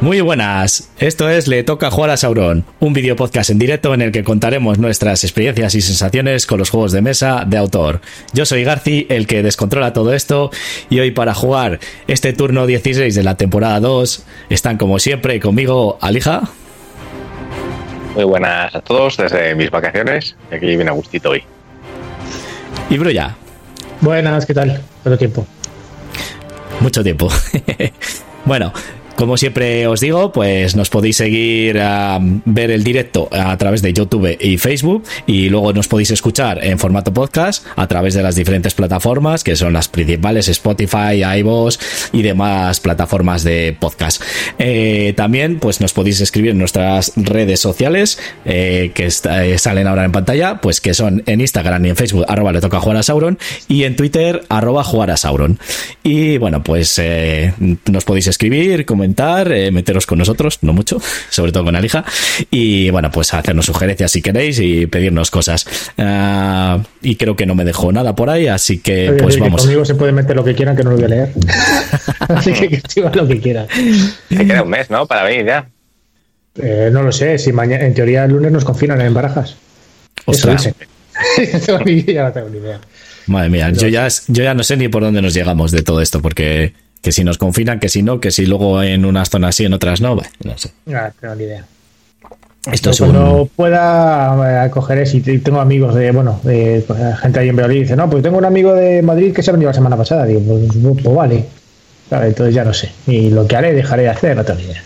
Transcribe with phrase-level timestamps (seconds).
[0.00, 4.00] Muy buenas, esto es Le Toca Jugar a Sauron, un video podcast en directo en
[4.00, 8.00] el que contaremos nuestras experiencias y sensaciones con los juegos de mesa de autor.
[8.32, 10.50] Yo soy Garci, el que descontrola todo esto,
[10.88, 15.98] y hoy para jugar este turno 16 de la temporada 2 están como siempre conmigo
[16.00, 16.48] Alija.
[18.14, 21.42] Muy buenas a todos desde mis vacaciones, aquí viene a gustito hoy.
[22.88, 23.36] Y Brulla.
[24.00, 24.80] Buenas, ¿qué tal?
[25.02, 25.46] ¿Cuánto tiempo?
[26.80, 27.28] Mucho tiempo.
[28.46, 28.72] bueno,
[29.20, 33.92] como siempre os digo, pues nos podéis seguir a ver el directo a través de
[33.92, 38.34] YouTube y Facebook y luego nos podéis escuchar en formato podcast a través de las
[38.34, 41.78] diferentes plataformas que son las principales Spotify, iVoox
[42.14, 44.22] y demás plataformas de podcast.
[44.58, 50.06] Eh, también pues nos podéis escribir en nuestras redes sociales eh, que eh, salen ahora
[50.06, 53.02] en pantalla, pues que son en Instagram y en Facebook arroba le toca jugar a
[53.02, 55.58] Sauron y en Twitter arroba jugar a Sauron.
[56.02, 56.98] Y bueno, pues
[57.84, 62.04] nos podéis escribir, comentar eh, meteros con nosotros, no mucho, sobre todo con Alija,
[62.50, 65.66] y bueno, pues hacernos sugerencias si queréis y pedirnos cosas.
[65.98, 69.62] Ah, y creo que no me dejó nada por ahí, así que pues vamos.
[69.62, 71.32] conmigo se puede meter lo que quieran, que no lo voy a leer.
[72.28, 73.66] así que que escriban lo que quieran.
[74.28, 75.06] Se queda un mes, ¿no?
[75.06, 75.68] Para venir ya.
[76.56, 79.56] Eh, no lo sé, si mañana, en teoría el lunes nos confinan en Barajas.
[80.24, 80.66] Ostras.
[80.66, 82.80] Eso ya no tengo ni idea.
[83.26, 86.00] Madre mía, yo ya, yo ya no sé ni por dónde nos llegamos de todo
[86.00, 86.72] esto, porque
[87.02, 89.72] que si nos confinan, que si no, que si luego en unas zonas sí, en
[89.72, 90.70] otras no, no sé.
[90.86, 91.64] No, tengo ni idea.
[92.70, 97.40] Esto es cuando pueda eh, coger eso y tengo amigos de, bueno, de pues, gente
[97.40, 99.70] ahí en Valladolid dice, no, pues tengo un amigo de Madrid que se ha venido
[99.70, 100.26] la semana pasada.
[100.26, 101.46] Digo, pues, pues, pues vale.
[102.10, 102.92] Claro, entonces ya no sé.
[103.06, 104.82] Y lo que haré, dejaré de hacer, no tengo ni idea.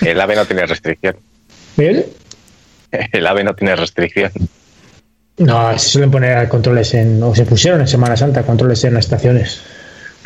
[0.10, 1.16] El AVE no tiene restricción.
[1.76, 2.06] ¿El?
[3.12, 4.32] El AVE no tiene restricción.
[5.36, 9.04] No, se suelen poner controles en, o se pusieron en Semana Santa controles en las
[9.04, 9.60] estaciones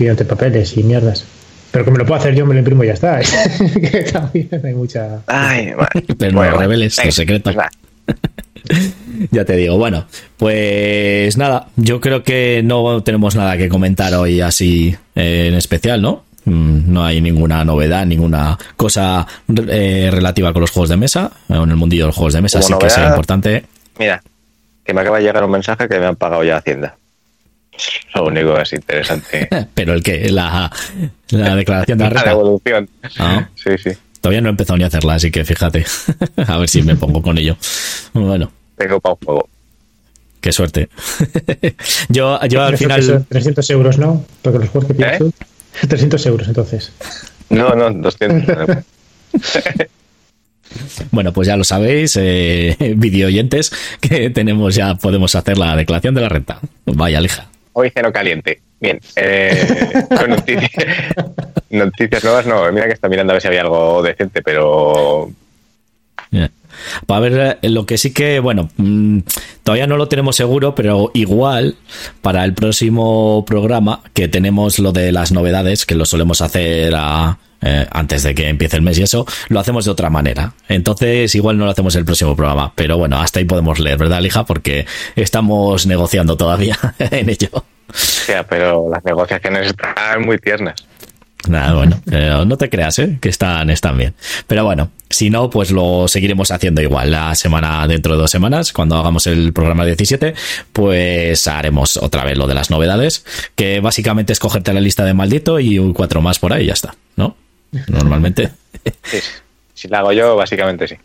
[0.00, 1.26] pidiéndote papeles y mierdas.
[1.70, 3.20] Pero que me lo puedo hacer yo, me lo imprimo y ya está.
[3.92, 5.20] que también hay mucha.
[5.26, 5.74] Ay,
[6.18, 7.52] Pero no reveles tu secreto.
[9.30, 10.06] ya te digo, bueno,
[10.38, 16.00] pues nada, yo creo que no tenemos nada que comentar hoy así eh, en especial,
[16.00, 16.24] ¿no?
[16.46, 19.26] Mm, no hay ninguna novedad, ninguna cosa
[19.68, 22.60] eh, relativa con los juegos de mesa, en el mundillo de los juegos de mesa,
[22.60, 23.66] así que sea importante.
[23.98, 24.22] Mira,
[24.82, 26.96] que me acaba de llegar un mensaje que me han pagado ya Hacienda.
[28.14, 29.48] Lo único que es interesante.
[29.74, 30.70] Pero el que, la,
[31.30, 32.24] la declaración de la renta.
[32.24, 32.88] La devolución.
[33.18, 33.48] Ah.
[33.54, 33.90] Sí, sí.
[34.20, 35.84] Todavía no he empezado ni a hacerla, así que fíjate.
[36.46, 37.56] a ver si me pongo con ello.
[38.12, 38.52] Bueno.
[38.76, 39.48] Tengo para un juego.
[40.40, 40.88] Qué suerte.
[42.08, 43.26] yo, yo al final.
[43.28, 44.24] 300 euros, ¿no?
[44.42, 45.86] Porque los juegos que tienes ¿Eh?
[45.86, 46.92] 300 euros, entonces.
[47.50, 48.84] No, no, 200.
[51.10, 56.14] Bueno, pues ya lo sabéis, eh, video oyentes, que tenemos ya, podemos hacer la declaración
[56.14, 56.60] de la renta.
[56.86, 57.48] Vaya, lija.
[57.80, 58.60] Hoy cero caliente.
[58.78, 59.00] Bien.
[59.16, 59.66] Eh,
[60.28, 60.70] noticias,
[61.70, 62.70] noticias, nuevas, no.
[62.72, 65.30] Mira que está mirando a ver si había algo decente, pero.
[67.06, 69.20] Para ver eh, lo que sí que, bueno, mm,
[69.62, 71.76] todavía no lo tenemos seguro, pero igual
[72.22, 77.38] para el próximo programa que tenemos lo de las novedades, que lo solemos hacer a,
[77.62, 80.52] eh, antes de que empiece el mes y eso, lo hacemos de otra manera.
[80.68, 84.20] Entonces, igual no lo hacemos el próximo programa, pero bueno, hasta ahí podemos leer, ¿verdad,
[84.20, 84.44] Lija?
[84.44, 87.64] Porque estamos negociando todavía en ello.
[87.92, 90.74] sea, pero las negociaciones están muy tiernas.
[91.48, 93.18] Nada, bueno, eh, no te creas, ¿eh?
[93.20, 94.14] que están, están bien.
[94.46, 97.10] Pero bueno, si no, pues lo seguiremos haciendo igual.
[97.10, 100.34] La semana, dentro de dos semanas, cuando hagamos el programa 17,
[100.72, 105.14] pues haremos otra vez lo de las novedades, que básicamente es cogerte la lista de
[105.14, 107.36] maldito y cuatro más por ahí y ya está, ¿no?
[107.88, 108.50] Normalmente.
[109.74, 110.96] Si la hago yo, básicamente sí.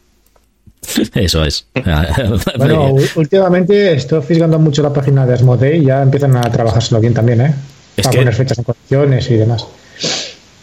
[1.16, 1.66] Eso es.
[2.58, 7.14] bueno, últimamente estoy fisgando mucho la página de Asmodee y ya empiezan a trabajárselo bien
[7.14, 7.54] también, ¿eh?
[7.98, 9.66] Es Para poner fechas en condiciones y demás.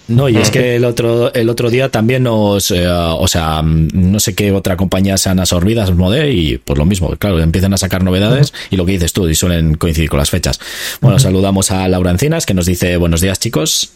[0.09, 4.21] No, y es que el otro, el otro día también nos, eh, o sea, no
[4.21, 7.79] sé qué otra compañía se han absorbido Asmodee y pues lo mismo, claro, empiezan a
[7.79, 10.61] sacar novedades y lo que dices tú, y suelen coincidir con las fechas.
[11.01, 13.93] Bueno, saludamos a Laura Encinas que nos dice buenos días chicos.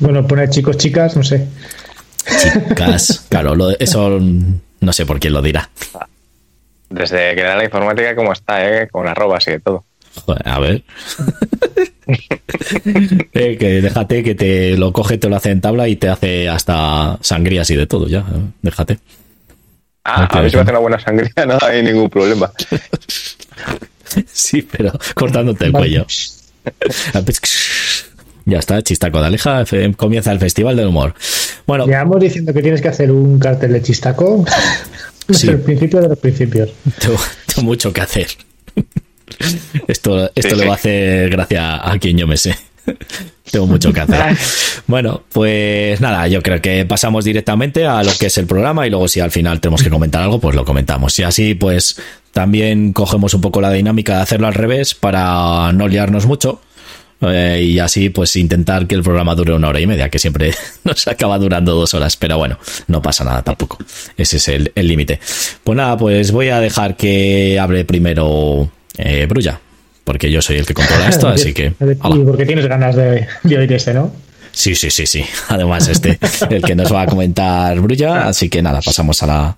[0.00, 1.46] Bueno, pone chicos, chicas, no sé.
[2.26, 5.68] Chicas, claro, eso no sé por quién lo dirá.
[6.90, 8.88] Desde que era la informática, como está, ¿eh?
[8.88, 9.84] Con arrobas y de todo.
[10.44, 10.82] a ver.
[13.34, 16.48] eh, que déjate que te lo coge, te lo hace en tabla y te hace
[16.48, 18.24] hasta sangrías y de todo, ya.
[18.62, 18.98] Déjate.
[20.04, 22.50] Ah, a ver si va a hacer una buena sangría, no hay ningún problema.
[24.26, 26.06] sí, pero cortándote el cuello.
[28.48, 29.64] Ya está, chistaco de Aleja,
[29.96, 31.14] comienza el Festival del Humor.
[31.66, 31.84] Bueno.
[31.84, 34.44] Llevamos diciendo que tienes que hacer un cartel de chistaco.
[35.30, 35.46] Sí.
[35.46, 36.70] el principio de los principios.
[36.98, 38.28] Tengo, mucho que hacer.
[39.86, 42.56] Esto, esto le va a hacer gracia a quien yo me sé.
[43.50, 44.38] Tengo mucho que hacer.
[44.86, 48.90] Bueno, pues nada, yo creo que pasamos directamente a lo que es el programa y
[48.90, 51.18] luego si al final tenemos que comentar algo, pues lo comentamos.
[51.18, 52.00] Y así pues
[52.32, 56.62] también cogemos un poco la dinámica de hacerlo al revés para no liarnos mucho.
[57.20, 60.52] Eh, y así pues intentar que el programa dure una hora y media, que siempre
[60.84, 63.78] nos acaba durando dos horas, pero bueno, no pasa nada tampoco.
[64.16, 65.18] Ese es el límite.
[65.64, 69.60] Pues nada, pues voy a dejar que hable primero eh, Brulla
[70.08, 71.66] porque yo soy el que controla esto, así que...
[71.66, 74.10] Y porque tienes ganas de, oír este, ¿no?
[74.52, 75.22] Sí, sí, sí, sí.
[75.48, 76.18] Además, este,
[76.48, 79.56] el que nos va a comentar Brulla, así que nada, pasamos a la,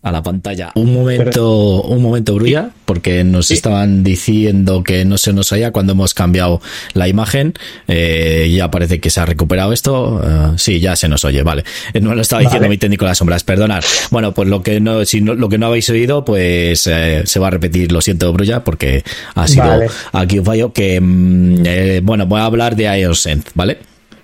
[0.00, 0.70] a la pantalla.
[0.76, 5.92] Un momento, un momento, Brulla, porque nos estaban diciendo que no se nos oía cuando
[5.92, 6.60] hemos cambiado
[6.94, 7.54] la imagen.
[7.88, 10.22] Eh, ya parece que se ha recuperado esto.
[10.24, 11.64] Eh, sí, ya se nos oye, vale.
[11.92, 13.82] Eh, no lo estaba diciendo mi técnico de las sombras, perdonad.
[14.10, 17.48] Bueno, pues lo que no, si no, lo que no habéis oído, pues se va
[17.48, 19.02] a repetir, lo siento, Brulla, porque
[19.34, 19.80] ha sido
[20.12, 23.78] aquí un fallo que, mm, bueno, voy a hablar de iOS ¿vale?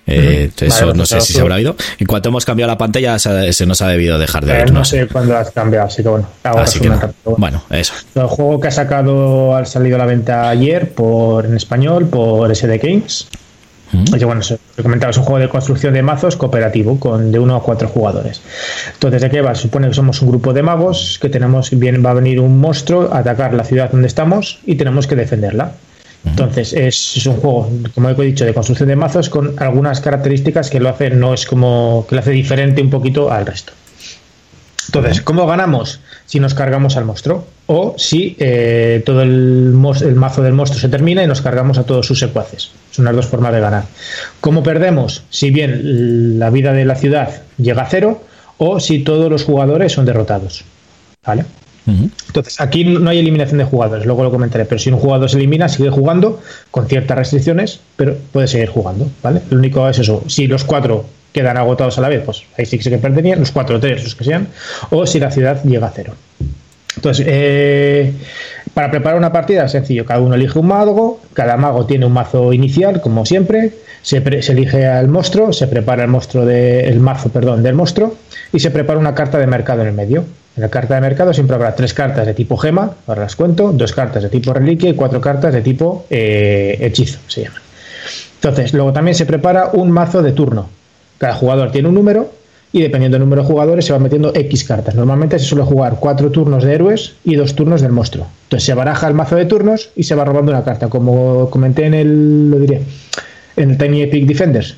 [0.07, 1.75] Eh, eso no sé si se habrá oído.
[1.97, 4.71] En cuanto hemos cambiado la pantalla, se, nos ha debido dejar de ver.
[4.71, 6.27] no, sé cuándo has cambiado, así que bueno.
[6.43, 6.91] así que
[7.37, 7.93] Bueno, eso.
[8.13, 12.55] El juego que ha sacado ha salido a la venta ayer por en español por
[12.55, 13.27] SD Games.
[14.13, 14.41] Oye, bueno,
[14.77, 17.87] he comentado, es un juego de construcción de mazos cooperativo con de uno a cuatro
[17.87, 18.41] jugadores.
[18.93, 19.55] Entonces, ¿de qué va?
[19.55, 23.09] Supone que somos un grupo de magos que tenemos, bien, va a venir un monstruo
[23.13, 25.73] a atacar la ciudad donde estamos y tenemos que defenderla.
[26.25, 30.79] Entonces es, un juego, como he dicho, de construcción de mazos con algunas características que
[30.79, 33.73] lo hacen, no es como que lo hace diferente un poquito al resto.
[34.87, 35.99] Entonces, ¿cómo ganamos?
[36.25, 40.89] Si nos cargamos al monstruo o si eh, todo el, el, mazo del monstruo se
[40.89, 42.71] termina y nos cargamos a todos sus secuaces.
[42.91, 43.85] Son las dos formas de ganar.
[44.41, 45.23] ¿Cómo perdemos?
[45.29, 48.21] Si bien la vida de la ciudad llega a cero
[48.57, 50.63] o si todos los jugadores son derrotados.
[51.25, 51.45] ¿Vale?
[51.87, 55.37] Entonces, aquí no hay eliminación de jugadores, luego lo comentaré, pero si un jugador se
[55.37, 56.41] elimina, sigue jugando
[56.71, 59.41] con ciertas restricciones, pero puede seguir jugando, ¿vale?
[59.51, 62.77] Lo único es eso, si los cuatro quedan agotados a la vez, pues ahí sí
[62.77, 64.47] que se perderían, los cuatro tres, los que sean,
[64.89, 66.13] o si la ciudad llega a cero.
[66.95, 68.13] Entonces, eh,
[68.73, 72.53] para preparar una partida sencillo, cada uno elige un mago, cada mago tiene un mazo
[72.53, 77.63] inicial, como siempre, se, elige al monstruo, se prepara el monstruo de, el mazo, perdón,
[77.63, 78.15] del monstruo,
[78.53, 80.25] y se prepara una carta de mercado en el medio.
[80.55, 83.71] En la carta de mercado siempre habrá tres cartas de tipo gema, ahora las cuento,
[83.73, 87.61] dos cartas de tipo reliquia y cuatro cartas de tipo eh, hechizo, se llama.
[88.35, 90.69] Entonces, luego también se prepara un mazo de turno.
[91.17, 92.29] Cada jugador tiene un número
[92.71, 94.95] y dependiendo del número de jugadores se va metiendo X cartas.
[94.95, 98.27] Normalmente se suele jugar cuatro turnos de héroes y dos turnos del monstruo.
[98.43, 100.89] Entonces se baraja el mazo de turnos y se va robando una carta.
[100.89, 102.81] Como comenté en el, lo diré,
[103.55, 104.75] en el Tiny Epic Defenders,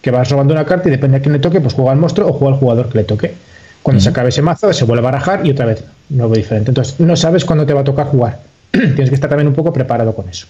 [0.00, 2.28] que vas robando una carta y depende a quién le toque, pues juega al monstruo
[2.28, 3.34] o juega al jugador que le toque.
[3.82, 6.70] Cuando se acabe ese mazo, se vuelve a barajar y otra vez nuevo diferente.
[6.70, 8.40] Entonces, no sabes cuándo te va a tocar jugar.
[8.70, 10.46] Tienes que estar también un poco preparado con eso.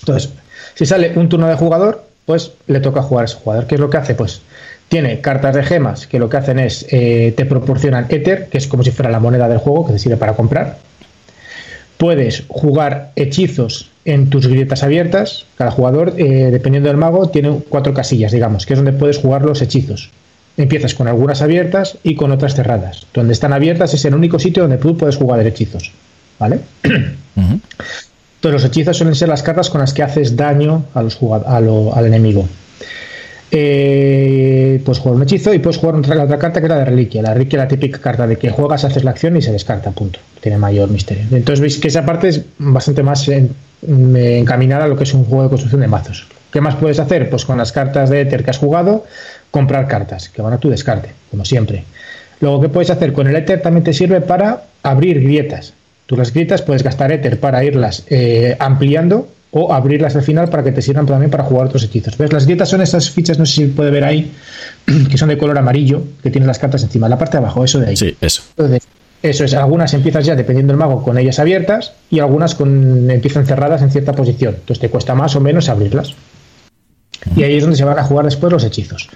[0.00, 0.30] Entonces,
[0.74, 3.66] si sale un turno de jugador, pues le toca jugar a ese jugador.
[3.66, 4.14] ¿Qué es lo que hace?
[4.14, 4.42] Pues
[4.88, 8.66] tiene cartas de gemas que lo que hacen es eh, te proporcionan Ether, que es
[8.66, 10.78] como si fuera la moneda del juego que te sirve para comprar.
[11.96, 15.46] Puedes jugar hechizos en tus grietas abiertas.
[15.56, 19.42] Cada jugador, eh, dependiendo del mago, tiene cuatro casillas, digamos, que es donde puedes jugar
[19.42, 20.10] los hechizos
[20.58, 23.06] empiezas con algunas abiertas y con otras cerradas.
[23.14, 25.92] Donde están abiertas es el único sitio donde tú puedes jugar hechizos.
[26.38, 26.60] ¿Vale?
[26.82, 32.06] Entonces los hechizos suelen ser las cartas con las que haces daño a los al
[32.06, 32.48] enemigo.
[33.50, 36.84] Eh, puedes jugar un hechizo y puedes jugar otra, otra carta que es la de
[36.84, 37.22] reliquia.
[37.22, 39.90] La reliquia es la típica carta de que juegas, haces la acción y se descarta,
[39.90, 40.20] punto.
[40.40, 41.24] Tiene mayor misterio.
[41.30, 43.28] Entonces veis que esa parte es bastante más
[43.82, 46.26] encaminada a lo que es un juego de construcción de mazos.
[46.52, 47.28] ¿Qué más puedes hacer?
[47.28, 49.04] Pues con las cartas de Ether que has jugado,
[49.50, 51.84] comprar cartas, que van a tu descarte, como siempre.
[52.40, 53.12] Luego, ¿qué puedes hacer?
[53.12, 55.72] Con el Ether también te sirve para abrir grietas.
[56.06, 60.62] Tú las grietas puedes gastar Ether para irlas eh, ampliando o abrirlas al final para
[60.62, 62.16] que te sirvan también para jugar otros hechizos.
[62.18, 62.32] ¿Ves?
[62.32, 64.30] Las grietas son esas fichas, no sé si puede ver ahí,
[65.10, 67.80] que son de color amarillo, que tienen las cartas encima, la parte de abajo, eso
[67.80, 67.96] de ahí.
[67.96, 68.42] Sí, eso.
[69.22, 73.46] eso es, algunas empiezas ya dependiendo del mago con ellas abiertas y algunas con, empiezan
[73.46, 74.54] cerradas en cierta posición.
[74.54, 76.14] Entonces te cuesta más o menos abrirlas.
[77.36, 79.08] Y ahí es donde se van a jugar después los hechizos.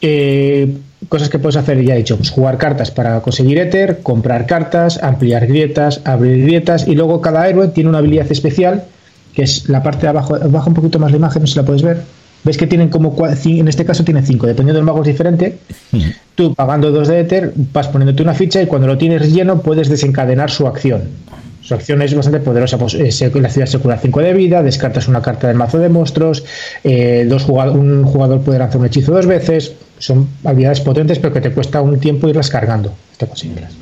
[0.00, 0.76] Eh,
[1.08, 5.02] cosas que puedes hacer, ya he dicho, pues jugar cartas para conseguir Ether, comprar cartas,
[5.02, 8.84] ampliar grietas, abrir grietas y luego cada héroe tiene una habilidad especial
[9.34, 11.58] que es la parte de abajo, baja un poquito más la imagen, no sé si
[11.58, 12.02] la puedes ver.
[12.44, 15.58] Ves que tienen como, en este caso tiene cinco, dependiendo del mago es diferente.
[16.34, 19.88] Tú pagando dos de Ether vas poniéndote una ficha y cuando lo tienes lleno puedes
[19.88, 21.04] desencadenar su acción.
[21.64, 22.76] Su acción es bastante poderosa.
[22.76, 25.88] Pues, eh, la ciudad se cura 5 de vida, descartas una carta del mazo de
[25.88, 26.44] monstruos,
[26.84, 29.72] eh, dos un jugador puede lanzar un hechizo dos veces.
[29.98, 32.92] Son habilidades potentes, pero que te cuesta un tiempo irlas cargando.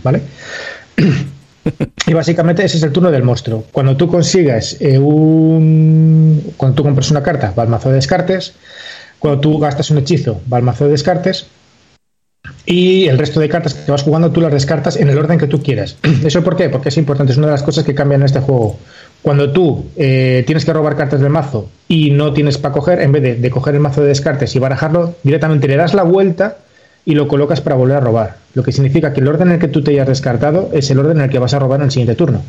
[0.02, 0.22] ¿vale?
[2.08, 3.64] Y básicamente ese es el turno del monstruo.
[3.70, 6.54] Cuando tú consigues eh, un.
[6.56, 8.54] Cuando tú compras una carta, va al mazo de descartes.
[9.20, 11.46] Cuando tú gastas un hechizo, va al mazo de descartes.
[12.64, 15.46] Y el resto de cartas que vas jugando, tú las descartas en el orden que
[15.46, 15.96] tú quieras.
[16.24, 16.68] ¿Eso por qué?
[16.68, 18.78] Porque es importante, es una de las cosas que cambian en este juego.
[19.20, 23.12] Cuando tú eh, tienes que robar cartas del mazo y no tienes para coger, en
[23.12, 26.58] vez de, de coger el mazo de descartes y barajarlo, directamente le das la vuelta
[27.04, 28.36] y lo colocas para volver a robar.
[28.54, 30.98] Lo que significa que el orden en el que tú te hayas descartado es el
[30.98, 32.42] orden en el que vas a robar en el siguiente turno.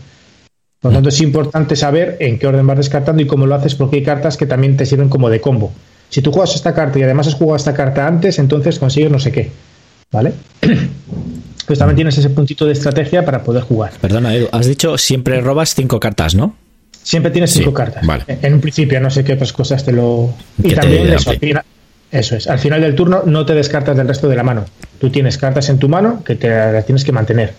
[0.80, 3.74] Por lo tanto, es importante saber en qué orden vas descartando y cómo lo haces,
[3.76, 5.72] porque hay cartas que también te sirven como de combo.
[6.10, 9.20] Si tú juegas esta carta y además has jugado esta carta antes, entonces consigues no
[9.20, 9.50] sé qué.
[10.14, 10.34] ¿Vale?
[11.66, 13.94] Pues también tienes ese puntito de estrategia para poder jugar.
[14.02, 16.58] Perdona, Edu, has dicho siempre robas cinco cartas, ¿no?
[17.04, 18.06] Siempre tienes cinco cartas.
[18.28, 20.34] En un principio, no sé qué otras cosas te lo.
[20.62, 21.32] Y también eso,
[22.12, 22.48] eso es.
[22.48, 24.66] Al final del turno no te descartas del resto de la mano.
[25.00, 27.54] Tú tienes cartas en tu mano que te las tienes que mantener.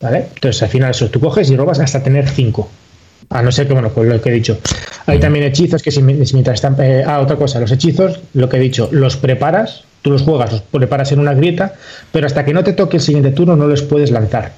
[0.00, 0.26] ¿Vale?
[0.32, 2.70] Entonces al final eso, tú coges y robas hasta tener cinco.
[3.30, 4.58] A no ser que, bueno, pues lo que he dicho.
[5.06, 6.76] Hay también hechizos que si, mientras están...
[6.80, 10.52] Eh, ah, otra cosa, los hechizos, lo que he dicho, los preparas, tú los juegas,
[10.52, 11.74] los preparas en una grieta,
[12.12, 14.52] pero hasta que no te toque el siguiente turno no los puedes lanzar.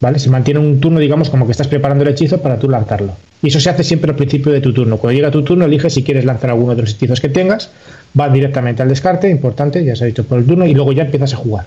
[0.00, 0.18] ¿Vale?
[0.18, 3.16] Se mantiene un turno, digamos, como que estás preparando el hechizo para tú lanzarlo.
[3.42, 4.98] Y eso se hace siempre al principio de tu turno.
[4.98, 7.70] Cuando llega tu turno, eliges si quieres lanzar alguno de los hechizos que tengas
[8.18, 11.04] va directamente al descarte, importante, ya se ha dicho por el turno, y luego ya
[11.04, 11.66] empiezas a jugar.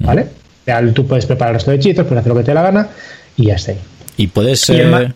[0.00, 0.26] ¿Vale?
[0.66, 2.88] Ya tú puedes preparar los hechizos, puedes hacer lo que te dé la gana
[3.36, 3.78] y ya está ahí.
[4.16, 4.68] Y puedes.
[4.70, 5.12] Eh,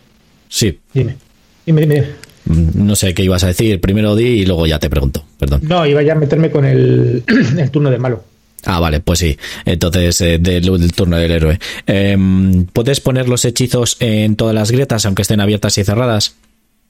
[0.48, 0.78] sí.
[0.94, 1.16] Dime.
[1.64, 2.06] Dime, dime.
[2.46, 3.80] No sé qué ibas a decir.
[3.80, 5.24] Primero di y luego ya te pregunto.
[5.38, 5.60] Perdón.
[5.64, 7.24] No, iba ya a meterme con el,
[7.58, 8.24] el turno de malo.
[8.64, 9.38] Ah, vale, pues sí.
[9.64, 11.58] Entonces, eh, del, turno del héroe.
[11.86, 16.34] Em, ¿Puedes poner los hechizos en todas las grietas, aunque estén abiertas y cerradas?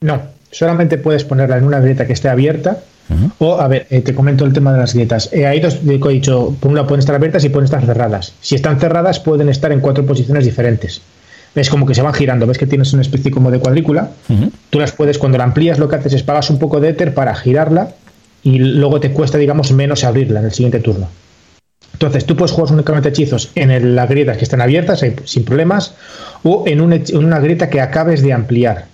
[0.00, 2.82] No, solamente puedes ponerla en una grieta que esté abierta
[3.38, 5.30] o, a ver, eh, te comento el tema de las grietas.
[5.32, 8.32] Eh, hay dos, he dicho, por un lado pueden estar abiertas y pueden estar cerradas.
[8.40, 11.02] Si están cerradas, pueden estar en cuatro posiciones diferentes.
[11.56, 12.46] Es como que se van girando.
[12.46, 14.10] Ves que tienes una especie como de cuadrícula.
[14.70, 17.14] Tú las puedes, cuando la amplías, lo que haces es pagas un poco de éter
[17.14, 17.90] para girarla
[18.42, 21.08] y luego te cuesta, digamos, menos abrirla en el siguiente turno.
[21.94, 25.94] Entonces, tú puedes jugar únicamente hechizos en las grietas que están abiertas sin problemas
[26.44, 28.84] o en, una grieta que acabes de ampliar.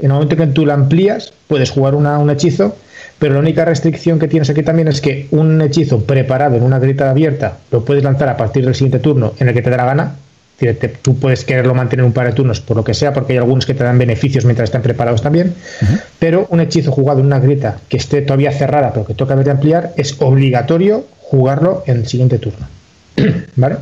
[0.00, 2.76] En el momento que tú la amplías, puedes jugar un hechizo
[3.18, 6.78] pero la única restricción que tienes aquí también es que un hechizo preparado en una
[6.78, 9.76] grita abierta lo puedes lanzar a partir del siguiente turno en el que te dé
[9.76, 10.16] la gana.
[11.02, 13.64] Tú puedes quererlo mantener un par de turnos por lo que sea, porque hay algunos
[13.64, 15.54] que te dan beneficios mientras estén preparados también.
[16.18, 19.50] Pero un hechizo jugado en una grita que esté todavía cerrada, pero que toca de
[19.50, 22.66] ampliar, es obligatorio jugarlo en el siguiente turno.
[23.56, 23.76] ¿Vale?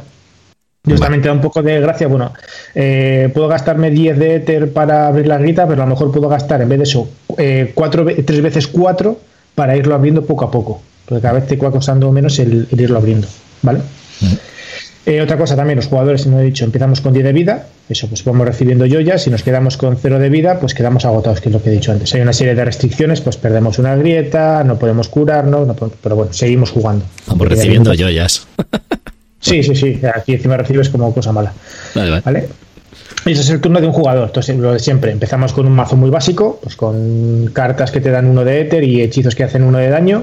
[0.87, 2.07] Yo también te da un poco de gracia.
[2.07, 2.33] Bueno,
[2.75, 6.29] eh, puedo gastarme 10 de Ether para abrir la grita, pero a lo mejor puedo
[6.29, 9.19] gastar en vez de eso eh, cuatro, tres veces 4
[9.57, 10.81] para irlo abriendo poco a poco.
[11.05, 13.27] Porque cada vez te va costando menos el, irlo abriendo.
[13.63, 13.81] ¿Vale?
[15.07, 17.67] Eh, otra cosa también, los jugadores, no he dicho, empezamos con 10 de vida.
[17.89, 19.23] Eso, pues vamos recibiendo joyas.
[19.23, 21.73] Si nos quedamos con 0 de vida, pues quedamos agotados, que es lo que he
[21.73, 22.13] dicho antes.
[22.15, 25.69] Hay una serie de restricciones, pues perdemos una grieta, no podemos curarnos,
[26.03, 27.05] pero bueno, seguimos jugando.
[27.29, 28.49] Vamos recibiendo joyas.
[29.39, 30.01] Sí, sí, sí.
[30.13, 31.53] Aquí encima recibes como cosa mala.
[31.95, 32.49] Vale, vale.
[33.27, 34.27] Y ese es el turno de un jugador.
[34.27, 35.13] Entonces, lo de siempre.
[35.13, 38.83] Empezamos con un mazo muy básico, pues con cartas que te dan uno de éter
[38.83, 40.21] y hechizos que hacen uno de daño,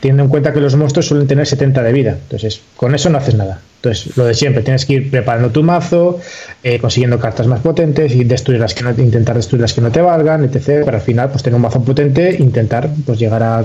[0.00, 2.10] teniendo en cuenta que los monstruos suelen tener 70 de vida.
[2.10, 3.60] Entonces, con eso no haces nada.
[3.76, 6.20] Entonces, lo de siempre, tienes que ir preparando tu mazo,
[6.64, 9.90] eh, consiguiendo cartas más potentes y destruir las que no, intentar destruir las que no
[9.92, 10.84] te valgan, etc.
[10.84, 13.62] Para al final, pues tener un mazo potente e intentar pues llegar a,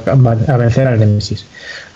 [0.58, 1.46] vencer al Nemesis.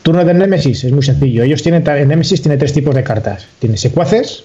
[0.01, 1.43] Turno de Nemesis es muy sencillo.
[1.43, 3.47] Ellos tienen, en Nemesis tiene tres tipos de cartas.
[3.59, 4.43] Tiene secuaces,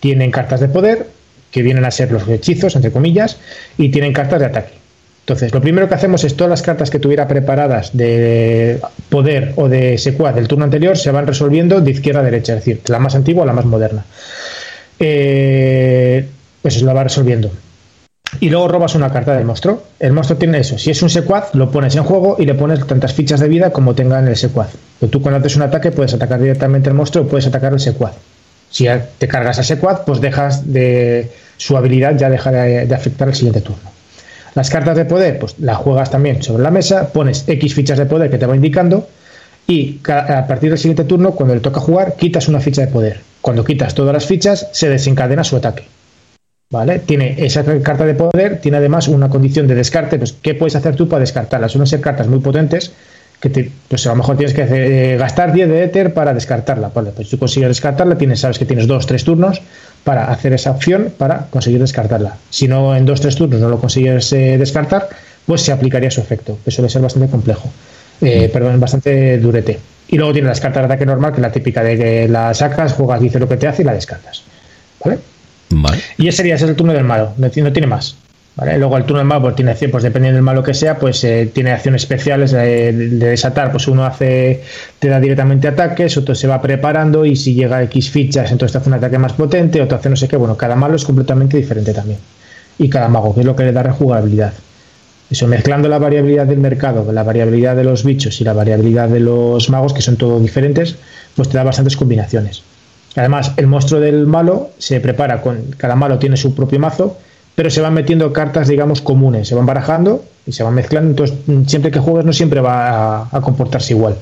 [0.00, 1.06] tienen cartas de poder,
[1.50, 3.38] que vienen a ser los hechizos, entre comillas,
[3.76, 4.72] y tienen cartas de ataque.
[5.20, 9.68] Entonces, lo primero que hacemos es todas las cartas que tuviera preparadas de poder o
[9.68, 12.98] de secuaz del turno anterior se van resolviendo de izquierda a derecha, es decir, la
[12.98, 14.04] más antigua a la más moderna.
[14.98, 16.26] Eh,
[16.62, 17.50] pues lo va resolviendo
[18.38, 19.82] y luego robas una carta del monstruo.
[19.98, 20.78] El monstruo tiene eso.
[20.78, 23.70] Si es un secuaz, lo pones en juego y le pones tantas fichas de vida
[23.70, 24.70] como tenga en el secuaz.
[25.00, 27.80] Pero tú cuando haces un ataque puedes atacar directamente al monstruo o puedes atacar al
[27.80, 28.14] secuaz.
[28.70, 28.86] Si
[29.18, 33.62] te cargas a secuaz, pues dejas de su habilidad ya deja de, afectar el siguiente
[33.62, 33.89] turno.
[34.54, 38.06] Las cartas de poder, pues las juegas también sobre la mesa, pones X fichas de
[38.06, 39.06] poder que te va indicando
[39.70, 43.20] y a partir del siguiente turno, cuando le toca jugar, quitas una ficha de poder.
[43.40, 45.84] Cuando quitas todas las fichas, se desencadena su ataque.
[46.70, 47.00] ¿Vale?
[47.00, 50.18] Tiene esa carta de poder, tiene además una condición de descarte.
[50.18, 51.70] Pues, ¿qué puedes hacer tú para descartarlas?
[51.70, 52.92] Suelen ser cartas muy potentes
[53.40, 56.90] que te, pues a lo mejor tienes que eh, gastar 10 de éter para descartarla.
[56.94, 59.62] Vale, pues tú consigues descartarla, tienes, sabes que tienes 2-3 turnos
[60.04, 62.36] para hacer esa opción para conseguir descartarla.
[62.50, 65.08] Si no en 2-3 turnos no lo consigues eh, descartar,
[65.46, 67.70] pues se aplicaría su efecto, que suele ser bastante complejo.
[68.20, 69.78] Eh, perdón, bastante durete.
[70.08, 72.52] Y luego tiene las cartas de ataque normal, que es la típica de que la
[72.52, 74.42] sacas, juegas, dice lo que te hace y la descartas.
[75.02, 75.18] ¿Vale?
[76.18, 78.16] Y ese sería ese es el turno del malo, no, tiene más.
[78.76, 81.50] Luego el turno del malo, pues, tiene, pues dependiendo del malo que sea, pues eh,
[81.52, 83.70] tiene acciones especiales de, desatar.
[83.70, 84.62] Pues uno hace,
[84.98, 88.78] te da directamente ataques, otro se va preparando y si llega X fichas, entonces te
[88.78, 90.36] hace un ataque más potente, otro hace no sé qué.
[90.36, 92.18] Bueno, cada malo es completamente diferente también.
[92.78, 94.52] Y cada mago, que es lo que le da rejugabilidad.
[95.30, 99.20] Eso, mezclando la variabilidad del mercado, la variabilidad de los bichos y la variabilidad de
[99.20, 100.96] los magos, que son todos diferentes,
[101.36, 102.62] pues te da bastantes combinaciones.
[103.16, 105.58] Además, el monstruo del malo se prepara con.
[105.76, 107.16] Cada malo tiene su propio mazo,
[107.54, 109.48] pero se van metiendo cartas, digamos, comunes.
[109.48, 111.10] Se van barajando y se van mezclando.
[111.10, 114.16] Entonces, siempre que juegues, no siempre va a, comportarse igual.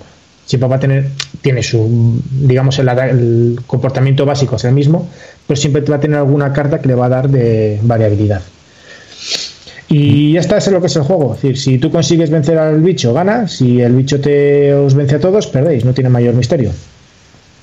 [0.46, 1.08] Siempre va a tener.
[1.40, 2.20] Tiene su.
[2.30, 5.08] Digamos, el, comportamiento básico es el mismo,
[5.46, 8.42] pero siempre va a tener alguna carta que le va a dar de variabilidad.
[9.90, 11.34] Y ya está, eso es lo que es el juego.
[11.34, 13.48] Es decir, si tú consigues vencer al bicho, gana.
[13.48, 15.84] Si el bicho te os vence a todos, perdéis.
[15.84, 16.72] No tiene mayor misterio.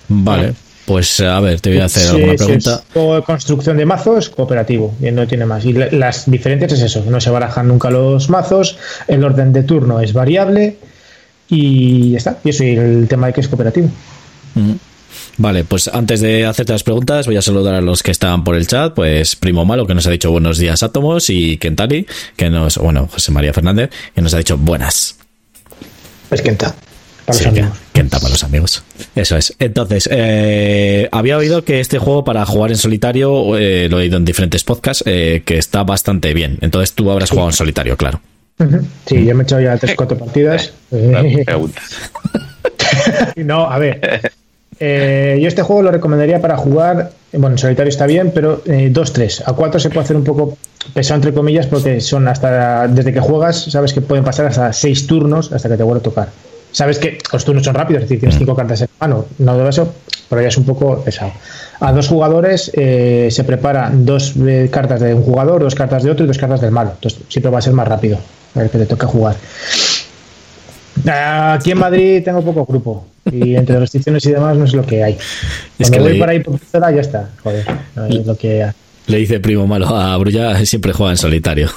[0.07, 0.53] Vale.
[0.85, 2.83] Pues a ver, te voy a hacer alguna pregunta.
[2.93, 5.65] Sí, construcción de mazos, cooperativo, y no tiene más.
[5.65, 8.77] Y las diferencias es eso, no se barajan nunca los mazos,
[9.07, 10.77] el orden de turno es variable
[11.49, 12.37] y ya está.
[12.43, 13.89] Y eso y el tema de que es cooperativo.
[14.53, 14.73] Mm.
[15.37, 18.55] Vale, pues antes de hacerte las preguntas, voy a saludar a los que están por
[18.55, 18.93] el chat.
[18.93, 22.05] Pues Primo Malo, que nos ha dicho buenos días átomos, y Kentari,
[22.37, 25.17] que nos, bueno, José María Fernández, que nos ha dicho buenas.
[26.31, 26.75] Es Kenta.
[27.25, 27.72] Para los amigos.
[28.12, 28.84] para los amigos.
[29.15, 29.55] Eso es.
[29.58, 34.17] Entonces, eh, había oído que este juego para jugar en solitario, eh, lo he oído
[34.17, 36.60] en diferentes podcasts, eh, que está bastante bien.
[36.62, 38.22] Entonces tú habrás jugado en solitario, claro.
[39.05, 40.72] Sí, yo me he echado ya tres cuatro partidas.
[43.36, 44.32] no, a ver.
[44.79, 49.44] yo este juego lo recomendaría para jugar, bueno, en solitario está bien, pero 2-3.
[49.46, 50.58] A 4 se puede hacer un poco
[50.94, 55.08] pesado, entre comillas, porque son hasta, desde que juegas, sabes que pueden pasar hasta 6
[55.08, 56.29] turnos hasta que te vuelva a tocar
[56.75, 58.39] sabes que los turnos son rápidos, es decir, tienes mm.
[58.39, 59.94] cinco cartas en mano, no de eso,
[60.29, 61.32] pero ya es un poco pesado.
[61.79, 66.12] A dos jugadores eh, se prepara dos eh, cartas de un jugador, dos cartas de
[66.12, 66.91] otro y dos cartas del malo.
[66.96, 68.18] Entonces siempre va a ser más rápido
[68.55, 69.38] a ver que te toca jugar.
[71.07, 75.01] Aquí en Madrid tengo poco grupo y entre restricciones y demás no es lo que
[75.01, 75.18] hay.
[75.79, 77.29] Es que voy para ahí por ya está.
[77.42, 78.68] Joder, no es lo que
[79.07, 81.70] Le dice primo malo a Brulla, siempre juega en solitario.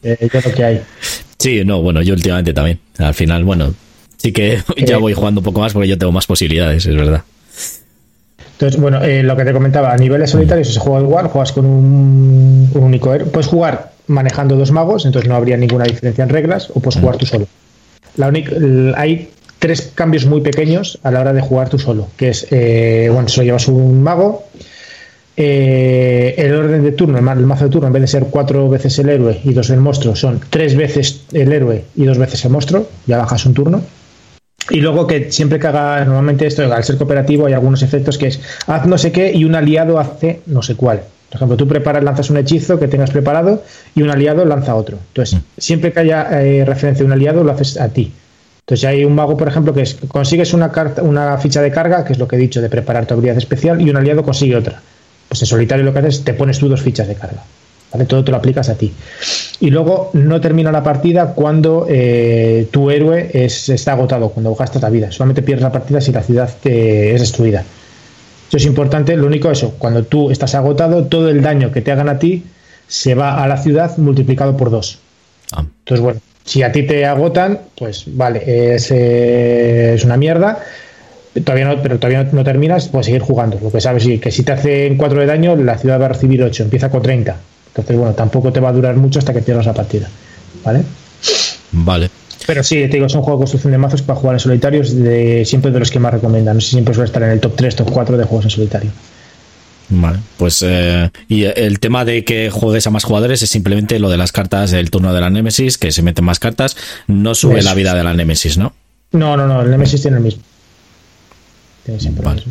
[0.00, 0.80] Eh, es lo que hay.
[1.38, 2.80] Sí, no, bueno, yo últimamente también.
[2.98, 3.72] Al final, bueno,
[4.18, 7.22] Sí que ya voy jugando un poco más porque yo tengo más posibilidades, es verdad.
[8.52, 11.64] Entonces, bueno, eh, lo que te comentaba, a niveles solitarios se juega igual, juegas con
[11.64, 13.28] un, único héroe.
[13.28, 17.16] Puedes jugar manejando dos magos, entonces no habría ninguna diferencia en reglas, o puedes jugar
[17.16, 17.46] tú solo.
[18.16, 18.52] La única,
[18.96, 23.08] hay tres cambios muy pequeños a la hora de jugar tú solo, que es, eh,
[23.12, 24.44] bueno, solo llevas un mago,
[25.36, 28.98] eh, el orden de turno, el mazo de turno, en vez de ser cuatro veces
[28.98, 32.50] el héroe y dos el monstruo, son tres veces el héroe y dos veces el
[32.50, 33.82] monstruo, ya bajas un turno.
[34.70, 38.28] Y luego que siempre que haga normalmente esto, al ser cooperativo, hay algunos efectos que
[38.28, 41.02] es haz no sé qué y un aliado hace no sé cuál.
[41.28, 43.62] Por ejemplo, tú preparas, lanzas un hechizo que tengas preparado
[43.94, 44.98] y un aliado lanza otro.
[45.08, 45.44] Entonces, mm.
[45.58, 48.12] siempre que haya eh, referencia a un aliado, lo haces a ti.
[48.60, 52.04] Entonces, hay un mago, por ejemplo, que es, consigues una, carta, una ficha de carga,
[52.04, 54.56] que es lo que he dicho, de preparar tu habilidad especial, y un aliado consigue
[54.56, 54.80] otra.
[55.28, 57.42] Pues en solitario lo que haces es te pones tú dos fichas de carga.
[58.06, 58.92] Todo te lo aplicas a ti.
[59.60, 64.82] Y luego no termina la partida cuando eh, tu héroe es, está agotado, cuando gastas
[64.82, 65.10] la vida.
[65.10, 67.64] Solamente pierdes la partida si la ciudad te es destruida.
[68.48, 69.16] Eso es importante.
[69.16, 72.44] Lo único eso, cuando tú estás agotado, todo el daño que te hagan a ti
[72.86, 74.98] se va a la ciudad multiplicado por dos.
[75.52, 75.64] Ah.
[75.80, 80.62] Entonces, bueno, si a ti te agotan, pues vale, es, eh, es una mierda.
[81.42, 83.58] Todavía no, pero todavía no, terminas, puedes seguir jugando.
[83.62, 86.08] Lo que sabes es que si te hacen 4 de daño, la ciudad va a
[86.08, 87.36] recibir 8, empieza con 30
[87.68, 90.08] entonces, bueno, tampoco te va a durar mucho hasta que pierdas la partida.
[90.64, 90.82] ¿Vale?
[91.72, 92.10] Vale.
[92.46, 94.82] Pero sí, te digo, es un juego de construcción de mazos para jugar en solitario,
[94.82, 96.56] de, siempre de los que más recomiendan.
[96.56, 98.50] No sé si siempre suele estar en el top 3, top 4 de juegos en
[98.50, 98.90] solitario.
[99.90, 104.10] Vale, pues eh, y el tema de que juegues a más jugadores es simplemente lo
[104.10, 106.76] de las cartas del turno de la Nemesis, que se meten más cartas,
[107.06, 108.74] no sube la vida de la Nemesis, ¿no?
[109.12, 110.42] No, no, no, el Nemesis tiene el mismo.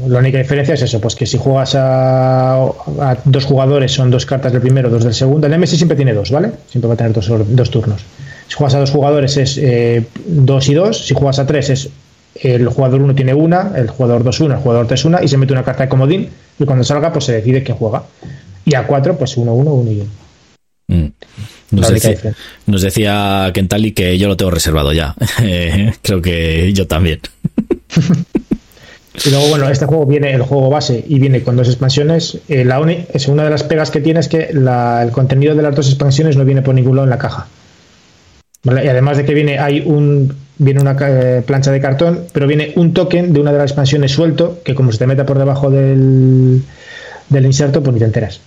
[0.08, 2.60] La única diferencia es eso, pues que si juegas a,
[3.26, 5.47] dos jugadores son dos cartas del primero, dos del segundo.
[5.47, 6.52] El MS siempre tiene dos, ¿vale?
[6.67, 8.02] Siempre va a tener dos, dos turnos.
[8.47, 11.06] Si juegas a dos jugadores es eh, dos y dos.
[11.06, 11.89] Si juegas a tres es
[12.41, 15.38] el jugador uno tiene una, el jugador dos una, el jugador tres una y se
[15.38, 18.04] mete una carta de comodín y cuando salga pues se decide quién juega.
[18.65, 20.10] Y a cuatro pues uno, uno, uno y uno.
[20.88, 21.12] Mm.
[21.71, 22.34] Nos, decía,
[22.65, 25.15] nos, decía, Kentali que yo lo tengo reservado ya.
[26.02, 27.19] Creo que yo también.
[29.25, 32.38] Y luego, bueno, este juego viene, el juego base, y viene con dos expansiones.
[32.47, 32.80] Eh, la
[33.13, 36.38] es una de las pegas que tiene es que el contenido de las dos expansiones
[36.38, 37.47] no viene por ningún lado en la caja.
[38.63, 42.73] Y además de que viene, hay un, viene una eh, plancha de cartón, pero viene
[42.75, 45.69] un token de una de las expansiones suelto, que como se te meta por debajo
[45.69, 46.62] del,
[47.30, 48.41] del inserto, pues ni te enteras.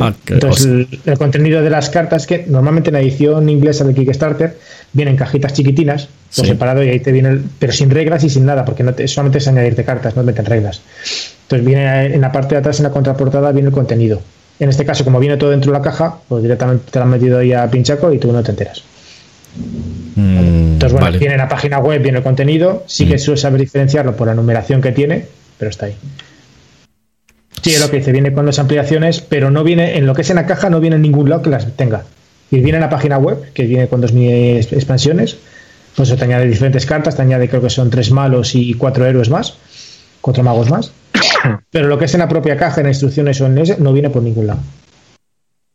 [0.00, 4.56] Ah, Entonces, el, contenido de las cartas que normalmente en la edición inglesa de Kickstarter
[4.92, 8.64] vienen cajitas chiquitinas, por separado, y ahí te viene, pero sin reglas y sin nada,
[8.64, 10.82] porque no te, solamente es añadirte cartas, no meten reglas.
[11.42, 14.20] Entonces, viene en la parte de atrás, en la contraportada, viene el contenido.
[14.58, 17.10] En este caso, como viene todo dentro de la caja, pues directamente te lo han
[17.10, 18.82] metido ahí a pinchaco y tú no te enteras.
[20.16, 23.18] Mm, Entonces, bueno, viene en la página web, viene el contenido, sí que mm.
[23.18, 25.26] suele saber diferenciarlo por la numeración que tiene,
[25.58, 25.96] pero está ahí.
[27.66, 30.22] Sí, es lo que dice, viene con las ampliaciones, pero no viene, en lo que
[30.22, 32.04] es en la caja, no viene en ningún lado que las tenga.
[32.48, 35.36] Y viene en la página web, que viene con 2000 expansiones,
[35.96, 39.30] pues te añade diferentes cartas, te añade creo que son tres malos y cuatro héroes
[39.30, 39.56] más,
[40.20, 40.92] cuatro magos más.
[41.72, 44.10] Pero lo que es en la propia caja, en instrucciones o en ese, no viene
[44.10, 44.60] por ningún lado.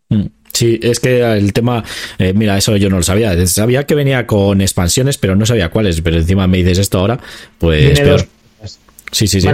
[0.08, 1.84] Mm, sí, es que el tema,
[2.18, 3.46] eh, mira, eso yo no lo sabía.
[3.48, 6.00] Sabía que venía con expansiones, pero no sabía cuáles.
[6.00, 7.20] Pero encima me dices esto ahora,
[7.58, 8.26] pues peor.
[9.12, 9.50] Sí, sí, sí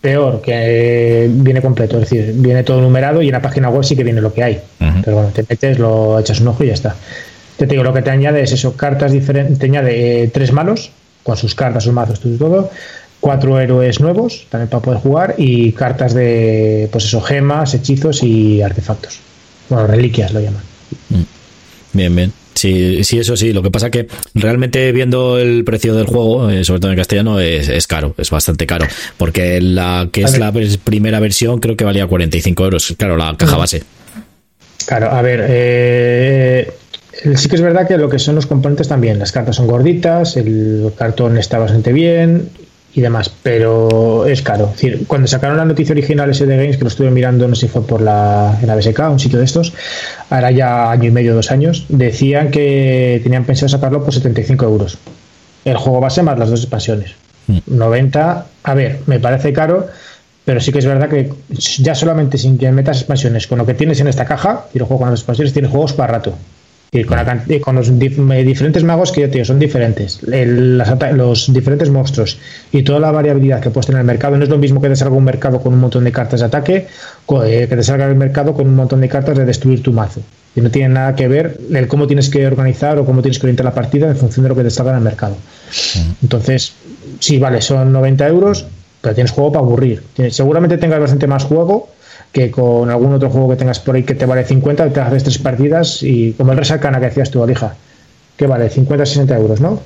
[0.00, 3.94] peor, que viene completo, es decir, viene todo numerado y en la página web sí
[3.96, 4.60] que viene lo que hay.
[5.04, 6.96] Pero bueno, te metes, lo echas un ojo y ya está.
[7.56, 10.90] Te digo, lo que te añade es eso, cartas diferentes, te añade eh, tres malos,
[11.22, 12.70] con sus cartas, sus mazos, todo, todo,
[13.20, 18.62] cuatro héroes nuevos, también para poder jugar, y cartas de, pues eso, gemas, hechizos y
[18.62, 19.20] artefactos.
[19.68, 20.62] Bueno, reliquias lo llaman.
[21.10, 21.22] Mm.
[21.92, 22.39] Bien, bien.
[22.54, 23.52] Sí, sí, eso sí.
[23.52, 27.40] Lo que pasa que realmente viendo el precio del juego, eh, sobre todo en castellano,
[27.40, 28.86] es, caro, es bastante caro.
[29.16, 30.52] Porque la que es la
[30.84, 32.94] primera versión creo que valía 45 euros.
[32.98, 33.82] Claro, la caja base.
[34.86, 36.72] Claro, a ver, eh,
[37.36, 39.18] sí que es verdad que lo que son los componentes también.
[39.18, 42.48] Las cartas son gorditas, el cartón está bastante bien,
[42.94, 44.66] y demás, pero es caro.
[44.66, 47.66] decir, cuando sacaron la noticia original ese de Games, que lo estuve mirando, no sé
[47.66, 49.72] si fue por la, en la BSK, un sitio de estos,
[50.28, 54.98] ahora ya año y medio, dos años, decían que tenían pensado sacarlo por 75 euros.
[55.64, 57.14] El juego base más las dos expansiones.
[57.66, 58.68] 90, mm.
[58.68, 59.88] a ver, me parece caro,
[60.44, 61.32] pero sí que es verdad que
[61.78, 64.84] ya solamente sin que metas expansiones, con lo que tienes en esta caja, y el
[64.84, 66.34] juego con las expansiones, tienes juegos para rato.
[66.92, 67.18] Y con,
[67.62, 70.20] con los diferentes magos que yo son diferentes.
[70.22, 72.38] los diferentes monstruos
[72.72, 74.36] y toda la variabilidad que puedes tener en el mercado.
[74.36, 76.46] No es lo mismo que te salga un mercado con un montón de cartas de
[76.46, 76.88] ataque
[77.44, 80.20] eh, que te salga el mercado con un montón de cartas de destruir tu mazo.
[80.56, 83.46] Y no tiene nada que ver el cómo tienes que organizar o cómo tienes que
[83.46, 85.36] orientar la partida en función de lo que te salga en el mercado.
[86.22, 86.72] Entonces,
[87.20, 88.66] sí, vale, son 90 euros,
[89.00, 90.02] pero tienes juego para aburrir.
[90.30, 91.88] Seguramente tengas bastante más juego
[92.32, 95.24] que con algún otro juego que tengas por ahí que te vale 50, te haces
[95.24, 97.74] tres partidas y como el Resalcana que decías tú, Alija,
[98.36, 99.80] que vale 50, 60 euros, ¿no?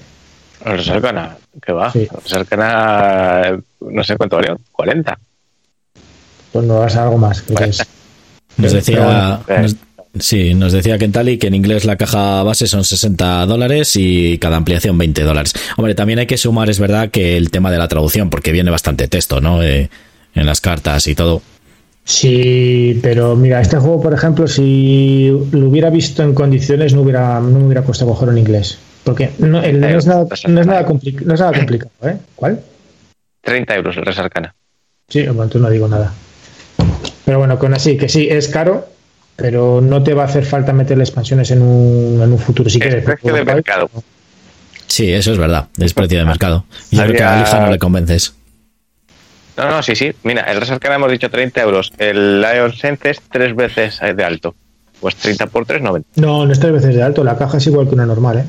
[0.64, 1.90] El Resalcana, ¿qué va?
[1.94, 5.18] El Resalcana, no sé cuánto vale, 40.
[6.52, 7.44] Pues no vas a algo más.
[8.56, 9.40] Nos decía,
[10.20, 14.56] sí, nos decía Kentali que en inglés la caja base son 60 dólares y cada
[14.56, 15.54] ampliación 20 dólares.
[15.76, 18.70] Hombre, también hay que sumar, es verdad, que el tema de la traducción, porque viene
[18.70, 19.60] bastante texto, ¿no?
[19.60, 19.90] Eh,
[20.36, 21.42] en las cartas y todo.
[22.04, 27.40] Sí, pero mira, este juego, por ejemplo, si lo hubiera visto en condiciones, no hubiera,
[27.40, 28.78] no me hubiera costado cogerlo en inglés.
[29.04, 32.16] Porque no, es, nada, no, es, nada complicado, ¿eh?
[32.34, 32.60] ¿Cuál?
[33.42, 34.54] 30 euros el Resarcana.
[35.08, 36.12] Sí, bueno, tú no digo nada.
[37.24, 38.86] Pero bueno, con así, que sí, es caro,
[39.36, 42.78] pero no te va a hacer falta meterle expansiones en un, en un futuro si
[42.78, 43.04] quieres.
[43.04, 43.90] precio de mercado.
[44.86, 46.64] Sí, eso es verdad, es precio de mercado.
[46.90, 48.34] Y creo que a Alija no le convences.
[49.56, 50.12] No, no, sí, sí.
[50.22, 51.92] Mira, el Resalcana hemos dicho 30 euros.
[51.98, 54.54] El Lion Sense es tres veces de alto.
[55.00, 56.08] Pues 30 por 3, 90.
[56.16, 57.22] No, no es tres veces de alto.
[57.22, 58.44] La caja es igual que una normal, ¿eh?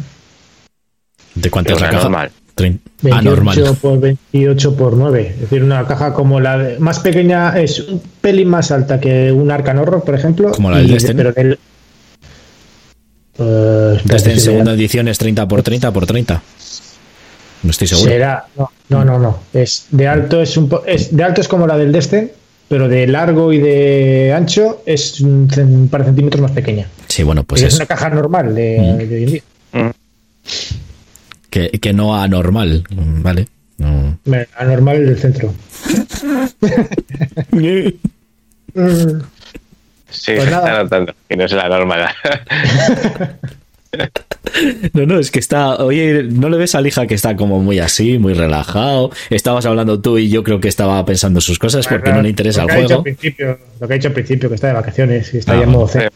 [1.36, 2.04] ¿De cuánto es la caja?
[2.04, 2.32] Normal.
[2.58, 5.32] 28 ah, por 28 por 9.
[5.36, 9.32] Es decir, una caja como la de, más pequeña es un pelín más alta que
[9.32, 10.52] un Arcan Horror, por ejemplo.
[10.52, 11.18] Como la del Destiny.
[11.18, 11.60] Pero del,
[13.40, 16.42] uh, en segunda edición es 30 por 30 por 30.
[17.66, 18.12] No estoy seguro.
[18.12, 18.46] Será,
[18.90, 21.92] no, no, no, Es de alto es un es de alto es como la del
[21.92, 22.30] Destin,
[22.68, 26.88] pero de largo y de ancho es un, par de centímetros más pequeña.
[27.08, 28.98] Sí, bueno, pues es, una caja normal de, mm.
[28.98, 29.42] hoy en día.
[29.72, 29.90] Mm.
[31.50, 33.48] Que, que, no anormal, ¿vale?
[33.80, 34.20] No.
[34.58, 35.52] Anormal el del centro.
[40.12, 42.10] sí, pues está notando que no es la normal.
[44.94, 45.76] No, no, es que está.
[45.78, 49.12] Oye, ¿no le ves a Lija que está como muy así, muy relajado?
[49.30, 52.64] Estabas hablando tú y yo creo que estaba pensando sus cosas porque no le interesa
[52.64, 53.04] el juego.
[53.04, 55.70] lo que ha dicho al principio, que está de vacaciones y está ah, ya en
[55.70, 56.10] modo C.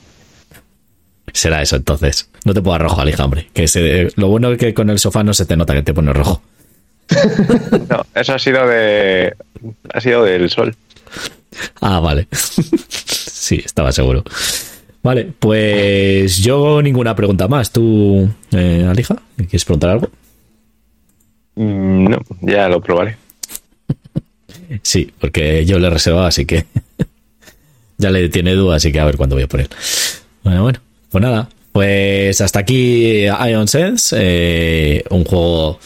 [1.34, 2.30] Será eso entonces.
[2.46, 3.50] No te pongas rojo, Alija, hombre.
[3.54, 5.94] Que se, lo bueno es que con el sofá no se te nota que te
[5.94, 6.42] pone rojo.
[7.90, 9.34] No, eso ha sido de.
[9.94, 10.76] Ha sido del sol.
[11.82, 12.28] Ah, vale.
[13.50, 14.24] Sí, estaba seguro.
[15.02, 17.72] Vale, pues yo ninguna pregunta más.
[17.72, 20.10] ¿Tú, eh, Alija, quieres preguntar algo?
[21.56, 23.18] Mm, no, ya lo probaré.
[24.82, 26.66] sí, porque yo le he reservado, así que.
[28.02, 29.68] Ya le tiene duda, así que a ver cuándo voy a poner.
[30.42, 30.80] Bueno, bueno,
[31.12, 31.50] pues nada.
[31.74, 35.80] Pues hasta aquí Ion Sense, eh, un juego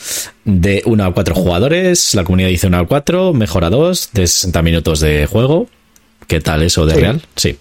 [0.45, 2.13] de 1 a 4 jugadores.
[2.13, 5.67] La comunidad dice 1 a 4, mejora 2, de 60 minutos de juego.
[6.27, 7.21] ¿Qué tal eso de real?
[7.35, 7.57] Sí.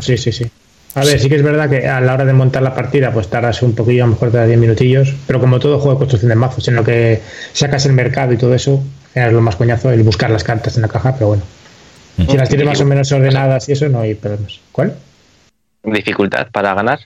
[0.00, 0.46] Sí, sí, sí.
[0.94, 3.28] A ver, sí que es verdad que a la hora de montar la partida, pues
[3.28, 5.98] tardas un poquillo, a lo mejor te da 10 minutillos, pero como todo juego de
[5.98, 7.20] construcción de mazos, en lo que
[7.52, 8.82] sacas el mercado y todo eso,
[9.14, 11.42] es lo más coñazo el buscar las cartas en la caja, pero bueno.
[12.28, 14.60] Si las tienes más o menos ordenadas y eso, no hay problemas.
[14.72, 14.94] ¿Cuál?
[15.84, 17.00] ¿Dificultad para ganar?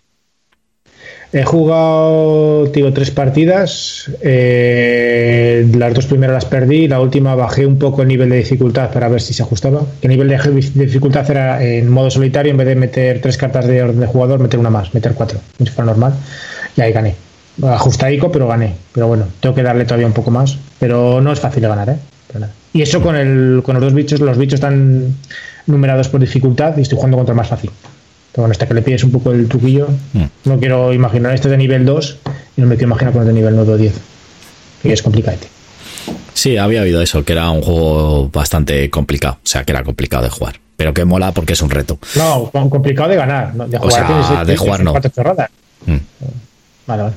[1.36, 4.08] He jugado, digo, tres partidas.
[4.20, 6.86] Eh, las dos primeras las perdí.
[6.86, 9.82] La última bajé un poco el nivel de dificultad para ver si se ajustaba.
[10.00, 12.52] El nivel de dificultad era en modo solitario.
[12.52, 15.40] En vez de meter tres cartas de orden de jugador, meter una más, meter cuatro.
[15.58, 16.14] Si fuera normal.
[16.76, 17.16] Y ahí gané.
[17.64, 18.76] Ajustadico, pero gané.
[18.92, 20.56] Pero bueno, tengo que darle todavía un poco más.
[20.78, 21.96] Pero no es fácil de ganar, ¿eh?
[22.72, 24.20] Y eso con, el, con los dos bichos.
[24.20, 25.16] Los bichos están
[25.66, 27.72] numerados por dificultad y estoy jugando contra el más fácil.
[28.34, 30.24] Pero bueno, hasta que le pides un poco el truquillo, mm.
[30.46, 32.18] no quiero imaginar esto de nivel 2
[32.56, 33.94] y no me quiero imaginar con el de nivel 9 o 10.
[34.82, 35.38] Que es complicado.
[36.32, 39.34] Sí, había oído eso, que era un juego bastante complicado.
[39.34, 40.56] O sea, que era complicado de jugar.
[40.76, 41.96] Pero que mola porque es un reto.
[42.16, 43.54] No, complicado de ganar.
[43.54, 44.94] De jugar, o sea, de jugar no.
[44.94, 45.96] Mm.
[46.88, 47.14] Vale, vale.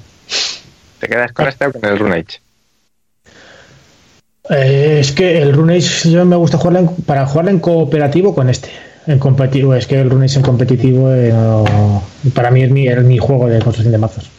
[0.99, 2.41] ¿Te quedas con este o con el Runage?
[4.51, 8.69] Eh, es que el Runage yo me gusta jugarlo para jugarlo en cooperativo con este.
[9.07, 11.33] En competitivo, es que el Runage en competitivo eh,
[12.33, 14.29] para mí es mi, mi juego de construcción de mazos.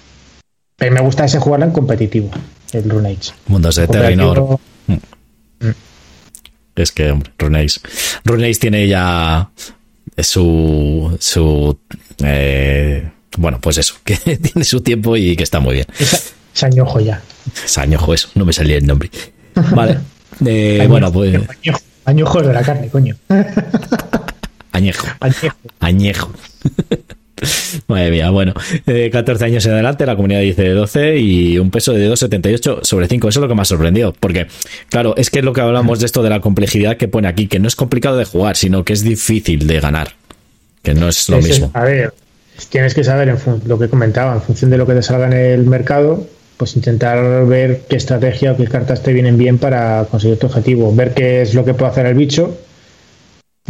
[0.77, 2.31] Pero me gusta ese jugarlo en competitivo,
[2.73, 3.33] el Runage.
[3.47, 4.61] Mundos de Terrinor.
[4.87, 4.93] Mm.
[4.93, 5.75] Mm.
[6.77, 7.81] Es que, hombre, Runage.
[8.25, 9.51] Runage tiene ya
[10.19, 11.17] su.
[11.19, 11.79] su
[12.23, 15.87] eh, bueno, pues eso, que tiene su tiempo y que está muy bien.
[16.53, 17.23] Sañojo ya.
[17.65, 19.11] Sañojo, eso, no me salía el nombre.
[19.75, 19.99] Vale.
[20.47, 21.35] Eh, bueno, pues.
[21.35, 23.17] Añojo, añojo de la carne, coño.
[24.73, 25.07] Añejo.
[25.81, 26.33] Añejo.
[27.87, 28.53] Madre mía, bueno,
[29.13, 33.29] 14 años en adelante, la comunidad dice 12 y un peso de 2,78 sobre 5.
[33.29, 34.49] Eso es lo que me ha sorprendido, porque,
[34.89, 37.47] claro, es que es lo que hablamos de esto de la complejidad que pone aquí,
[37.47, 40.15] que no es complicado de jugar, sino que es difícil de ganar,
[40.83, 41.71] que no es lo mismo.
[41.75, 42.13] a ver,
[42.71, 45.35] tienes que saber en lo que comentaba, en función de lo que te salga en
[45.35, 46.27] el mercado,
[46.57, 50.93] pues intentar ver qué estrategia o qué cartas te vienen bien para conseguir tu objetivo,
[50.93, 52.59] ver qué es lo que puede hacer el bicho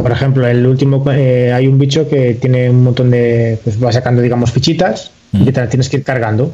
[0.03, 3.59] por ejemplo, el último eh, hay un bicho que tiene un montón de.
[3.63, 6.53] Pues va sacando, digamos, fichitas y te las tienes que ir cargando.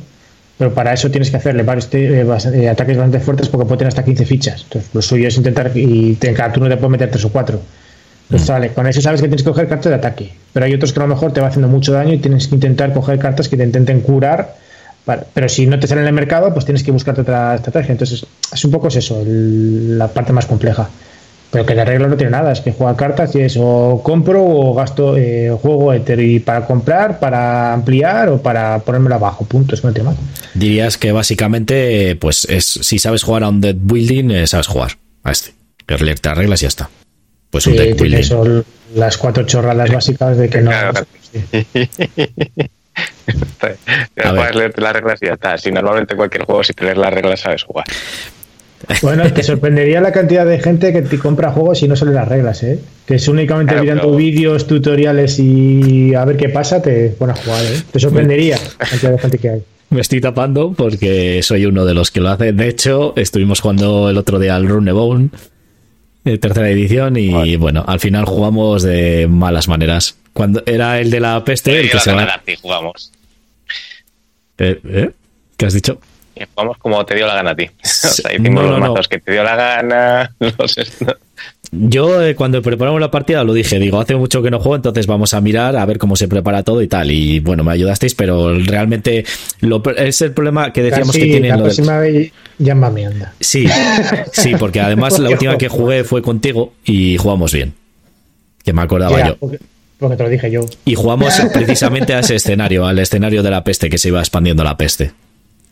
[0.57, 3.89] Pero para eso tienes que hacerle varios eh, eh, ataques bastante fuertes porque puede tener
[3.89, 4.63] hasta 15 fichas.
[4.63, 5.71] Entonces, lo suyo es intentar.
[5.75, 7.59] Y en cada turno te puede meter 3 o 4.
[8.23, 10.33] Entonces, vale, con eso sabes que tienes que coger cartas de ataque.
[10.51, 12.55] Pero hay otros que a lo mejor te va haciendo mucho daño y tienes que
[12.55, 14.55] intentar coger cartas que te intenten curar.
[15.33, 17.91] pero si no te sale en el mercado, pues tienes que buscarte otra estrategia.
[17.91, 20.89] Entonces, es un poco eso, la parte más compleja.
[21.55, 24.43] Pero que de regla no tiene nada, es que juega cartas y es o compro
[24.43, 29.73] o gasto eh, juego Ether y para comprar, para ampliar o para ponérmelo abajo, punto,
[29.73, 30.17] es que no tiene más.
[30.53, 34.97] Dirías que básicamente, pues es si sabes jugar a un dead building, eh, sabes jugar
[35.23, 35.53] a este.
[35.85, 36.89] Que leerte las reglas y ya está.
[37.51, 38.23] Pues un dead building.
[38.23, 40.71] Son las cuatro chorradas básicas de que no.
[40.71, 41.05] Claro,
[44.13, 45.57] Puedes leerte las reglas y ya está.
[45.57, 47.85] Si normalmente cualquier juego, si te lees las reglas, sabes jugar.
[49.01, 52.27] Bueno, te sorprendería la cantidad de gente que te compra juegos y no sale las
[52.27, 52.79] reglas, ¿eh?
[53.05, 57.63] Que es únicamente mirando vídeos, tutoriales y a ver qué pasa, te pone a jugar,
[57.63, 57.81] ¿eh?
[57.91, 59.63] Te sorprendería la cantidad de gente que hay.
[59.89, 62.51] Me estoy tapando porque soy uno de los que lo hace.
[62.53, 65.29] De hecho, estuvimos jugando el otro día al Runebone,
[66.25, 70.17] eh, tercera edición, y bueno, al final jugamos de malas maneras.
[70.33, 72.41] Cuando era el de la peste, el que se va.
[72.61, 73.09] jugamos.
[74.57, 74.79] ¿Eh?
[74.83, 75.11] ¿Eh?
[75.55, 75.99] ¿Qué has dicho?
[76.53, 77.69] Jugamos como te dio la gana a ti.
[77.83, 80.35] o sea, hicimos los mazos que te dio la gana.
[81.71, 85.07] Yo eh, cuando preparamos la partida lo dije, digo, hace mucho que no juego, entonces
[85.07, 87.11] vamos a mirar a ver cómo se prepara todo y tal.
[87.11, 89.25] Y bueno, me ayudasteis, pero realmente
[89.61, 91.49] lo, es el problema que decíamos que tiene.
[91.49, 93.33] La próxima vez llámame, anda.
[93.39, 93.67] Sí,
[94.31, 97.73] sí, porque además la última que jugué fue contigo y jugamos bien.
[98.63, 99.37] Que me acordaba yo.
[99.37, 99.59] Porque,
[99.99, 100.61] porque te lo dije yo.
[100.85, 104.63] Y jugamos precisamente a ese escenario, al escenario de la peste, que se iba expandiendo
[104.63, 105.11] la peste.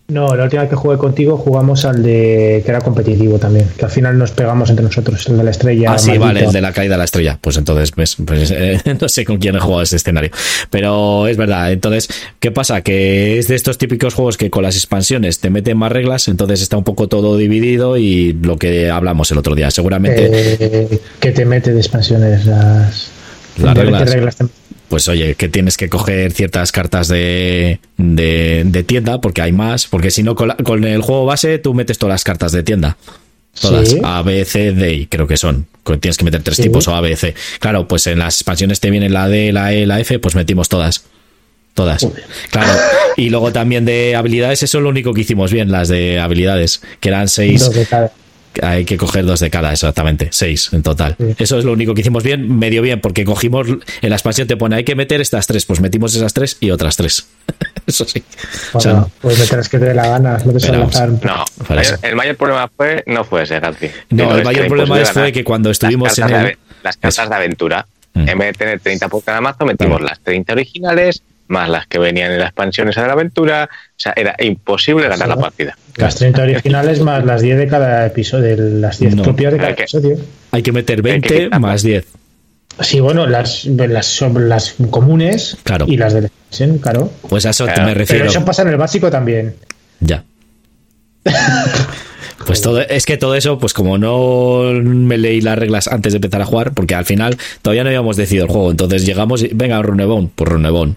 [0.10, 3.86] No, la última vez que jugué contigo jugamos al de que era competitivo también, que
[3.86, 5.94] al final nos pegamos entre nosotros, el de la estrella.
[5.94, 7.40] Ah, sí, vale, el de la caída de la estrella.
[7.40, 10.30] Pues entonces, pues, pues eh, no sé con quién he jugado ese escenario.
[10.70, 11.72] Pero es verdad.
[11.72, 12.10] Entonces,
[12.42, 12.82] ¿qué pasa?
[12.82, 16.62] Que es de estos típicos juegos que con las expansiones te meten más reglas, entonces
[16.62, 19.72] está un poco todo dividido y lo que hablamos el otro día.
[19.72, 20.30] Seguramente.
[20.32, 22.46] Eh, ¿Qué te mete de expansiones?
[22.46, 23.10] Las,
[23.58, 23.76] las
[24.10, 24.38] reglas
[24.94, 30.12] pues oye, que tienes que coger ciertas cartas de, de, tienda porque hay más, porque
[30.12, 32.96] si no, con, el juego base tú metes todas las cartas de tienda.
[33.60, 35.66] Todas, A, B, C, D, creo que son.
[36.00, 37.34] tienes que meter tres tipos o A, B, C.
[37.60, 40.70] Claro, pues en las expansiones te vienen la D, la E, la F, pues metimos
[40.70, 41.06] todas.
[41.74, 42.08] Todas.
[42.52, 42.72] Claro.
[43.18, 46.84] Y luego también de habilidades, eso es lo único que hicimos bien, las de habilidades,
[47.00, 47.68] que eran seis.
[48.62, 50.28] Hay que coger dos de cada, exactamente.
[50.32, 51.16] Seis en total.
[51.38, 54.58] Eso es lo único que hicimos bien, medio bien, porque cogimos en la expansión te
[54.58, 57.28] pone hay que meter estas tres, pues metimos esas tres y otras tres.
[57.88, 58.24] eso sí.
[58.74, 60.38] o sea, pues meter que te dé la gana.
[60.46, 61.46] Lo que no,
[62.02, 63.92] el, mayor problema fue, no fue ese, García.
[64.10, 66.58] No, el mayor problema fue que cuando estuvimos en el...
[66.84, 68.30] las cartas de aventura, mm.
[68.30, 72.00] en vez de tener 30 por cada mazo, metimos las 30 originales más las que
[72.00, 73.70] venían en las expansiones de la aventura.
[73.72, 75.78] O sea, era imposible ganar la partida.
[75.96, 80.18] Las 30 originales más las 10 de cada episodio, las 10 propias de cada episodio.
[80.52, 82.06] Hay que meter 20 más 10.
[82.80, 85.86] Sí, bueno, las, las, las comunes claro.
[85.88, 87.12] y las de la expansión, claro.
[87.30, 88.24] Pues a eso te me refiero.
[88.26, 89.56] Pero eso pasa en el básico también.
[90.00, 90.24] Ya.
[92.46, 96.18] Pues todo, es que todo eso, pues como no me leí las reglas antes de
[96.18, 99.52] empezar a jugar, porque al final todavía no habíamos decidido el juego, entonces llegamos y
[99.54, 100.96] venga, Runebone, pues Runebone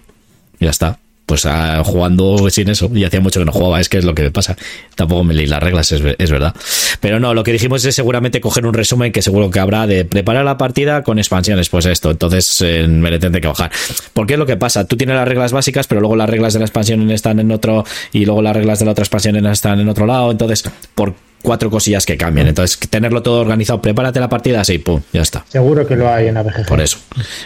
[0.59, 0.99] ya está.
[1.27, 4.15] Pues ah, jugando sin eso, y hacía mucho que no jugaba, es que es lo
[4.15, 4.55] que me pasa.
[4.95, 6.55] Tampoco me leí las reglas, es, es, verdad.
[7.01, 10.05] Pero no, lo que dijimos es seguramente coger un resumen que seguro que habrá de
[10.05, 12.11] preparar la partida con expansiones, pues esto.
[12.11, 13.71] Entonces eh, me le que bajar.
[14.13, 16.59] Porque es lo que pasa, tú tienes las reglas básicas, pero luego las reglas de
[16.59, 19.89] la expansión están en otro, y luego las reglas de la otra expansión están en
[19.89, 20.31] otro lado.
[20.31, 20.63] Entonces,
[20.95, 22.47] por cuatro cosillas que cambien.
[22.47, 25.45] Entonces, tenerlo todo organizado, prepárate la partida, así, pum, ya está.
[25.49, 26.65] Seguro que lo hay en la BGG.
[26.67, 26.97] Por eso.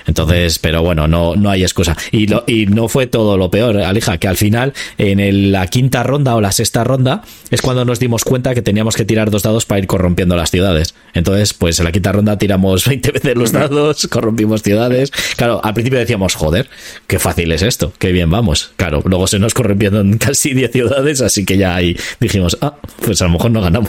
[0.08, 1.96] Entonces, pero bueno, no, no hay excusa.
[2.12, 6.04] Y, lo, y no fue todo lo peor, Alija, que al final, en la quinta
[6.04, 9.44] ronda o la sexta ronda, es cuando nos dimos cuenta que teníamos que tirar dos
[9.44, 10.96] dados para ir corrompiendo las ciudades.
[11.14, 15.12] Entonces, pues en la quinta ronda tiramos 20 veces los dados, corrompimos ciudades.
[15.36, 16.70] Claro, al principio decíamos, joder,
[17.08, 18.72] qué fácil es esto, qué bien vamos.
[18.76, 22.76] Claro, luego se nos corrompieron casi 10 ciudades, así que ya ahí dijimos, ah,
[23.06, 23.81] pues a lo mejor no ganamos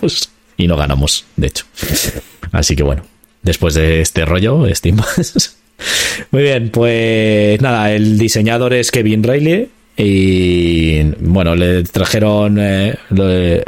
[0.57, 1.65] y no ganamos, de hecho.
[2.53, 3.03] Así que bueno,
[3.43, 5.01] después de este rollo, Steam.
[6.31, 12.97] Muy bien, pues nada, el diseñador es Kevin Reilly y bueno, le trajeron, eh,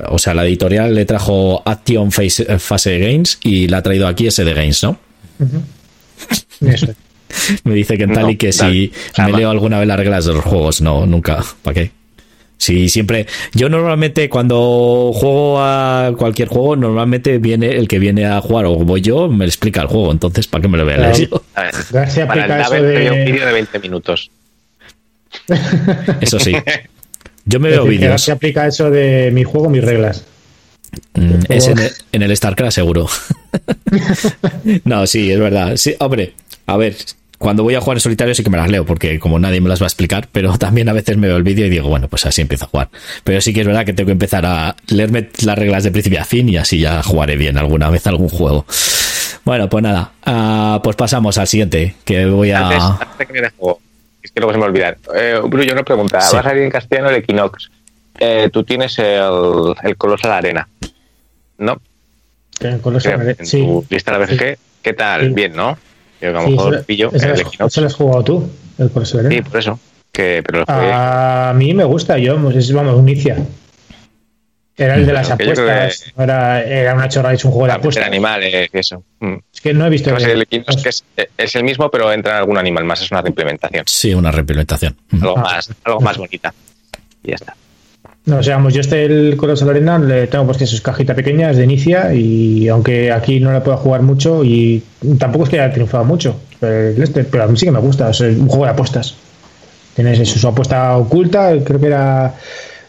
[0.09, 4.27] o sea, la editorial le trajo Action Phase, Fase Games y la ha traído aquí
[4.27, 4.99] ese de Games, ¿no?
[7.65, 10.35] me dice que en tal y que si me leo alguna vez las reglas de
[10.35, 11.91] los juegos, no, nunca, ¿para qué?
[12.57, 13.27] Sí, siempre.
[13.53, 18.77] Yo normalmente cuando juego a cualquier juego, normalmente viene el que viene a jugar o
[18.77, 20.13] voy yo, me explica el juego.
[20.13, 21.43] Entonces, ¿para qué me lo voy a leer yo?
[21.55, 21.75] A ver,
[22.27, 23.11] para el eso de...
[23.11, 24.31] un vídeo de 20 minutos.
[26.21, 26.55] Eso sí.
[27.47, 28.23] Yo me veo vídeos.
[28.23, 30.25] Se aplica eso de mi juego, mis reglas.
[31.15, 33.09] Mm, es en el, en el StarCraft seguro.
[34.85, 35.77] no, sí, es verdad.
[35.77, 36.35] Sí, hombre,
[36.67, 36.97] a ver,
[37.45, 39.69] cuando voy a jugar en solitario sí que me las leo, porque como nadie me
[39.69, 42.09] las va a explicar, pero también a veces me veo el vídeo y digo, bueno,
[42.09, 42.89] pues así empiezo a jugar.
[43.23, 46.23] Pero sí que es verdad que tengo que empezar a leerme las reglas de principio
[46.23, 48.65] a fin y así ya jugaré bien alguna vez algún juego.
[49.45, 52.67] Bueno, pues nada, uh, pues pasamos al siguiente, que voy a...
[52.67, 53.79] Antes, de que me juego,
[54.23, 54.97] es que luego se me olvida.
[55.15, 56.35] Eh, Bruno, yo una pregunta, sí.
[56.35, 57.71] va a salir en castellano el Equinox.
[58.19, 60.67] Eh, tú tienes el, el Colosal Arena,
[61.59, 61.79] ¿no?
[62.61, 63.59] El Colosal Arena, sí.
[63.59, 65.29] tu lista de BGG, ¿qué tal?
[65.35, 65.77] Bien, ¿no?
[66.25, 67.77] Que a lo mejor sí, pillo el Equinox.
[67.77, 69.29] lo has jugado tú, el Corsair.
[69.29, 69.79] Sí, por eso.
[70.11, 73.37] Que, pero a mí me gusta, yo, es, vamos, inicia.
[74.75, 76.13] Era el de las apuestas.
[76.15, 76.23] Que...
[76.23, 78.07] Era, era, una chorra, es un juego de apuestas.
[78.07, 79.05] El animal, es eso.
[79.21, 79.35] Mm.
[79.53, 80.17] Es que no he visto.
[80.17, 81.05] El, el Equinox que es,
[81.37, 83.03] es, el mismo, pero entra en algún animal más.
[83.03, 83.85] Es una reimplementación.
[83.87, 84.97] Sí, una reimplementación.
[85.13, 85.43] Algo, ah.
[85.43, 86.55] más, algo más bonita.
[87.23, 87.55] Y ya está.
[88.27, 91.59] No, o sea, yo este el Colosal Arena le tengo pues que sus cajitas pequeñas
[91.59, 94.83] de inicia y aunque aquí no la puedo jugar mucho y
[95.19, 98.09] tampoco es que haya triunfado mucho, pero, este, pero a mí sí que me gusta,
[98.09, 99.15] es un juego de apuestas.
[99.95, 102.35] Tienes su apuesta oculta, creo que era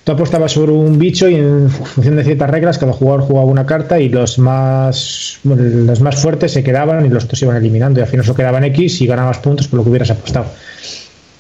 [0.06, 3.66] tú apostabas sobre un bicho y en función de ciertas reglas cada jugador jugaba una
[3.66, 8.00] carta y los más los más fuertes se quedaban y los otros se iban eliminando
[8.00, 10.46] y al final solo quedaban X y ganabas puntos por lo que hubieras apostado.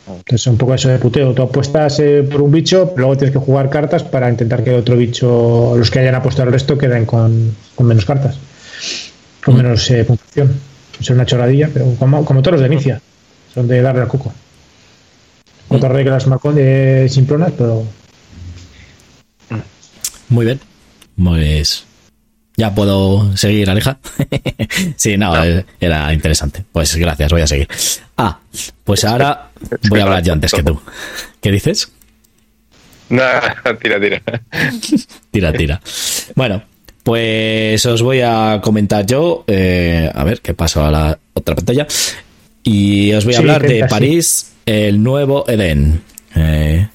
[0.07, 1.33] Entonces, un poco eso de puteo.
[1.33, 4.69] Tú apuestas eh, por un bicho, pero luego tienes que jugar cartas para intentar que
[4.69, 8.37] el otro bicho, los que hayan apostado el resto, queden con, con menos cartas,
[9.43, 10.53] con menos eh, puntuación.
[10.99, 13.01] Es una choradilla, pero como, como todos los de inicia,
[13.53, 14.31] son de darle al cuco.
[15.67, 17.83] Otras reglas marcón de simplonas, pero.
[20.29, 20.59] Muy bien.
[21.21, 21.85] Pues.
[22.57, 23.97] Ya puedo seguir, Aleja.
[24.95, 26.63] sí, no, no, era interesante.
[26.71, 27.67] Pues gracias, voy a seguir.
[28.17, 28.39] Ah,
[28.83, 29.49] pues ahora
[29.89, 30.79] voy a hablar yo antes que tú.
[31.41, 31.91] ¿Qué dices?
[33.09, 33.21] No,
[33.81, 34.21] tira, tira.
[35.31, 35.81] tira, tira.
[36.35, 36.63] Bueno,
[37.03, 39.43] pues os voy a comentar yo.
[39.47, 41.87] Eh, a ver, qué paso a la otra pantalla.
[42.63, 46.01] Y os voy a sí, hablar de París, el nuevo Edén.
[46.35, 46.87] Eh,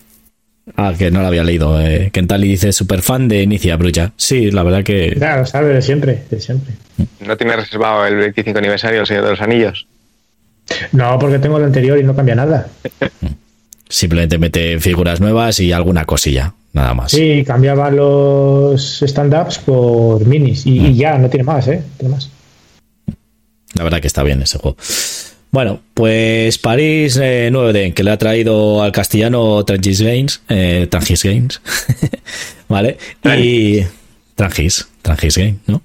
[0.76, 1.80] Ah, que no lo había leído.
[1.80, 4.12] Eh, Kentali dice super fan de Inicia Brulla.
[4.16, 5.14] Sí, la verdad que.
[5.16, 6.74] Claro, sabe de siempre, de siempre.
[7.20, 9.86] ¿No tiene reservado el 25 aniversario del Señor de los Anillos?
[10.92, 12.68] No, porque tengo el anterior y no cambia nada.
[13.88, 17.10] Simplemente mete figuras nuevas y alguna cosilla, nada más.
[17.10, 21.82] Sí, cambiaba los stand-ups por minis y, y, ya, no tiene más, ¿eh?
[21.98, 22.30] Tiene más.
[23.74, 24.76] La verdad que está bien ese juego.
[25.50, 31.24] Bueno, pues París eh, 9D, que le ha traído al castellano Trangis Games, eh, Trangis
[31.24, 31.60] Games,
[32.68, 32.96] ¿vale?
[33.36, 33.82] Y
[34.36, 35.82] Trangis, Trangis Games, ¿no?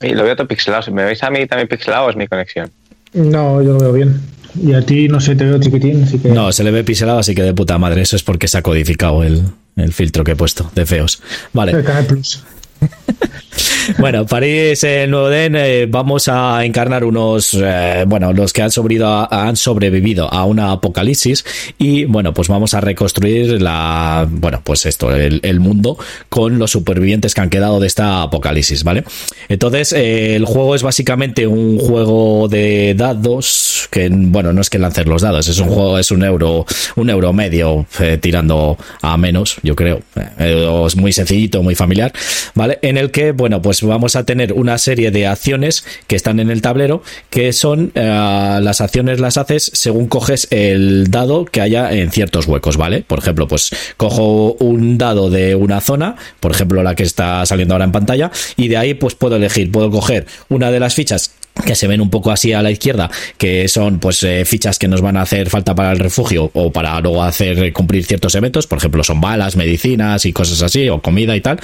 [0.00, 0.82] Y lo veo todo pixelado.
[0.84, 2.70] Si me veis a mí también pixelado, es mi conexión.
[3.12, 4.20] No, yo lo veo bien.
[4.62, 6.28] Y a ti no sé, te veo chiquitín, así que...
[6.28, 8.02] No, se le ve pixelado, así que de puta madre.
[8.02, 9.42] Eso es porque se ha codificado el,
[9.76, 11.20] el filtro que he puesto de feos.
[11.52, 11.72] Vale.
[11.72, 12.44] El Canal Plus.
[13.96, 18.70] bueno, París el nuevo Den eh, vamos a encarnar unos, eh, bueno, los que han
[18.70, 21.44] sobrevivido, a, han sobrevivido a una apocalipsis
[21.78, 27.34] y bueno, pues vamos a reconstruir la, bueno, pues esto, el, mundo con los supervivientes
[27.34, 29.04] que han quedado de esta apocalipsis, ¿vale?
[29.48, 34.78] Entonces, eh, el juego es básicamente un juego de dados que, bueno, no es que
[34.78, 36.64] lances los dados, es un juego, es un euro,
[36.96, 40.00] un euro medio eh, tirando a menos, yo creo.
[40.38, 42.12] es muy sencillito, muy familiar,
[42.54, 42.78] ¿vale?
[42.82, 46.50] En el que, bueno, pues vamos a tener una serie de acciones que están en
[46.50, 51.92] el tablero, que son eh, las acciones las haces según coges el dado que haya
[51.92, 53.02] en ciertos huecos, ¿vale?
[53.06, 57.74] Por ejemplo, pues cojo un dado de una zona, por ejemplo la que está saliendo
[57.74, 61.32] ahora en pantalla, y de ahí pues puedo elegir, puedo coger una de las fichas
[61.64, 64.88] que se ven un poco así a la izquierda, que son pues eh, fichas que
[64.88, 68.66] nos van a hacer falta para el refugio o para luego hacer cumplir ciertos eventos,
[68.66, 71.60] por ejemplo son balas, medicinas y cosas así, o comida y tal.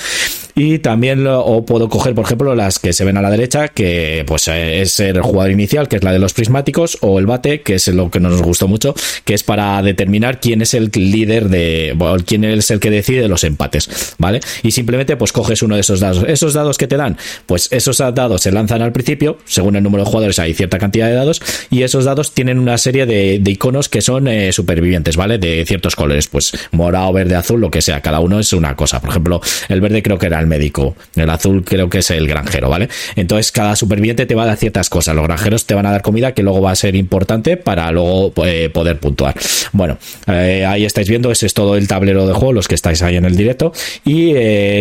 [0.56, 4.24] Y también o puedo coger, por ejemplo, las que se ven a la derecha, que
[4.26, 7.62] pues eh, es el jugador inicial, que es la de los prismáticos, o el bate,
[7.62, 11.48] que es lo que nos gustó mucho, que es para determinar quién es el líder
[11.48, 14.40] de, bueno, quién es el que decide los empates, ¿vale?
[14.62, 16.24] Y simplemente pues coges uno de esos dados.
[16.28, 17.16] Esos dados que te dan,
[17.46, 21.06] pues esos dados se lanzan al principio, según el número de jugadores hay cierta cantidad
[21.06, 25.38] de dados y esos dados tienen una serie de, iconos que son eh, supervivientes, ¿vale?
[25.38, 29.00] De ciertos colores, pues morado, verde, azul, lo que sea, cada uno es una cosa.
[29.00, 32.26] Por ejemplo, el verde creo que era el médico, el azul creo que es el
[32.26, 32.88] granjero, ¿vale?
[33.16, 35.14] Entonces cada superviviente te va a dar ciertas cosas.
[35.14, 38.32] Los granjeros te van a dar comida que luego va a ser importante para luego
[38.44, 39.34] eh, poder puntuar.
[39.72, 43.02] Bueno, eh, ahí estáis viendo, ese es todo el tablero de juego, los que estáis
[43.02, 43.72] ahí en el directo.
[44.04, 44.32] Y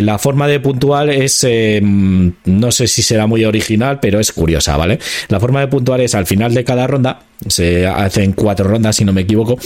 [0.01, 1.45] la forma de puntuar es,
[1.81, 4.92] no sé si será muy original, pero es curiosa, ¿vale?
[5.29, 9.05] La forma de puntuar es al final de cada ronda, se hacen cuatro rondas si
[9.05, 9.57] no me equivoco,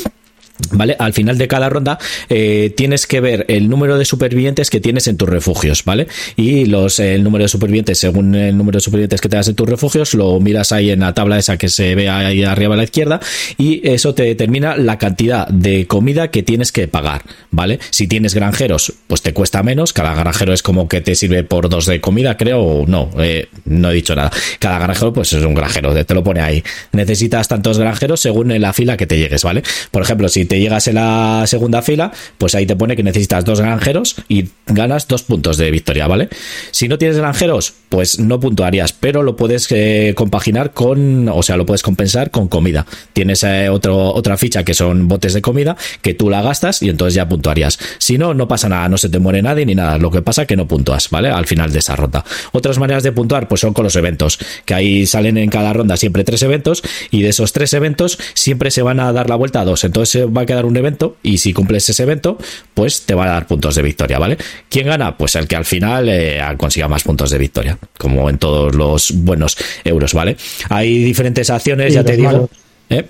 [0.72, 0.96] ¿Vale?
[0.98, 2.00] Al final de cada ronda
[2.30, 6.08] eh, tienes que ver el número de supervivientes que tienes en tus refugios, ¿vale?
[6.36, 9.70] Y los, el número de supervivientes, según el número de supervivientes que tengas en tus
[9.70, 12.84] refugios, lo miras ahí en la tabla esa que se ve ahí arriba a la
[12.84, 13.20] izquierda
[13.58, 17.80] y eso te determina la cantidad de comida que tienes que pagar, ¿vale?
[17.92, 21.70] Si tienes granjeros, pues te cuesta menos, cada granjero es como que te sirve por
[21.70, 24.32] dos de comida, creo, o no, eh, no he dicho nada.
[24.60, 26.64] Cada granjero, pues es un granjero, te lo pone ahí.
[26.92, 29.64] Necesitas tantos granjeros según la fila que te llegues, ¿vale?
[29.92, 33.46] Por ejemplo, si te llegas en la segunda fila, pues ahí te pone que necesitas
[33.46, 36.30] dos granjeros y ganas dos puntos de victoria, ¿vale?
[36.72, 41.58] Si no tienes granjeros, pues no puntuarías, pero lo puedes eh, compaginar con, o sea,
[41.58, 42.86] lo puedes compensar con comida.
[43.14, 46.90] Tienes eh, otro, otra ficha que son botes de comida que tú la gastas y
[46.90, 47.80] entonces ya puntuarías.
[47.98, 49.98] Si no, no pasa nada, no se te muere nadie ni nada.
[49.98, 51.30] Lo que pasa es que no puntúas, ¿vale?
[51.30, 52.24] Al final de esa ronda.
[52.52, 55.98] Otras maneras de puntuar, pues son con los eventos, que ahí salen en cada ronda
[55.98, 59.62] siempre tres eventos y de esos tres eventos siempre se van a dar la vuelta
[59.62, 59.84] a dos.
[59.84, 62.38] Entonces se va a quedar un evento y si cumples ese evento,
[62.74, 64.38] pues te va a dar puntos de victoria, ¿vale?
[64.70, 65.18] ¿Quién gana?
[65.18, 69.12] Pues el que al final eh, consiga más puntos de victoria, como en todos los
[69.12, 70.38] buenos euros, ¿vale?
[70.70, 72.50] Hay diferentes acciones, Y ya te digo.
[72.90, 73.06] ¿eh?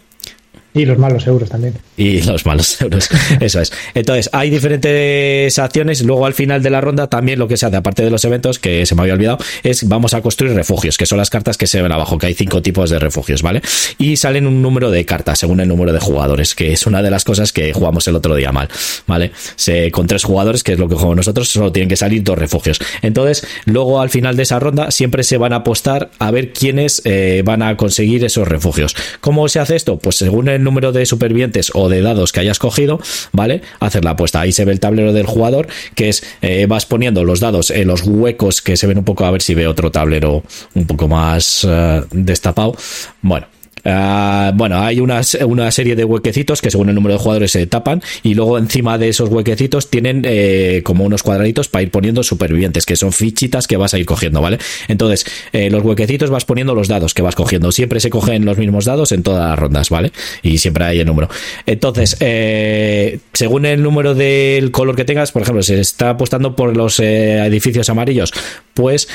[0.78, 1.74] Y los malos euros también.
[1.98, 3.10] y los malos euros.
[3.40, 3.72] Eso es.
[3.94, 6.02] Entonces, hay diferentes acciones.
[6.04, 8.60] Luego, al final de la ronda, también lo que se hace, aparte de los eventos,
[8.60, 11.68] que se me había olvidado, es vamos a construir refugios, que son las cartas que
[11.68, 13.62] se ven abajo, que hay cinco tipos de refugios, ¿vale?
[13.98, 17.10] Y salen un número de cartas según el número de jugadores, que es una de
[17.10, 18.70] las cosas que jugamos el otro día mal,
[19.06, 19.32] ¿vale?
[19.92, 22.80] Con tres jugadores, que es lo que jugamos nosotros, solo tienen que salir dos refugios.
[23.02, 27.02] Entonces, luego al final de esa ronda, siempre se van a apostar a ver quiénes
[27.06, 28.96] eh, van a conseguir esos refugios.
[29.22, 29.98] ¿Cómo se hace esto?
[29.98, 33.00] Pues según el número de supervivientes o de dados que hayas cogido,
[33.32, 33.62] ¿vale?
[33.80, 34.42] Hacer la apuesta.
[34.42, 37.88] Ahí se ve el tablero del jugador, que es, eh, vas poniendo los dados en
[37.88, 40.44] los huecos que se ven un poco, a ver si ve otro tablero
[40.76, 42.76] un poco más eh, destapado.
[43.22, 43.57] Bueno.
[43.90, 48.02] Ah, bueno, hay una, serie de huequecitos que según el número de jugadores se tapan
[48.22, 52.86] y luego encima de esos huequecitos tienen eh, como unos cuadraditos para ir poniendo supervivientes,
[52.86, 54.58] que son fichitas que vas a ir cogiendo, ¿vale?
[54.90, 57.72] Entonces, eh, los huequecitos vas poniendo los dados que vas cogiendo.
[57.72, 60.12] Siempre se cogen los mismos dados en todas las rondas, ¿vale?
[60.44, 61.30] Y siempre hay el número.
[61.66, 66.76] Entonces, eh, según el número del color que tengas, por ejemplo, si está apostando por
[66.76, 68.34] los edificios amarillos,
[68.74, 69.08] pues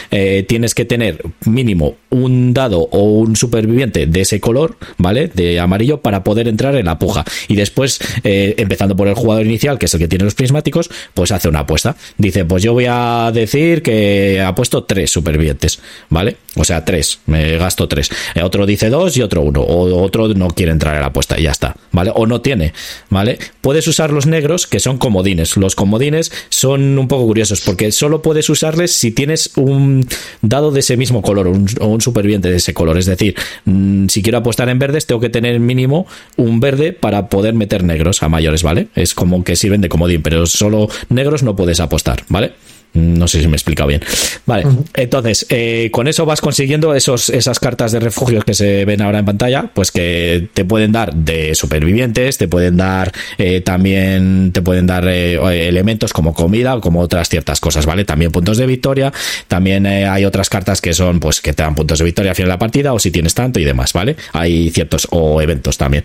[0.49, 4.62] tienes que tener mínimo un dado o un superviviente de ese color,
[4.99, 5.29] ¿vale?
[5.29, 7.25] De amarillo para poder entrar en la puja.
[7.49, 11.33] Y después, empezando por el jugador inicial, que es el que tiene los prismáticos, pues
[11.33, 11.97] hace una apuesta.
[12.19, 16.37] Dice, pues yo voy a decir que ha puesto tres supervivientes, ¿vale?
[16.57, 18.11] O sea, tres, me gasto tres.
[18.35, 21.39] Eh, otro dice dos y otro uno, o otro no quiere entrar en la apuesta
[21.39, 22.13] y ya está, ¿vale?
[22.15, 22.73] O no tiene,
[23.09, 23.39] ¿vale?
[23.61, 25.57] Puedes usar los negros, que son comodines.
[25.57, 30.07] Los comodines son un poco curiosos, porque solo puedes usarles si tienes un
[30.43, 32.99] dado de ese mismo color, o un superviviente de ese color.
[32.99, 33.35] Es decir,
[33.65, 37.85] mm, si quiero apostar en verdes, tengo que tener mínimo un verde para poder meter
[37.85, 38.89] negros a mayores, ¿vale?
[38.95, 42.53] Es como que sirven de comodín, pero solo negros no puedes apostar, ¿vale?
[42.95, 44.03] No sé si me he explicado bien.
[44.45, 49.01] Vale, entonces, eh, con eso vas consiguiendo esos, esas cartas de refugios que se ven
[49.01, 54.53] ahora en pantalla, pues que te pueden dar de supervivientes, te pueden dar eh, también,
[54.53, 55.39] te pueden dar eh,
[55.69, 58.05] elementos como comida, como otras ciertas cosas, ¿vale?
[58.05, 59.11] También puntos de victoria,
[59.49, 62.49] también hay otras cartas que son, pues, que te dan puntos de victoria al final
[62.49, 64.17] de la partida, o si tienes tanto y demás, ¿vale?
[64.33, 66.03] Hay ciertos, o eventos también.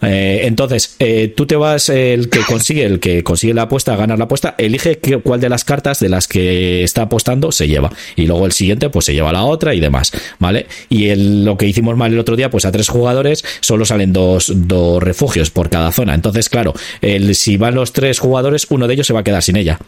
[0.00, 0.96] entonces,
[1.36, 4.98] tú te vas, el que consigue, el que consigue la apuesta, ganar la apuesta, elige
[5.22, 7.90] cuál de las cartas de las que está apostando se lleva.
[8.16, 10.66] Y luego el siguiente, pues se lleva la otra y demás, ¿vale?
[10.88, 14.52] Y lo que hicimos mal el otro día, pues a tres jugadores solo salen dos,
[14.54, 16.14] dos refugios por cada zona.
[16.14, 19.42] Entonces, claro, el, si van los tres jugadores, uno de ellos se va a quedar
[19.42, 19.78] sin ella,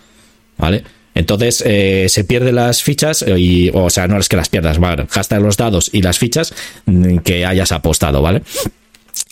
[0.58, 0.84] ¿vale?
[1.14, 5.06] Entonces eh, se pierden las fichas, y, o sea, no es que las pierdas, ¿vale?
[5.14, 6.52] gasta los dados y las fichas
[6.86, 8.42] mm, que hayas apostado, ¿vale?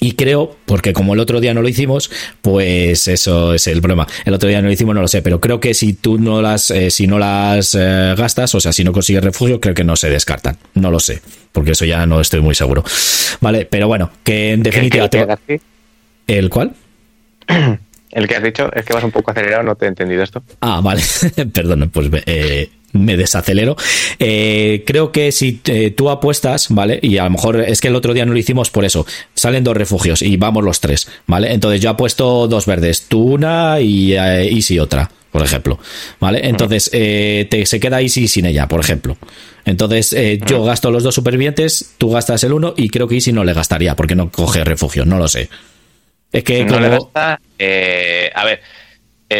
[0.01, 2.11] Y creo, porque como el otro día no lo hicimos,
[2.41, 4.07] pues eso es el problema.
[4.25, 6.43] El otro día no lo hicimos, no lo sé, pero creo que si tú no
[6.43, 9.85] las, eh, si no las eh, gastas, o sea, si no consigues refugio, creo que
[9.85, 10.57] no se descartan.
[10.75, 11.21] No lo sé,
[11.53, 12.85] porque eso ya no estoy muy seguro.
[13.41, 15.09] Vale, pero bueno, que en definitiva.
[15.47, 15.61] ¿El,
[16.27, 16.73] ¿El cuál?
[18.13, 20.43] El que has dicho es que vas un poco acelerado, no te he entendido esto.
[20.61, 21.03] Ah, vale,
[21.53, 23.77] perdón, pues eh, me desacelero.
[24.19, 26.99] Eh, creo que si eh, tú apuestas, ¿vale?
[27.03, 29.07] Y a lo mejor es que el otro día no lo hicimos por eso.
[29.35, 31.53] Salen dos refugios y vamos los tres, ¿vale?
[31.53, 35.79] Entonces yo apuesto dos verdes, tú una y eh, Easy otra, por ejemplo,
[36.21, 36.47] ¿vale?
[36.47, 39.17] Entonces te, se queda Easy sin ella, por ejemplo.
[39.65, 40.15] Entonces
[40.45, 43.55] yo gasto los dos supervivientes, tú gastas el uno y creo que Easy no le
[43.55, 45.49] gastaría porque no coge refugio, no lo sé.
[46.33, 47.41] Es que no le gasta,
[48.35, 48.61] a ver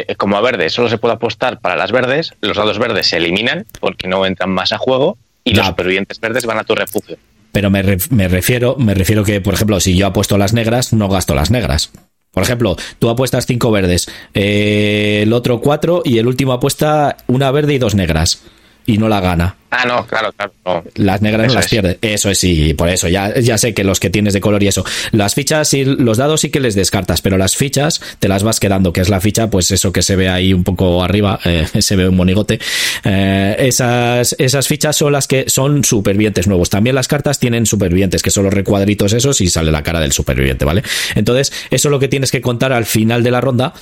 [0.01, 3.17] eh, como a verde solo se puede apostar para las verdes, los dados verdes se
[3.17, 7.17] eliminan porque no entran más a juego y los supervivientes verdes van a tu refugio.
[7.53, 11.35] Pero me, refiero, me refiero que, por ejemplo, si yo apuesto las negras, no gasto
[11.35, 11.93] las negras.
[12.31, 17.51] Por ejemplo, tú apuestas cinco verdes, eh, el otro cuatro y el último apuesta una
[17.51, 18.43] verde y dos negras
[18.87, 19.57] y no la gana.
[19.75, 20.85] Ah, no, claro, claro.
[20.97, 21.99] Las negras no las pierde.
[22.03, 23.09] Eso es, sí, por eso.
[23.09, 24.85] Ya, ya sé que los que tienes de color y eso.
[25.13, 28.61] Las fichas y los dados sí que les descartas, pero las fichas te las vas
[28.61, 31.67] quedando, que es la ficha, pues eso que se ve ahí un poco arriba, eh,
[31.81, 32.61] se ve un monigote.
[33.03, 36.69] Eh, esas, esas fichas son las que son supervivientes nuevos.
[36.69, 40.13] También las cartas tienen supervivientes, que son los recuadritos esos y sale la cara del
[40.13, 40.83] superviviente, ¿vale?
[41.15, 43.73] Entonces, eso es lo que tienes que contar al final de la ronda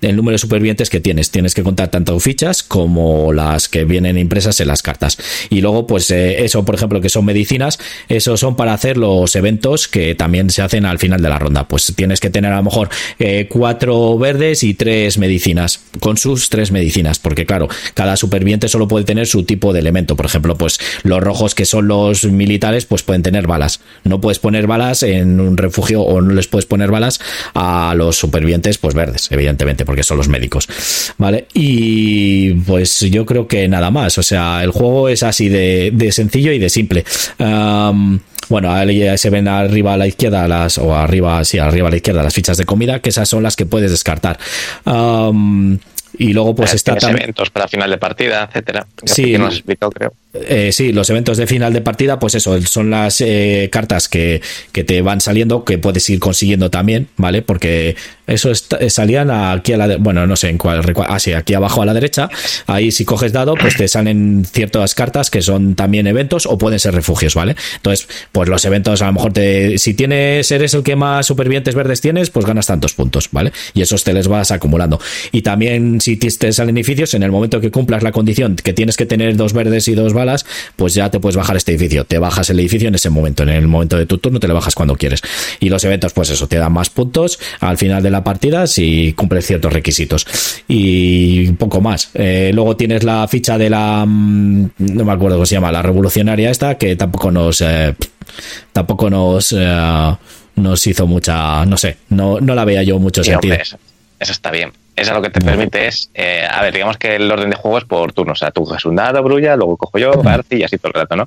[0.00, 1.30] el número de supervivientes que tienes.
[1.30, 5.18] Tienes que contar tanto fichas como las que vienen impresas en las cartas.
[5.50, 7.78] Y luego, pues eh, eso, por ejemplo, que son medicinas,
[8.08, 11.66] eso son para hacer los eventos que también se hacen al final de la ronda.
[11.66, 12.88] Pues tienes que tener a lo mejor
[13.18, 18.88] eh, cuatro verdes y tres medicinas, con sus tres medicinas, porque claro, cada superviviente solo
[18.88, 20.16] puede tener su tipo de elemento.
[20.16, 23.80] Por ejemplo, pues los rojos que son los militares, pues pueden tener balas.
[24.04, 27.20] No puedes poner balas en un refugio o no les puedes poner balas
[27.54, 30.68] a los supervivientes, pues verdes, evidentemente, porque son los médicos.
[31.18, 31.46] ¿Vale?
[31.54, 34.18] Y pues yo creo que nada más.
[34.18, 37.04] O sea, el juego es así de, sencillo y de simple.
[37.38, 41.96] bueno, ahí se ven arriba a la izquierda las, o arriba, sí, arriba a la
[41.96, 44.38] izquierda las fichas de comida, que esas son las que puedes descartar.
[46.18, 48.86] y luego pues está también eventos para final de partida, etcétera.
[49.04, 49.34] Sí,
[49.90, 50.12] creo.
[50.32, 54.40] Eh, sí, los eventos de final de partida, pues eso, son las eh, cartas que,
[54.72, 57.42] te van saliendo, que puedes ir consiguiendo también, ¿vale?
[57.42, 57.96] Porque
[58.28, 61.82] eso eh, salían aquí a la, bueno, no sé en cuál, ah, sí, aquí abajo
[61.82, 62.30] a la derecha,
[62.68, 66.78] ahí si coges dado, pues te salen ciertas cartas que son también eventos o pueden
[66.78, 67.56] ser refugios, ¿vale?
[67.76, 71.74] Entonces, pues los eventos a lo mejor te, si tienes, eres el que más supervivientes
[71.74, 73.52] verdes tienes, pues ganas tantos puntos, ¿vale?
[73.74, 75.00] Y esos te les vas acumulando.
[75.32, 78.96] Y también si te salen edificios, en el momento que cumplas la condición que tienes
[78.96, 80.46] que tener dos verdes y dos balas,
[80.76, 82.04] pues ya te puedes bajar este edificio.
[82.04, 84.54] Te bajas el edificio en ese momento, en el momento de tu turno te lo
[84.54, 85.22] bajas cuando quieres.
[85.58, 89.12] Y los eventos, pues eso, te dan más puntos al final de la partida si
[89.14, 90.26] cumples ciertos requisitos.
[90.68, 92.10] Y un poco más.
[92.14, 95.82] Eh, luego tienes la ficha de la, mm, no me acuerdo cómo se llama, la
[95.82, 97.94] revolucionaria esta, que tampoco nos, eh,
[98.72, 100.16] tampoco nos, eh,
[100.56, 103.54] nos hizo mucha, no sé, no, no la veía yo mucho sentido.
[103.54, 103.78] eso,
[104.18, 104.72] está bien.
[105.00, 107.78] Eso lo que te permite es, eh, a ver, digamos que el orden de juego
[107.78, 108.32] es por turno.
[108.32, 111.00] O sea, tú coges un dado, brulla, luego cojo yo, Garci y así todo el
[111.00, 111.26] rato, ¿no?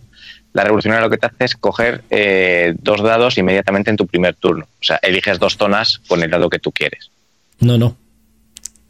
[0.53, 4.35] La revolucionaria lo que te hace es coger eh, dos dados inmediatamente en tu primer
[4.35, 4.65] turno.
[4.65, 7.09] O sea, eliges dos zonas con el dado que tú quieres.
[7.61, 7.87] No, no.
[7.87, 7.97] O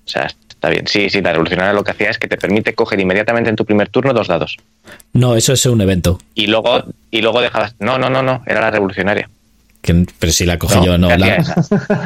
[0.10, 0.86] sea, está bien.
[0.86, 3.64] Sí, sí, la revolucionaria lo que hacía es que te permite coger inmediatamente en tu
[3.64, 4.58] primer turno dos dados.
[5.14, 6.20] No, eso es un evento.
[6.36, 7.74] Y luego, y luego dejabas.
[7.80, 9.30] No, no, no, no, era la revolucionaria
[10.20, 11.10] pero si la cogí yo, no.
[11.10, 11.38] La...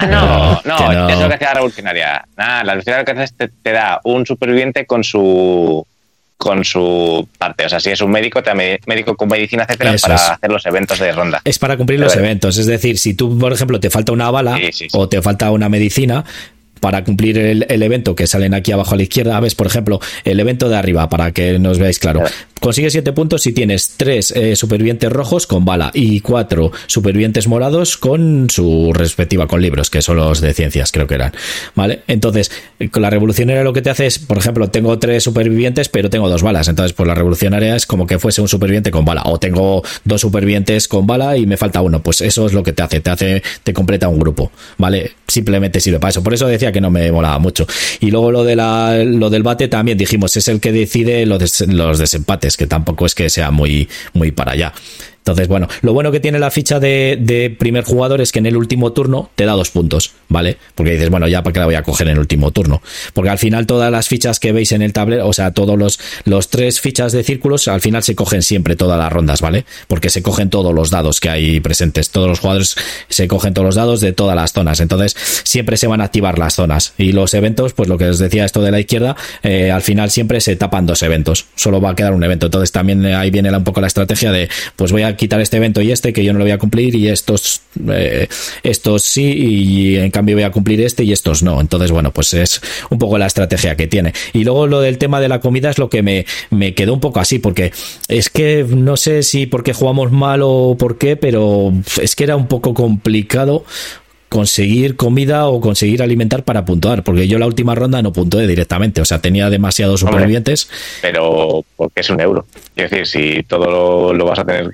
[0.10, 2.26] no, no, es lo que hacía la revolucionaria.
[2.36, 5.86] Nada, la revolucionaria lo que hace es te, da un superviviente con su
[6.38, 7.66] con su parte.
[7.66, 10.66] O sea, si es un médico, te da médico con medicina, etcétera, para hacer los
[10.66, 11.42] eventos de ronda.
[11.44, 12.58] Es para cumplir los eventos.
[12.58, 14.60] Es decir, si tú, por ejemplo, te falta una bala
[14.94, 16.24] o te falta una medicina,
[16.80, 20.00] para cumplir el, el, evento que salen aquí abajo a la izquierda, ves, por ejemplo,
[20.24, 22.24] el evento de arriba, para que nos veáis claro.
[22.60, 27.98] Consigues 7 puntos si tienes 3 eh, supervivientes rojos con bala y 4 supervivientes morados
[27.98, 31.34] con su respectiva con libros, que son los de ciencias, creo que eran.
[31.76, 32.02] ¿Vale?
[32.08, 32.52] Entonces,
[32.92, 36.30] con la revolucionaria lo que te hace es, por ejemplo, tengo 3 supervivientes, pero tengo
[36.30, 36.68] 2 balas.
[36.68, 39.22] Entonces, pues la revolucionaria es como que fuese un superviviente con bala.
[39.26, 42.02] O tengo 2 supervivientes con bala y me falta uno.
[42.02, 43.00] Pues eso es lo que te hace.
[43.02, 44.52] Te hace, te completa un grupo.
[44.78, 45.12] ¿Vale?
[45.28, 46.24] Simplemente sirve para eso.
[46.24, 47.68] Por eso decía que no me molaba mucho.
[48.00, 51.62] Y luego lo de la, lo del bate también dijimos, es el que decide los,
[51.68, 54.74] los desempates que tampoco es que sea muy, muy para allá.
[55.28, 58.56] Entonces, bueno, lo bueno que tiene la ficha de, primer jugador es que en el
[58.56, 60.58] último turno te da dos puntos, ¿vale?
[60.74, 62.82] Porque dices, bueno, ya para qué la voy a coger en el último turno.
[63.14, 66.00] Porque al final todas las fichas que veis en el tablero, o sea, todos los,
[66.24, 69.66] los tres fichas de círculos, al final se cogen siempre todas las rondas, ¿vale?
[69.90, 72.10] Porque se cogen todos los dados que hay presentes.
[72.10, 72.78] Todos los jugadores
[73.10, 74.80] se cogen todos los dados de todas las zonas.
[74.80, 75.14] Entonces,
[75.44, 76.94] siempre se van a activar las zonas.
[76.98, 80.10] Y los eventos, pues lo que os decía esto de la izquierda, eh, al final
[80.10, 81.48] siempre se tapan dos eventos.
[81.56, 82.46] Solo va a quedar un evento.
[82.46, 84.48] Entonces, también ahí viene un poco la estrategia de,
[84.78, 86.96] pues voy a quitar este evento y este que yo no lo voy a cumplir
[86.96, 88.28] y estos eh,
[88.64, 92.34] estos sí y en cambio voy a cumplir este y estos no entonces bueno pues
[92.34, 95.70] es un poco la estrategia que tiene y luego lo del tema de la comida
[95.70, 97.72] es lo que me, me quedó un poco así porque
[98.08, 102.36] es que no sé si porque jugamos mal o por qué pero es que era
[102.36, 103.66] un poco complicado
[104.30, 109.02] conseguir comida o conseguir alimentar para puntuar, porque yo la última ronda no puntué directamente,
[109.02, 110.70] o sea, tenía demasiados supervivientes.
[111.02, 112.46] pero porque es un euro.
[112.76, 114.72] Es decir, si todo lo, vas a tener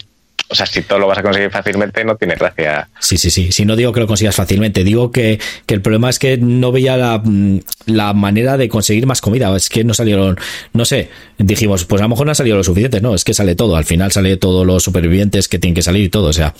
[0.49, 2.87] o sea, si todo lo vas a conseguir fácilmente, no tiene gracia.
[2.99, 3.51] Sí, sí, sí.
[3.51, 6.71] Si no digo que lo consigas fácilmente, digo que, que el problema es que no
[6.71, 9.55] veía la, mm, la, manera de conseguir más comida.
[9.55, 10.37] Es que no salieron,
[10.73, 13.01] no sé, dijimos, pues a lo mejor no ha salido lo suficiente.
[13.01, 13.75] No, es que sale todo.
[13.75, 16.27] Al final sale todos los supervivientes que tienen que salir y todo.
[16.27, 16.53] O sea,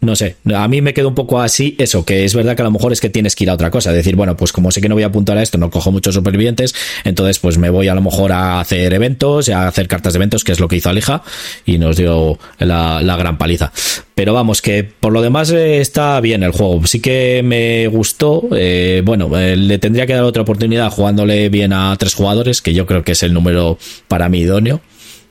[0.00, 2.64] no sé, a mí me quedó un poco así eso, que es verdad que a
[2.64, 4.80] lo mejor es que tienes que ir a otra cosa, decir, bueno, pues como sé
[4.80, 6.74] que no voy a apuntar a esto, no cojo muchos supervivientes,
[7.04, 10.42] entonces pues me voy a lo mejor a hacer eventos, a hacer cartas de eventos,
[10.42, 11.22] que es lo que hizo Alija,
[11.66, 13.72] y nos dio la, gran paliza.
[14.14, 18.48] Pero vamos, que por lo demás eh, está bien el juego, sí que me gustó,
[18.56, 22.72] eh, bueno, eh, le tendría que dar otra oportunidad jugándole bien a tres jugadores, que
[22.72, 23.78] yo creo que es el número
[24.08, 24.80] para mí idóneo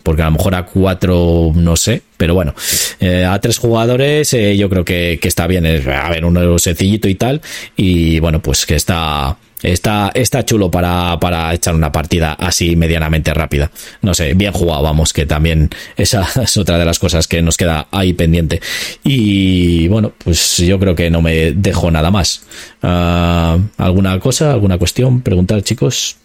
[0.03, 2.53] porque a lo mejor a cuatro no sé, pero bueno,
[2.99, 7.15] eh, a tres jugadores eh, yo creo que, está bien, a ver, uno sencillito y
[7.15, 7.41] tal,
[7.75, 9.37] y bueno, pues que está...
[9.61, 13.69] Está, está chulo para, para echar una partida así medianamente rápida.
[14.01, 17.57] No sé, bien jugado, vamos, que también esa es otra de las cosas que nos
[17.57, 18.61] queda ahí pendiente.
[19.03, 22.43] Y bueno, pues yo creo que no me dejo nada más.
[22.81, 25.19] Ah, ¿Alguna cosa, alguna cuestión?
[25.23, 26.15] Preguntar, chicos.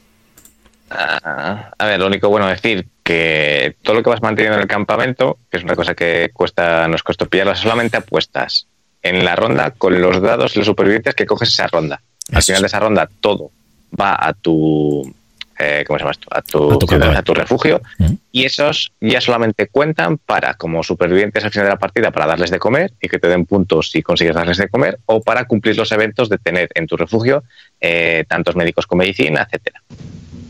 [0.91, 4.69] Ah, a ver, lo único bueno decir que todo lo que vas manteniendo en el
[4.69, 8.67] campamento, que es una cosa que cuesta, nos costó pillarlas, solamente apuestas
[9.03, 12.01] en la ronda con los dados y los supervivientes que coges esa ronda.
[12.33, 13.51] Al final de esa ronda todo
[13.99, 15.15] va a tu
[15.59, 16.29] eh, ¿cómo se llama esto?
[16.31, 16.43] A
[17.23, 17.81] tu, refugio.
[18.33, 22.51] Y esos ya solamente cuentan para, como supervivientes al final de la partida, para darles
[22.51, 25.77] de comer y que te den puntos si consigues darles de comer, o para cumplir
[25.77, 27.45] los eventos de tener en tu refugio
[27.81, 29.83] eh, tantos médicos con medicina, etcétera.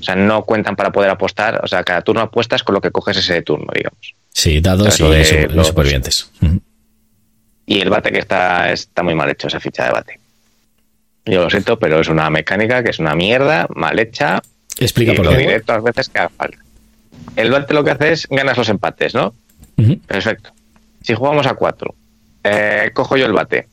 [0.05, 1.65] O sea, no cuentan para poder apostar.
[1.65, 4.15] O sea, cada turno apuestas con lo que coges ese turno, digamos.
[4.35, 6.31] Sí, dados y los supervivientes.
[7.65, 10.21] Y el bate que está, está muy mal hecho, esa ficha de bate.
[11.25, 14.43] Yo lo siento, pero es una mecánica que es una mierda, mal hecha.
[14.79, 15.25] Explica por.
[15.25, 15.33] Lo
[15.63, 16.59] todas las veces que haga falta.
[17.35, 19.33] El bate lo que hace es ganas los empates, ¿no?
[20.07, 20.51] Perfecto.
[21.01, 21.95] Si jugamos a cuatro,
[22.43, 23.69] eh, cojo yo el bate,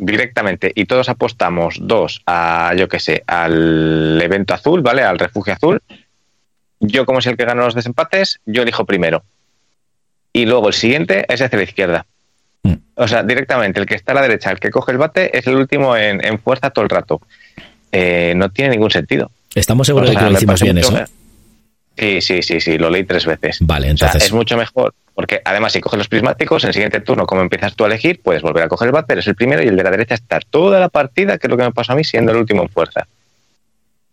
[0.00, 5.02] directamente y todos apostamos dos a, yo que sé, al evento azul, ¿vale?
[5.02, 5.80] Al refugio azul,
[6.80, 9.22] yo como soy el que gana los desempates, yo elijo primero.
[10.32, 12.06] Y luego el siguiente es hacia la izquierda.
[12.62, 12.74] Mm.
[12.94, 15.46] O sea, directamente, el que está a la derecha, el que coge el bate, es
[15.46, 17.20] el último en, fuerza todo el rato.
[17.92, 19.30] Eh, no tiene ningún sentido.
[19.54, 20.98] Estamos seguros de que lo hicimos bien eso.
[22.00, 23.58] Sí, sí, sí, sí, lo leí tres veces.
[23.60, 24.24] Vale, entonces.
[24.24, 27.74] es mucho mejor, porque además, si coges los prismáticos, en el siguiente turno, como empiezas
[27.76, 29.82] tú a elegir, puedes volver a coger el bate, eres el primero y el de
[29.82, 32.32] la derecha está toda la partida, que es lo que me pasa a mí, siendo
[32.32, 33.06] el último en fuerza.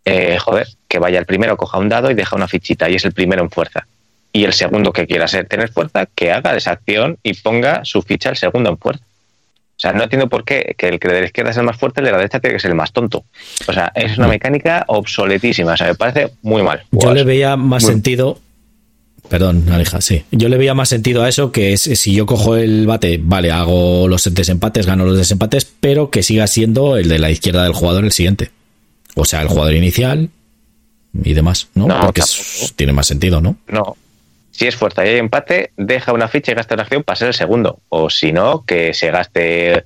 [0.04, 3.06] Eh, joder, que vaya el primero, coja un dado y deja una fichita y es
[3.06, 3.86] el primero en fuerza.
[4.34, 8.02] Y el segundo que quiera ser, tener fuerza, que haga esa acción y ponga su
[8.02, 9.04] ficha el segundo en fuerza.
[9.78, 11.76] O sea, no entiendo por qué que el que de la izquierda es el más
[11.76, 13.24] fuerte, el de la derecha tiene que ser el más tonto.
[13.68, 15.74] O sea, es una mecánica obsoletísima.
[15.74, 16.82] O sea, me parece muy mal.
[16.90, 18.40] Yo le veía más sentido.
[19.28, 20.24] Perdón, Alija, sí.
[20.32, 23.52] Yo le veía más sentido a eso que es si yo cojo el bate, vale,
[23.52, 27.72] hago los desempates, gano los desempates, pero que siga siendo el de la izquierda del
[27.72, 28.50] jugador el siguiente.
[29.14, 30.30] O sea, el jugador inicial
[31.22, 31.86] y demás, ¿no?
[31.86, 32.22] Porque
[32.74, 33.56] tiene más sentido, ¿no?
[33.68, 33.96] No.
[34.58, 37.28] Si es fuerza y hay empate, deja una ficha y gasta una acción para ser
[37.28, 37.78] el segundo.
[37.90, 39.84] O si no, que se gaste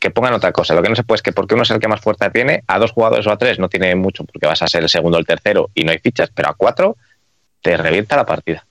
[0.00, 0.74] que pongan otra cosa.
[0.74, 2.64] Lo que no se puede es que porque uno es el que más fuerza tiene,
[2.66, 5.18] a dos jugadores o a tres no tiene mucho porque vas a ser el segundo
[5.18, 6.96] o el tercero y no hay fichas, pero a cuatro
[7.62, 8.66] te revienta la partida.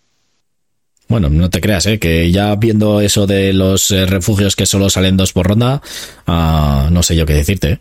[1.07, 1.97] Bueno, no te creas, ¿eh?
[1.97, 5.81] que ya viendo eso de los eh, refugios que solo salen dos por ronda,
[6.25, 7.71] ah, no sé yo qué decirte.
[7.71, 7.79] ¿eh?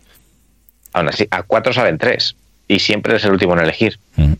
[0.92, 2.36] Aún así, a cuatro salen tres.
[2.68, 3.98] Y siempre es el último en elegir.
[4.14, 4.34] Mm.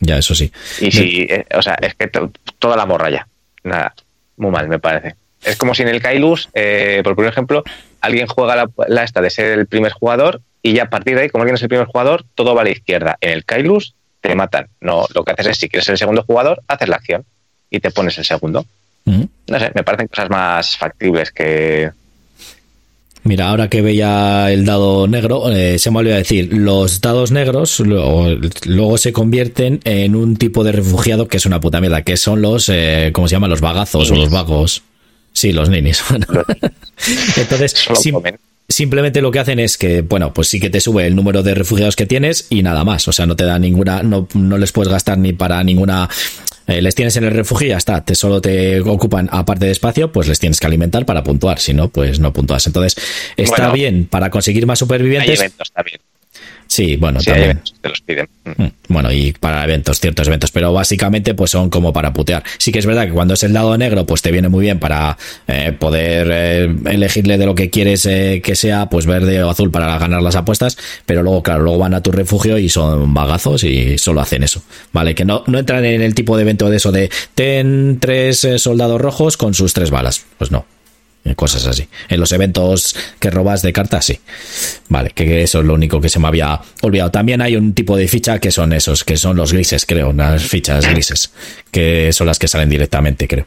[0.00, 0.50] Ya, eso sí.
[0.80, 2.10] Y si, eh, o sea, es que
[2.58, 3.28] toda la morra ya.
[3.62, 3.94] Nada,
[4.36, 5.14] muy mal, me parece.
[5.44, 7.62] Es como si en el Kailus, eh, por ejemplo,
[8.00, 11.28] alguien juega la, esta de ser el primer jugador y ya a partir de ahí,
[11.28, 13.16] como alguien es el primer jugador, todo va a la izquierda.
[13.20, 14.68] En el Kailus te matan.
[14.80, 17.24] No, lo que haces es, si quieres ser el segundo jugador, haces la acción
[17.70, 18.66] y te pones el segundo.
[19.04, 21.90] No sé, me parecen cosas más factibles que,
[23.22, 27.80] Mira, ahora que veía el dado negro, eh, se me olvidó decir, los dados negros
[27.80, 32.40] luego, se convierten en un tipo de refugiado que es una puta mierda, que son
[32.40, 33.50] los, eh, ¿cómo se llaman?
[33.50, 34.82] Los bagazos o los vagos.
[35.32, 36.02] Sí, los ninis.
[37.36, 37.74] Entonces,
[38.68, 41.54] simplemente lo que hacen es que, bueno, pues sí que te sube el número de
[41.54, 43.06] refugiados que tienes y nada más.
[43.06, 46.08] O sea, no te da ninguna, no, no les puedes gastar ni para ninguna
[46.70, 49.72] eh, les tienes en el refugio y ya está, te solo te ocupan aparte de
[49.72, 52.66] espacio, pues les tienes que alimentar para puntuar, si no, pues no puntúas.
[52.66, 52.96] Entonces,
[53.36, 55.52] está bien para conseguir más supervivientes.
[56.70, 57.60] Sí, bueno, también.
[57.82, 58.28] los piden.
[58.44, 62.44] Mm, bueno, y para eventos, ciertos eventos, pero básicamente pues son como para putear.
[62.58, 64.78] Sí que es verdad que cuando es el lado negro, pues te viene muy bien
[64.78, 65.18] para
[65.48, 69.72] eh, poder eh, elegirle de lo que quieres eh, que sea, pues verde o azul
[69.72, 73.64] para ganar las apuestas, pero luego, claro, luego van a tu refugio y son bagazos
[73.64, 74.62] y solo hacen eso.
[74.92, 78.46] Vale, que no, no entran en el tipo de evento de eso de ten tres
[78.58, 80.24] soldados rojos con sus tres balas.
[80.38, 80.79] Pues no, eh,
[81.36, 81.88] cosas así.
[82.08, 84.20] En los eventos que robas de cartas, sí.
[84.88, 87.10] Vale, que eso es lo único que se me había olvidado.
[87.10, 90.42] También hay un tipo de ficha que son esos, que son los grises, creo, las
[90.42, 91.32] fichas grises,
[91.70, 93.46] que son las que salen directamente, creo.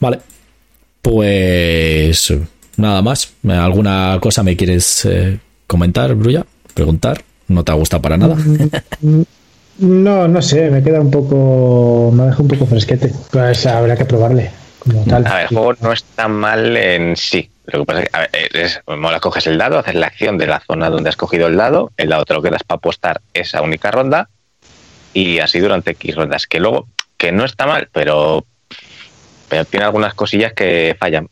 [0.00, 0.20] Vale,
[1.02, 2.32] pues
[2.76, 3.32] nada más.
[3.48, 6.46] ¿Alguna cosa me quieres eh, comentar, Brulla?
[6.74, 7.22] ¿Preguntar?
[7.48, 8.36] ¿No te ha gustado para nada?
[9.78, 13.12] No, no sé, me queda un poco, me deja un poco fresquete.
[13.30, 14.50] Pues habrá que probarle.
[14.86, 17.50] A ver, el juego no está mal en sí.
[17.66, 18.80] Lo que pasa es que, a ver, es,
[19.20, 22.08] coges el dado, haces la acción de la zona donde has cogido el dado, el
[22.08, 24.30] dado te lo quedas para apostar esa única ronda
[25.12, 26.46] y así durante X rondas.
[26.46, 28.46] Que luego, que no está mal, pero,
[29.48, 31.28] pero tiene algunas cosillas que fallan.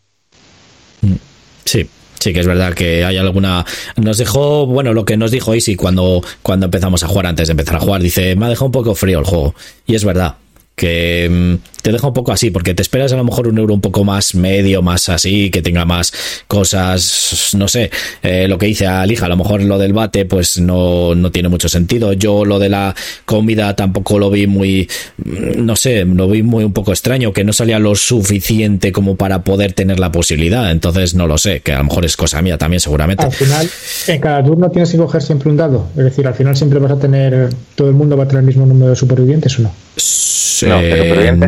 [1.65, 1.89] Sí,
[2.19, 3.65] Sí, que es verdad que hay alguna.
[3.97, 7.53] Nos dejó, bueno, lo que nos dijo Easy cuando, cuando empezamos a jugar, antes de
[7.53, 9.55] empezar a jugar, dice, me ha dejado un poco frío el juego.
[9.87, 10.37] Y es verdad
[10.77, 13.73] que mm, te deja un poco así, porque te esperas a lo mejor un euro
[13.73, 16.13] un poco más medio, más así, que tenga más
[16.47, 17.91] cosas, no sé,
[18.23, 21.49] eh, lo que dice Alija, a lo mejor lo del bate pues no, no tiene
[21.49, 22.13] mucho sentido.
[22.13, 26.63] Yo lo de la comida tampoco lo vi muy, mm, no sé, lo vi muy
[26.63, 31.15] un poco extraño, que no salía lo suficiente como para poder tener la posibilidad, entonces
[31.15, 33.25] no lo sé, que a lo mejor es cosa mía también seguramente.
[33.25, 33.71] Al final,
[34.09, 36.93] en cada turno tienes que coger siempre un dado, es decir, al final siempre vas
[36.93, 39.86] a tener, todo el mundo va a tener el mismo número de supervivientes o no.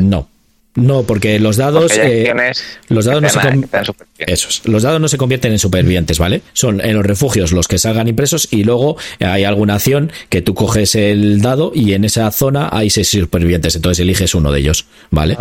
[0.01, 0.29] No,
[0.79, 2.33] no, porque los dados, eh,
[2.89, 3.39] los dados no se
[4.71, 6.43] los dados no se convierten en supervivientes, ¿vale?
[6.53, 10.55] Son en los refugios los que salgan impresos y luego hay alguna acción que tú
[10.55, 14.87] coges el dado y en esa zona hay seis supervivientes, entonces eliges uno de ellos,
[15.11, 15.37] ¿vale?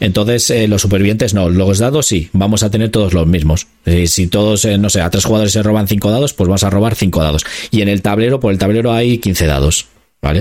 [0.00, 3.68] Entonces, eh, los supervivientes no, los dados sí, vamos a tener todos los mismos.
[3.84, 6.70] Eh, si todos, no sé, a tres jugadores se roban cinco dados, pues vamos a
[6.70, 7.44] robar cinco dados.
[7.70, 9.86] Y en el tablero, por el tablero hay 15 dados.
[10.22, 10.40] ¿Vale?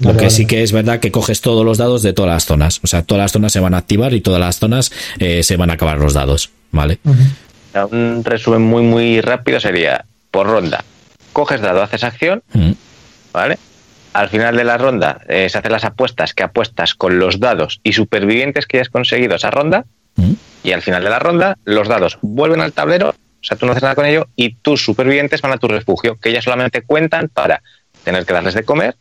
[0.00, 2.80] Lo que sí que es verdad que coges todos los dados de todas las zonas.
[2.82, 5.56] O sea, todas las zonas se van a activar y todas las zonas eh, se
[5.56, 6.98] van a acabar los dados, ¿vale?
[7.92, 10.82] Un resumen muy, muy rápido sería, por ronda,
[11.32, 12.42] coges dado, haces acción,
[13.32, 13.58] ¿vale?
[14.14, 17.80] al final de la ronda eh, se hacen las apuestas que apuestas con los dados
[17.84, 19.84] y supervivientes que hayas conseguido esa ronda.
[20.64, 23.72] Y al final de la ronda, los dados vuelven al tablero, o sea, tú no
[23.72, 27.28] haces nada con ello, y tus supervivientes van a tu refugio, que ya solamente cuentan
[27.28, 27.62] para
[28.02, 28.96] tener que darles de comer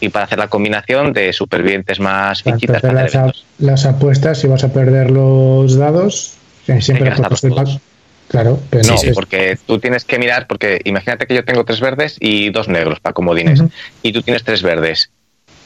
[0.00, 2.82] y para hacer la combinación de supervivientes más fichitas.
[3.58, 6.34] las, apuestas, si vas a perder los dados,
[6.66, 7.12] eh, siempre
[8.28, 12.16] Claro, pero no, porque tú tienes que mirar, porque imagínate que yo tengo tres verdes
[12.20, 13.60] y dos negros para comodines,
[14.02, 15.10] y tú tienes tres verdes.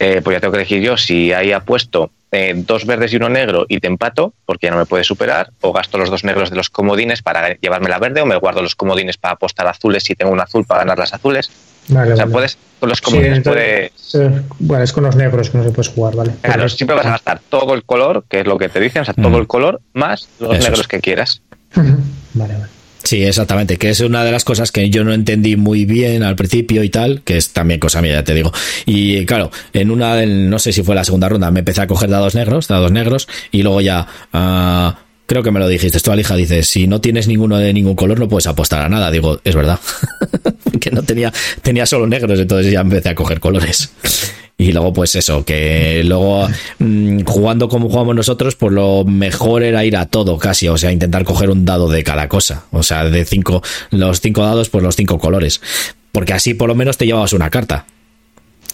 [0.00, 3.28] Eh, pues ya tengo que elegir yo si ahí apuesto eh, dos verdes y uno
[3.28, 6.50] negro y te empato, porque ya no me puedes superar, o gasto los dos negros
[6.50, 10.02] de los comodines para llevarme la verde, o me guardo los comodines para apostar azules
[10.02, 11.50] si tengo un azul para ganar las azules.
[11.90, 13.92] O sea, puedes, con los comodines puedes.
[14.58, 16.32] bueno, es con los negros que no se puedes jugar, ¿vale?
[16.40, 19.04] Claro, siempre vas a gastar todo el color, que es lo que te dicen, o
[19.04, 21.42] sea, todo el color más los negros que quieras.
[21.74, 22.74] Vale, vale.
[23.04, 26.36] Sí, exactamente, que es una de las cosas que yo no entendí muy bien al
[26.36, 28.50] principio y tal, que es también cosa mía, ya te digo.
[28.86, 32.08] Y claro, en una, no sé si fue la segunda ronda, me empecé a coger
[32.08, 36.36] dados negros, dados negros, y luego ya, uh, creo que me lo dijiste, tú Alija,
[36.36, 39.10] dices, si no tienes ninguno de ningún color no puedes apostar a nada.
[39.10, 39.78] Digo, es verdad,
[40.80, 43.90] que no tenía, tenía solo negros, entonces ya empecé a coger colores.
[44.56, 46.48] Y luego, pues eso, que luego
[46.78, 50.92] mm, jugando como jugamos nosotros, pues lo mejor era ir a todo casi, o sea,
[50.92, 52.64] intentar coger un dado de cada cosa.
[52.70, 55.60] O sea, de cinco, los cinco dados, pues los cinco colores.
[56.12, 57.86] Porque así por lo menos te llevabas una carta.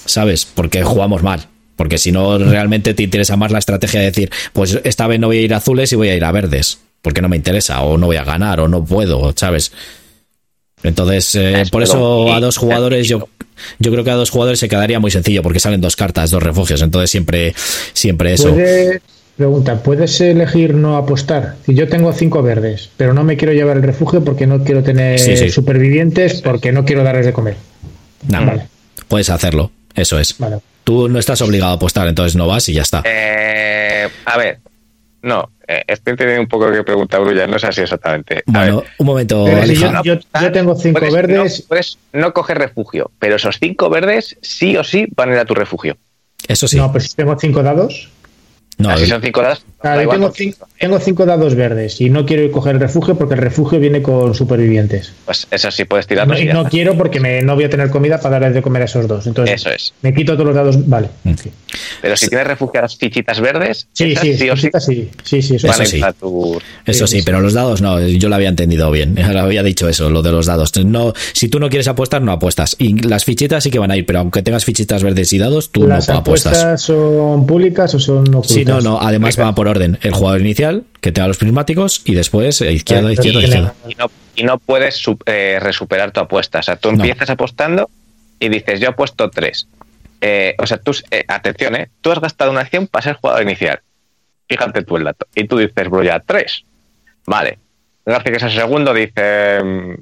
[0.05, 0.45] ¿Sabes?
[0.45, 1.47] Porque jugamos mal.
[1.81, 5.29] Porque si no, realmente te interesa más la estrategia de decir, pues esta vez no
[5.29, 6.79] voy a ir a azules y voy a ir a verdes.
[7.01, 9.73] Porque no me interesa, o no voy a ganar, o no puedo, ¿sabes?
[10.83, 13.31] Entonces, eh, por eso a dos jugadores yo
[13.79, 16.43] yo creo que a dos jugadores se quedaría muy sencillo porque salen dos cartas, dos
[16.43, 17.55] refugios, entonces siempre,
[17.95, 18.55] siempre eso.
[19.39, 21.57] pregunta, ¿puedes elegir no apostar?
[21.65, 24.83] Si yo tengo cinco verdes, pero no me quiero llevar el refugio porque no quiero
[24.83, 25.19] tener
[25.51, 27.57] supervivientes, porque no quiero darles de comer.
[28.29, 28.53] No,
[29.09, 30.37] puedes hacerlo, eso es.
[30.91, 33.05] Tú no estás obligado a apostar, entonces no vas y ya está.
[33.05, 34.59] Eh, a ver,
[35.23, 38.43] no, eh, estoy entendiendo un poco que pregunta Brulla, no es así exactamente.
[38.45, 39.47] bueno, un momento.
[40.03, 40.19] yo,
[40.51, 41.61] tengo cinco verdes.
[41.61, 45.39] No, puedes no coger refugio, pero esos cinco verdes sí o sí van a ir
[45.39, 45.97] a tu refugio.
[46.49, 46.77] Eso sí.
[46.77, 48.11] No, pero si tengo cinco dados.
[48.79, 49.65] No, si son cinco dados.
[49.83, 53.81] Tengo, cinco, tengo, cinco, dados verdes y no quiero coger el refugio porque el refugio
[53.81, 55.13] viene con supervivientes.
[55.25, 56.35] Pues eso sí puedes tirarlo.
[56.35, 58.83] No, y no quiero porque me, no voy a tener comida para darles de comer
[58.83, 59.27] a esos dos.
[59.27, 59.95] Entonces, eso es.
[60.03, 60.89] Me quito todos los dados.
[60.89, 61.09] Vale.
[62.03, 64.71] Pero si tienes refugiadas fichitas verdes, sí, sí, sí, sí,
[65.23, 66.03] sí, sí, eso, sí.
[66.85, 68.01] Eso sí, pero los dados no.
[68.01, 69.17] Yo lo había entendido bien.
[69.31, 70.73] Lo había dicho eso, lo de los dados.
[70.85, 72.75] No, si tú no quieres apostar, no apuestas.
[72.79, 75.71] Y las fichitas sí que van a ir, pero aunque tengas fichitas verdes y dados,
[75.71, 76.65] tú no apuestas.
[76.65, 78.53] ¿Las son públicas o son ocultas?
[78.53, 79.01] Sí, no, no.
[79.01, 79.99] Además va por orden.
[80.03, 83.75] El jugador inicial, que tenga los prismáticos, y después eh, izquierda, izquierda, izquierda.
[84.37, 86.61] Y no, puedes eh, resuperar tu apuesta.
[86.61, 87.91] O sea, tú empiezas apostando
[88.39, 89.67] y dices, yo apuesto tres.
[90.21, 90.93] Eh, o sea, tú,
[91.29, 91.91] atención, ¿eh?
[92.01, 93.81] Tú has gastado una acción para ser jugador inicial.
[94.49, 95.27] Fíjate tú el dato.
[95.35, 96.65] Y tú dices, bro, ya tres.
[97.27, 97.59] Vale.
[98.05, 99.95] García, que es el segundo, dice mm,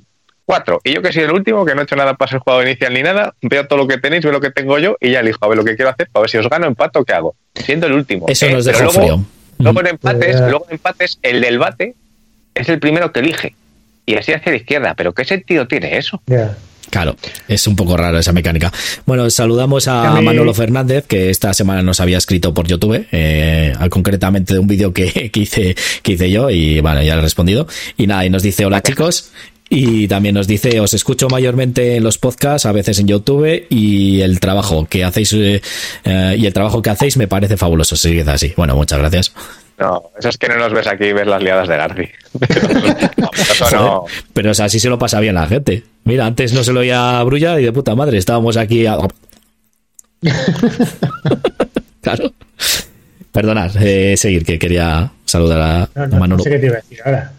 [0.48, 0.80] cuatro.
[0.82, 2.94] Y yo que soy el último, que no he hecho nada para ser jugador inicial
[2.94, 5.44] ni nada, veo todo lo que tenéis, veo lo que tengo yo y ya elijo
[5.44, 7.36] a ver lo que quiero hacer para ver si os gano, empato o qué hago.
[7.54, 8.24] Siendo el último.
[8.28, 9.22] Eso nos deja frío.
[9.58, 11.94] Luego en empates, luego en empates, el del bate
[12.54, 13.54] es el primero que elige.
[14.06, 14.94] Y así hacia la izquierda.
[14.96, 16.22] ¿Pero qué sentido tiene eso?
[16.90, 18.72] Claro, es un poco raro esa mecánica.
[19.04, 24.54] Bueno, saludamos a Manolo Fernández, que esta semana nos había escrito por YouTube, eh, concretamente
[24.54, 27.66] de un vídeo que, hice, que hice yo, y bueno, ya le he respondido.
[27.96, 29.32] Y nada, y nos dice, hola chicos,
[29.70, 34.22] y también nos dice, os escucho mayormente en los podcasts, a veces en YouTube, y
[34.22, 35.60] el trabajo que hacéis, eh,
[36.04, 37.94] eh, y el trabajo que hacéis me parece fabuloso.
[37.96, 38.54] Seguid así.
[38.56, 39.32] Bueno, muchas gracias.
[39.78, 42.08] No, eso es que no nos ves aquí y ves las liadas de Garci.
[44.32, 45.84] Pero así se lo pasa bien la gente.
[46.04, 48.96] Mira, antes no se lo oía a Brulla y de puta madre, estábamos aquí a...
[52.00, 52.32] claro.
[53.30, 57.32] Perdonad, eh, seguir, que quería saludar a, no, sé qué te iba a decir ahora.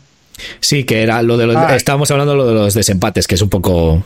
[0.60, 1.56] Sí, que era lo de los.
[1.56, 1.76] Ah.
[1.76, 4.04] estábamos hablando de lo de los desempates, que es un poco.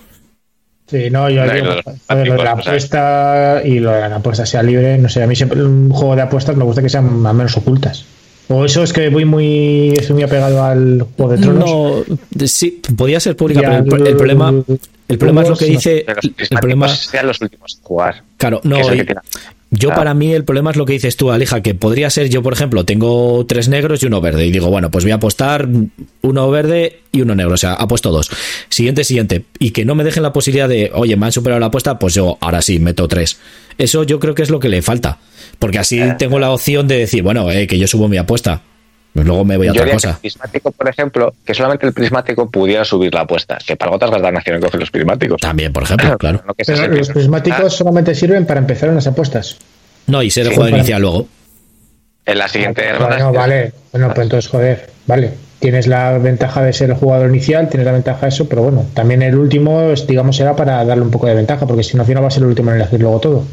[0.88, 5.10] Sí, no, yo, lo, de la apuesta y lo de la apuesta sea libre, no
[5.10, 7.58] sé, a mí siempre un juego de apuestas me gusta que sean más o menos
[7.58, 8.06] ocultas.
[8.50, 12.08] O eso es que voy muy, estoy muy apegado al juego de tronos.
[12.08, 14.54] No, sí, podía ser pública, pero el, problema,
[15.08, 16.06] el problema es lo que dice.
[16.50, 18.22] el problema sean los últimos jugar.
[18.38, 18.78] Claro, no.
[19.76, 19.96] Yo ah.
[19.96, 22.54] para mí el problema es lo que dices tú, Alija, que podría ser yo, por
[22.54, 25.68] ejemplo, tengo tres negros y uno verde y digo, bueno, pues voy a apostar
[26.22, 28.30] uno verde y uno negro, o sea, apuesto dos.
[28.70, 29.46] Siguiente, siguiente.
[29.58, 32.14] Y que no me dejen la posibilidad de, oye, me han superado la apuesta, pues
[32.14, 33.40] yo ahora sí meto tres.
[33.80, 35.18] Eso yo creo que es lo que le falta.
[35.58, 36.18] Porque así ah.
[36.18, 38.62] tengo la opción de decir, bueno, eh, que yo subo mi apuesta.
[39.14, 40.10] Luego me voy a otra cosa.
[40.10, 44.10] El prismático, por ejemplo, que solamente el prismático pudiera subir la apuesta, que para otras
[44.10, 45.40] las naciones cogen los prismáticos.
[45.40, 46.44] También, por ejemplo, claro.
[46.66, 49.58] Pero los prismáticos solamente sirven para empezar en las apuestas.
[50.08, 51.28] No, y ser el juego inicial luego.
[52.26, 53.32] En la siguiente ronda.
[53.32, 53.74] vale.
[53.92, 55.32] Bueno, pues entonces, joder, vale.
[55.60, 58.86] Tienes la ventaja de ser el jugador inicial, tienes la ventaja de eso, pero bueno,
[58.94, 62.08] también el último, digamos, será para darle un poco de ventaja, porque si no, al
[62.08, 63.46] final va a ser el último en elegir luego todo.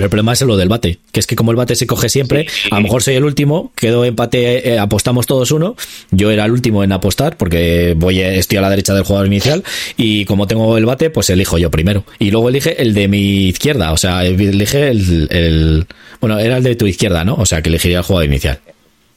[0.00, 2.08] Pero el problema es lo del bate, que es que como el bate se coge
[2.08, 5.76] siempre, a lo mejor soy el último, quedo empate, eh, apostamos todos uno,
[6.10, 9.62] yo era el último en apostar porque voy estoy a la derecha del jugador inicial
[9.98, 12.04] y como tengo el bate, pues elijo yo primero.
[12.18, 15.86] Y luego elige el de mi izquierda, o sea, elige el,
[16.18, 17.34] bueno, era el de tu izquierda, ¿no?
[17.34, 18.58] O sea, que elegiría el jugador inicial.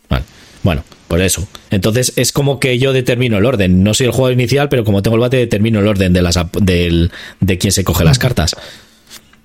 [0.10, 0.26] Vale.
[0.64, 1.48] Bueno, por eso.
[1.72, 3.84] Entonces es como que yo determino el orden.
[3.84, 6.38] No soy el jugador inicial, pero como tengo el bate, determino el orden de las
[6.60, 7.10] del,
[7.40, 8.58] de quién se coge las cartas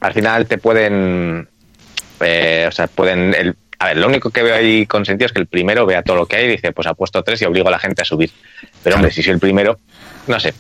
[0.00, 1.48] al final te pueden,
[2.20, 5.32] eh, o sea, pueden, el, a ver, lo único que veo ahí con sentido es
[5.32, 7.44] que el primero vea todo lo que hay y dice, pues ha puesto tres y
[7.44, 8.30] obligo a la gente a subir.
[8.82, 9.78] Pero hombre, si soy el primero,
[10.26, 10.52] no sé,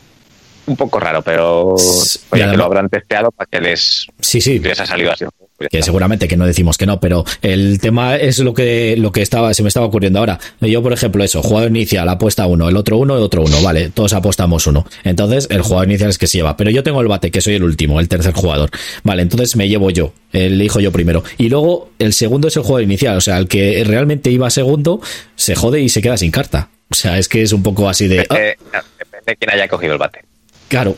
[0.66, 4.58] un poco raro, pero oye, que lo habrán testeado para que les, sí, sí.
[4.58, 5.24] les ha salido así
[5.70, 9.22] que seguramente que no decimos que no, pero el tema es lo que, lo que
[9.22, 10.38] estaba, se me estaba ocurriendo ahora.
[10.60, 13.90] Yo, por ejemplo, eso, jugador inicial, apuesta uno, el otro uno, el otro uno, vale,
[13.90, 14.86] todos apostamos uno.
[15.04, 17.54] Entonces, el jugador inicial es que se lleva, pero yo tengo el bate, que soy
[17.54, 18.70] el último, el tercer jugador.
[19.02, 21.24] Vale, entonces me llevo yo, elijo yo primero.
[21.38, 25.00] Y luego, el segundo es el jugador inicial, o sea, el que realmente iba segundo,
[25.34, 26.68] se jode y se queda sin carta.
[26.90, 28.18] O sea, es que es un poco así de...
[28.18, 28.82] Depende, ah.
[29.26, 30.20] de quién haya cogido el bate.
[30.68, 30.96] Claro.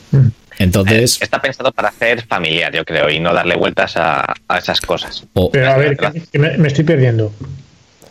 [0.61, 1.17] Entonces.
[1.17, 5.25] Eh, está pensado para hacer familiar, yo creo, y no darle vueltas a, esas cosas.
[5.53, 5.97] Pero a ver,
[6.35, 7.33] me, estoy perdiendo.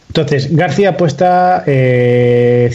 [0.07, 2.71] Entonces, García apuesta 5, eh,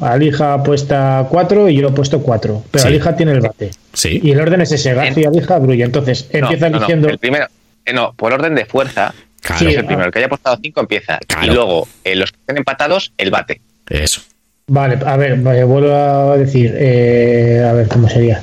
[0.00, 2.64] Alija apuesta 4 y yo he puesto 4.
[2.70, 3.72] Pero Alija tiene el bate.
[3.92, 4.20] Sí.
[4.22, 5.84] Y el orden es ese, García, Alija, Grulla.
[5.84, 7.10] Entonces, empieza eligiendo.
[7.10, 7.46] el primero,
[7.84, 9.12] eh, no, por orden de fuerza.
[9.42, 9.68] Claro.
[9.68, 11.18] Es el primero, el que haya apostado 5 empieza.
[11.42, 13.60] Y luego, los que estén empatados, el bate.
[13.90, 14.22] Eso.
[14.66, 16.70] Vale, a ver, vuelvo a decir.
[16.70, 18.40] a ver, ¿cómo sería?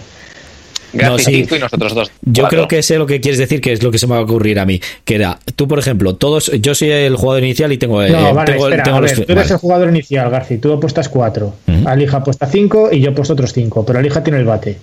[0.93, 1.45] No, sí.
[1.49, 2.11] y nosotros dos.
[2.21, 4.19] Yo creo que sé lo que quieres decir, que es lo que se me va
[4.19, 4.79] a ocurrir a mí.
[5.03, 8.01] Que era, tú, por ejemplo, todos, yo soy el jugador inicial y tengo.
[8.07, 10.59] No, vale, tengo, espera, los, tú eres el jugador inicial, García.
[10.61, 11.55] Tú apuestas cuatro.
[11.85, 13.85] Alija apuesta cinco y yo he puesto otros cinco.
[13.85, 14.77] Pero Alija tiene el bate.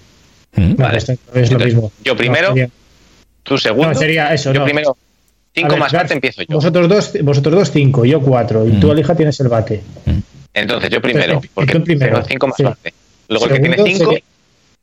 [0.56, 0.98] Vale,
[1.34, 1.92] es lo mismo.
[2.04, 2.54] Yo primero,
[3.42, 3.88] tú segundo.
[3.88, 4.52] No, sería eso.
[4.52, 4.96] Yo primero,
[5.54, 6.56] cinco más bate empiezo yo.
[6.56, 8.66] Vosotros dos, vosotros dos cinco, yo cuatro.
[8.66, 9.82] Y tú, Alija, tienes el bate.
[10.52, 12.94] Entonces, yo primero, porque primero, cinco más bate.
[13.28, 14.14] Luego el que tiene cinco.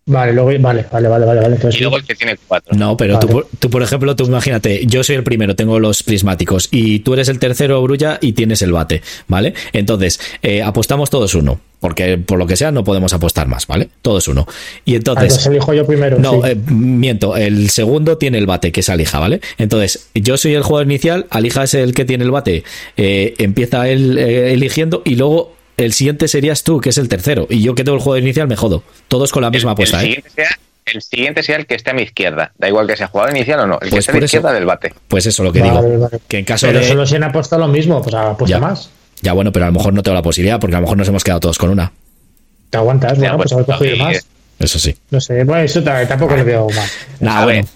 [0.07, 1.57] Vale, luego, vale, vale, vale, vale.
[1.71, 2.75] y luego el que tiene cuatro.
[2.75, 6.69] No, pero tú, tú, por ejemplo, tú imagínate, yo soy el primero, tengo los prismáticos,
[6.71, 9.53] y tú eres el tercero, Brulla, y tienes el bate, ¿vale?
[9.73, 13.89] Entonces, eh, apostamos todos uno, porque por lo que sea no podemos apostar más, ¿vale?
[14.01, 14.47] Todos uno.
[14.85, 15.45] Y entonces...
[15.45, 16.17] Ah, elijo yo primero.
[16.17, 19.39] No, eh, miento, el segundo tiene el bate, que es Alija, ¿vale?
[19.59, 22.63] Entonces, yo soy el jugador inicial, Alija es el que tiene el bate,
[22.97, 27.47] eh, empieza él eligiendo, y luego el siguiente serías tú, que es el tercero.
[27.49, 28.83] Y yo que tengo el juego inicial me jodo.
[29.07, 30.23] Todos con la misma apuesta, ¿eh?
[30.85, 32.51] el siguiente sea el que esté a mi izquierda.
[32.57, 33.75] Da igual que sea jugador inicial o no.
[33.75, 34.93] El que pues esté a mi izquierda del bate.
[35.07, 36.09] Pues eso lo que digo.
[36.27, 38.89] Que en caso pero solo si han apostado lo mismo, pues apuesta más.
[39.21, 41.07] Ya bueno, pero a lo mejor no tengo la posibilidad porque a lo mejor nos
[41.07, 41.91] hemos quedado todos con una.
[42.69, 44.25] Te aguantas, bueno, pues, haber cogido más.
[44.57, 44.95] Eso sí.
[45.09, 46.87] No sé, bueno, eso tampoco le veo mal.
[47.19, 47.67] Nada, bueno.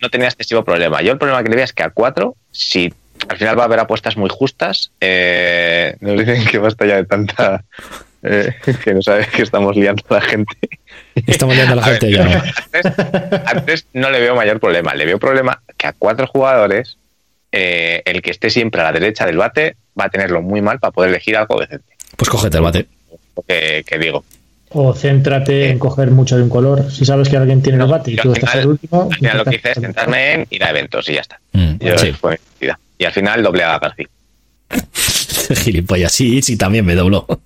[0.00, 1.02] no tenía excesivo problema.
[1.02, 2.92] Yo el problema que le veo es que a cuatro, si
[3.28, 4.90] al final va a haber apuestas muy justas.
[5.00, 7.64] Eh, nos dicen que basta ya de tanta.
[8.26, 10.56] Eh, que no sabes que estamos liando a la gente.
[11.26, 12.42] Estamos liando a la gente ya.
[13.44, 14.94] Antes, no le veo mayor problema.
[14.94, 16.96] Le veo problema que a cuatro jugadores,
[17.52, 20.78] eh, el que esté siempre a la derecha del bate va a tenerlo muy mal
[20.78, 21.84] para poder elegir algo decente.
[22.16, 22.86] Pues cógete el bate.
[23.46, 24.24] Que, que digo.
[24.70, 26.90] O céntrate en coger mucho de un color.
[26.90, 29.08] Si sabes que alguien tiene el bate y tú estás el último.
[29.10, 31.38] Al final lo que hice es centrarme en ir a eventos y ya está.
[31.52, 32.12] Mm, Yo sí.
[32.12, 32.40] fue
[33.04, 34.08] y al final doble a García.
[35.54, 37.26] Gilipollas, sí, sí, también me dobló.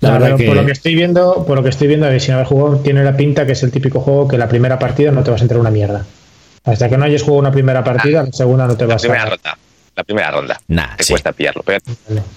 [0.00, 0.46] la verdad que...
[0.46, 3.16] por lo que estoy viendo, por lo que estoy viendo, sin haber jugado, tiene la
[3.16, 5.60] pinta que es el típico juego que la primera partida no te vas a entrar
[5.60, 6.06] una mierda.
[6.64, 9.58] Hasta que no hayas jugado una primera partida, la segunda no te vas a
[9.98, 10.60] la primera ronda.
[10.68, 11.62] Nah, te cuesta pillarlo.
[11.64, 11.80] Pero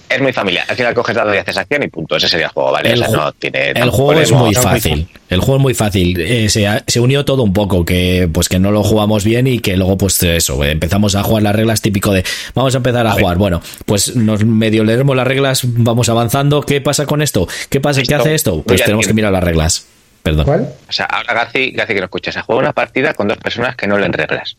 [0.08, 0.66] es muy familiar.
[0.68, 2.16] Al final coges dado y haces acción y punto.
[2.16, 2.90] Ese sería el juego, ¿vale?
[2.90, 5.08] El, no tiene el juego es muy fácil.
[5.28, 6.20] El juego es muy fácil.
[6.20, 9.76] Eh, se, unió todo un poco, que pues que no lo jugamos bien y que
[9.76, 13.38] luego pues eso, empezamos a jugar las reglas típico de vamos a empezar a, jugar.
[13.38, 16.62] Bueno, pues nos medio leeremos las reglas, vamos avanzando.
[16.62, 17.46] ¿Qué pasa con esto?
[17.70, 18.02] ¿Qué pasa?
[18.02, 18.62] ¿Qué hace esto?
[18.62, 19.86] Pues tenemos que mirar las reglas.
[20.24, 20.46] Perdón.
[20.46, 20.68] ¿Cuál?
[20.88, 23.86] O sea, ahora Gazi, que no escuchas, se juega una partida con dos personas que
[23.86, 24.56] no leen reglas.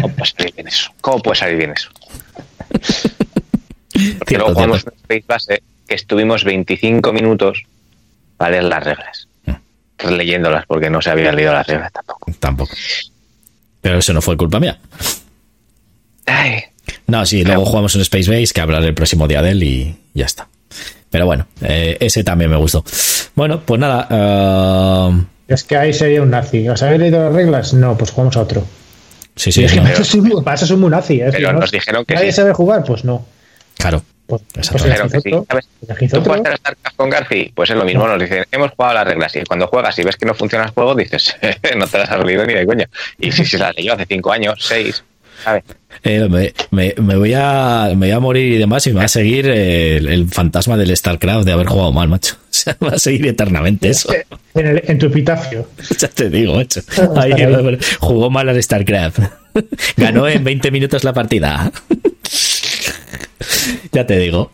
[0.00, 0.90] ¿Cómo puede salir bien eso?
[1.00, 1.90] ¿Cómo puede salir bien eso?
[4.18, 7.62] Porque luego jugamos en Space Base que estuvimos 25 minutos
[8.36, 9.28] para leer las reglas.
[9.44, 10.08] Mm.
[10.16, 12.32] Leyéndolas porque no se habían leído las reglas tampoco.
[12.40, 12.74] Tampoco.
[13.80, 14.78] Pero eso no fue culpa mía.
[16.26, 16.62] Ay.
[17.06, 19.96] No, sí, luego jugamos un Space Base que hablaré el próximo día de él y
[20.14, 20.48] ya está.
[21.10, 22.84] Pero bueno, eh, ese también me gustó.
[23.34, 25.08] Bueno, pues nada.
[25.08, 25.24] Uh...
[25.46, 26.66] Es que ahí sería un nazi.
[26.68, 27.74] ¿Os habéis leído las reglas?
[27.74, 28.64] No, pues jugamos a otro.
[29.36, 29.64] Sí, sí.
[29.64, 29.92] Es que para,
[30.54, 31.20] eso soy muy nazi.
[31.20, 31.28] ¿eh?
[31.32, 32.84] Pero nos dijeron que ¿Nadie sabe jugar?
[32.84, 33.24] Pues no.
[33.76, 34.02] Claro.
[34.26, 35.30] Pues, pues dijeron que sí.
[35.48, 35.68] ¿Sabes?
[36.10, 37.52] ¿Tú puedes hacer StarCraft con Garfi?
[37.54, 38.06] Pues es lo mismo.
[38.06, 39.36] Nos dicen, hemos jugado las reglas.
[39.36, 41.36] Y cuando juegas y ves que no funciona el juego, dices,
[41.76, 42.88] no te las has leído ni de coña.
[43.18, 44.70] Y si se las leyó hace cinco años,
[46.04, 49.04] Eh, me, me, me, voy a, me voy a morir y demás y me va
[49.04, 52.36] a seguir el, el, fantasma del StarCraft de haber jugado mal, macho.
[52.52, 54.12] O sea, va a seguir eternamente eso.
[54.54, 55.68] En, el, en tu epitafio.
[55.98, 56.80] Ya te digo, macho.
[57.16, 57.32] Ahí,
[57.98, 59.20] jugó mal al StarCraft.
[59.96, 61.72] Ganó en 20 minutos la partida.
[63.92, 64.50] ya te digo.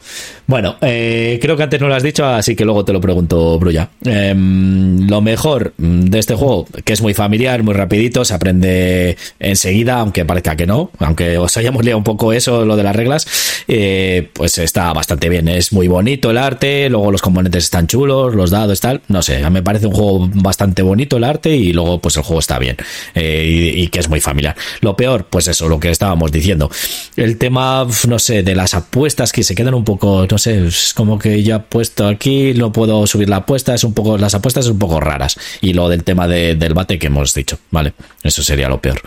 [0.49, 3.59] Bueno, eh, creo que antes no lo has dicho, así que luego te lo pregunto,
[3.59, 3.91] Brulla.
[4.03, 10.01] Eh, lo mejor de este juego, que es muy familiar, muy rapidito, se aprende enseguida,
[10.01, 13.27] aunque parezca que no, aunque os hayamos liado un poco eso, lo de las reglas,
[13.69, 15.49] eh, pues está bastante bien.
[15.49, 19.03] Es muy bonito el arte, luego los componentes están chulos, los dados, tal.
[19.09, 22.41] No sé, me parece un juego bastante bonito el arte y luego pues el juego
[22.41, 22.79] está bien
[23.15, 24.57] eh, y, y, que es muy familiar.
[24.81, 26.71] Lo peor, pues eso, lo que estábamos diciendo.
[27.17, 31.19] El tema, no sé, de las apuestas que se quedan un poco, sé, es como
[31.19, 34.75] que ya puesto aquí, no puedo subir la apuesta, es un poco, las apuestas son
[34.75, 35.37] un poco raras.
[35.61, 37.95] Y lo del tema de, del bate que hemos dicho, ¿vale?
[38.23, 39.01] Eso sería lo peor.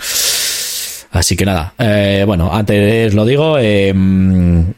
[1.11, 3.93] Así que nada, eh, bueno, antes lo digo, eh,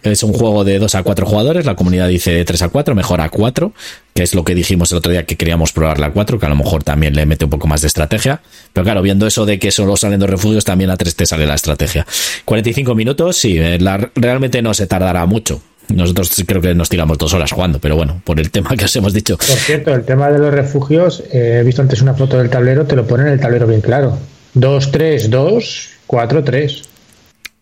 [0.01, 2.95] es un juego de 2 a 4 jugadores, la comunidad dice de 3 a 4,
[2.95, 3.71] mejor a 4,
[4.15, 6.49] que es lo que dijimos el otro día que queríamos probar la 4, que a
[6.49, 8.41] lo mejor también le mete un poco más de estrategia,
[8.73, 11.45] pero claro, viendo eso de que solo salen dos refugios, también a 3 te sale
[11.45, 12.07] la estrategia.
[12.45, 17.17] 45 minutos, sí, eh, la, realmente no se tardará mucho, nosotros creo que nos tiramos
[17.17, 19.37] dos horas jugando, pero bueno, por el tema que os hemos dicho.
[19.37, 22.85] Por cierto, el tema de los refugios, eh, he visto antes una foto del tablero,
[22.85, 24.17] te lo pone en el tablero bien claro.
[24.53, 26.83] 2, 3, 2, 4, 3.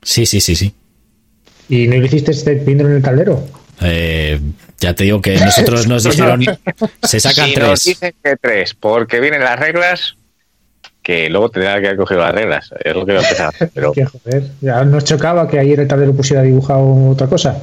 [0.04, 0.74] Sí, sí, sí, sí.
[1.70, 3.44] ¿Y no lo hiciste este viendo en el tablero?
[3.82, 4.40] Eh,
[4.80, 6.44] ya te digo que nosotros nos dijeron
[7.04, 7.70] se sacan si tres.
[7.70, 10.16] Nos dicen que tres, porque vienen las reglas,
[11.02, 12.74] que luego tendrá que haber cogido las reglas.
[12.84, 13.54] Es lo que voy a empezar.
[13.74, 13.94] Pero...
[13.94, 17.62] que, joder, ya nos chocaba que ayer el tablero pusiera dibujado otra cosa.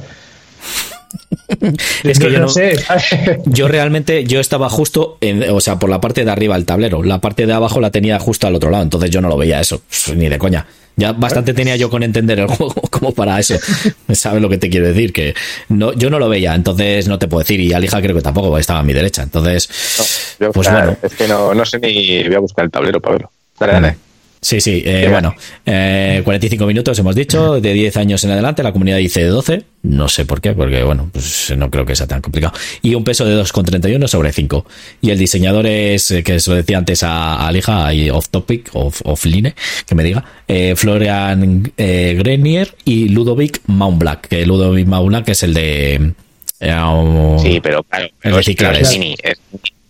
[2.03, 2.75] Es que yo no, sé.
[3.45, 7.03] yo realmente yo estaba justo en, o sea, por la parte de arriba del tablero.
[7.03, 9.59] La parte de abajo la tenía justo al otro lado, entonces yo no lo veía
[9.59, 9.81] eso,
[10.15, 10.65] ni de coña.
[10.95, 13.55] Ya bastante tenía yo con entender el juego como para eso.
[14.11, 15.13] ¿Sabes lo que te quiero decir?
[15.13, 15.33] Que
[15.69, 17.59] no, yo no lo veía, entonces no te puedo decir.
[17.61, 19.23] Y Alija creo que tampoco estaba a mi derecha.
[19.23, 20.97] Entonces, no, pues bueno.
[21.01, 23.31] Es que no, no sé ni voy a buscar el tablero para verlo.
[23.57, 24.08] Dale, dale.
[24.41, 25.35] Sí, sí, eh, bueno,
[25.65, 30.07] eh, 45 minutos hemos dicho, de 10 años en adelante, la comunidad dice 12, no
[30.07, 32.53] sé por qué, porque bueno, pues no creo que sea tan complicado.
[32.81, 34.65] Y un peso de 2,31 sobre 5.
[35.01, 38.29] Y el diseñador es, eh, que se lo decía antes a, a Lija, y off
[38.29, 39.53] topic, off, offline,
[39.85, 45.53] que me diga, eh, Florian eh, Grenier y Ludovic Mountblack, que Ludovic Mountblack es el
[45.53, 46.13] de...
[46.59, 48.89] sí, pero claro, el de Ciclades.
[48.89, 49.37] Es mini, es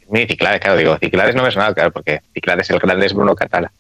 [0.09, 3.35] mini Ciclades, claro, digo, Ciclades no me suena, claro, porque Ciclades el grande es Bruno
[3.35, 3.71] Catala.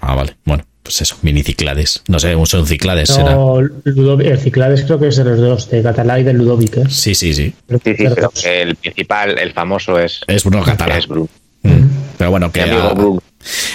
[0.00, 0.36] Ah, vale.
[0.44, 2.02] Bueno, pues eso, mini ciclades.
[2.08, 3.16] No sé, son ciclades.
[3.18, 6.78] No, el ciclades creo que es de los dos, de Catalá y de Ludovic.
[6.78, 6.84] ¿eh?
[6.88, 7.52] Sí, sí, sí.
[7.68, 10.20] sí, sí pero el principal, el famoso es.
[10.26, 10.98] Es Bruno Catalá.
[10.98, 11.28] Es Bruno.
[11.62, 11.84] Mm.
[12.18, 12.62] Pero bueno, que.
[12.62, 12.94] A,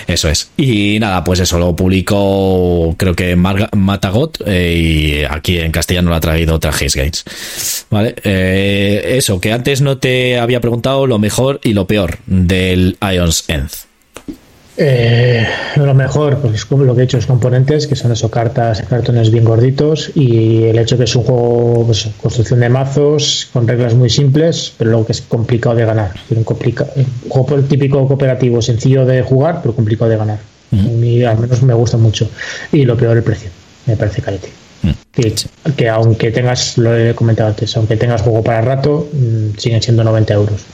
[0.08, 0.52] eso es.
[0.58, 6.16] Y nada, pues eso lo publicó, creo que Matagot, eh, y aquí en castellano lo
[6.16, 7.26] ha traído Trajes Games.
[7.90, 8.16] Vale.
[8.24, 13.46] Eh, eso, que antes no te había preguntado lo mejor y lo peor del Ions
[13.48, 13.70] End.
[14.78, 15.48] Eh,
[15.78, 19.46] lo mejor, pues lo que he hecho es componentes, que son eso, cartas, cartones bien
[19.46, 24.10] gorditos, y el hecho que es un juego, pues, construcción de mazos, con reglas muy
[24.10, 26.12] simples, pero luego que es complicado de ganar.
[26.30, 30.40] Un, complica, un juego típico cooperativo, sencillo de jugar, pero complicado de ganar.
[30.72, 30.90] Uh -huh.
[30.90, 32.30] A mí al menos me gusta mucho.
[32.72, 33.50] Y lo peor, el precio.
[33.86, 34.50] Me parece carete.
[34.84, 34.96] Uh -huh.
[35.14, 35.34] que,
[35.74, 40.04] que, aunque tengas, lo he comentado antes, aunque tengas juego para rato, mmm, siguen siendo
[40.04, 40.66] 90 euros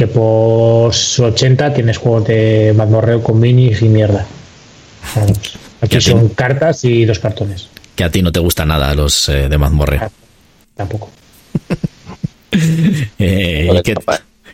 [0.00, 4.24] que por 80 tienes juegos de mazmorreo con minis y mierda.
[5.14, 5.58] Vamos.
[5.82, 7.68] Aquí son cartas y dos cartones.
[7.96, 10.10] Que a ti no te gustan nada los eh, de mazmorreo.
[10.74, 11.10] Tampoco.
[13.18, 13.94] eh, ¿qué,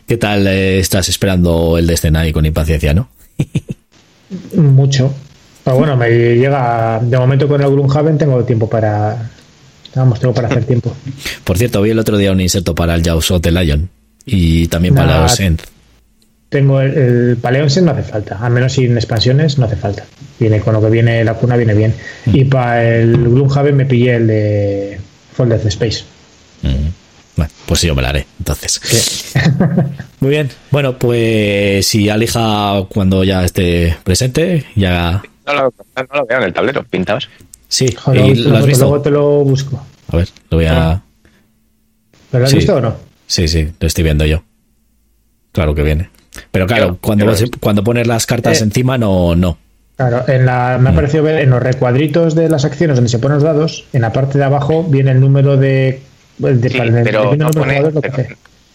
[0.05, 3.07] ¿qué, tal eh, estás esperando el de escena y con impaciencia, no?
[4.53, 5.13] Mucho.
[5.63, 6.99] Pero bueno, me llega.
[7.01, 9.31] De momento con el Gloomhaven tengo tiempo para.
[9.95, 10.93] Vamos, tengo para hacer tiempo.
[11.45, 13.89] Por cierto, vi el otro día un inserto para el Jaws of the Lion
[14.27, 15.61] y también nah, para los End.
[16.49, 20.05] Tengo el, el Paleonsen no hace falta, al menos sin expansiones no hace falta.
[20.39, 21.95] Viene con lo que viene la cuna viene bien.
[22.25, 22.35] Mm.
[22.35, 24.99] Y para el Gloomhaven me pillé el de
[25.33, 26.03] Folded Space.
[26.61, 26.89] Mm.
[27.37, 29.33] Bueno, pues yo me la haré, entonces.
[30.19, 30.49] Muy bien.
[30.71, 35.21] Bueno, pues si Alija cuando ya esté presente, ya.
[35.45, 37.29] No lo, no lo veo en el tablero, pintados.
[37.67, 38.85] Sí, lo has visto?
[38.85, 39.85] Luego te lo busco.
[40.11, 41.01] A ver, lo voy a.
[42.31, 43.06] ¿Pero lo has visto o no?
[43.27, 44.43] Sí, sí, lo estoy viendo yo.
[45.51, 46.09] Claro que viene.
[46.51, 48.63] Pero claro, cuando, cuando pones las cartas eh.
[48.63, 49.57] encima, no, no.
[49.95, 50.95] Claro, en la, me ha mm.
[50.95, 54.13] parecido ver en los recuadritos de las acciones donde se ponen los dados, en la
[54.13, 56.01] parte de abajo viene el número de.
[56.39, 57.81] pero, no pone,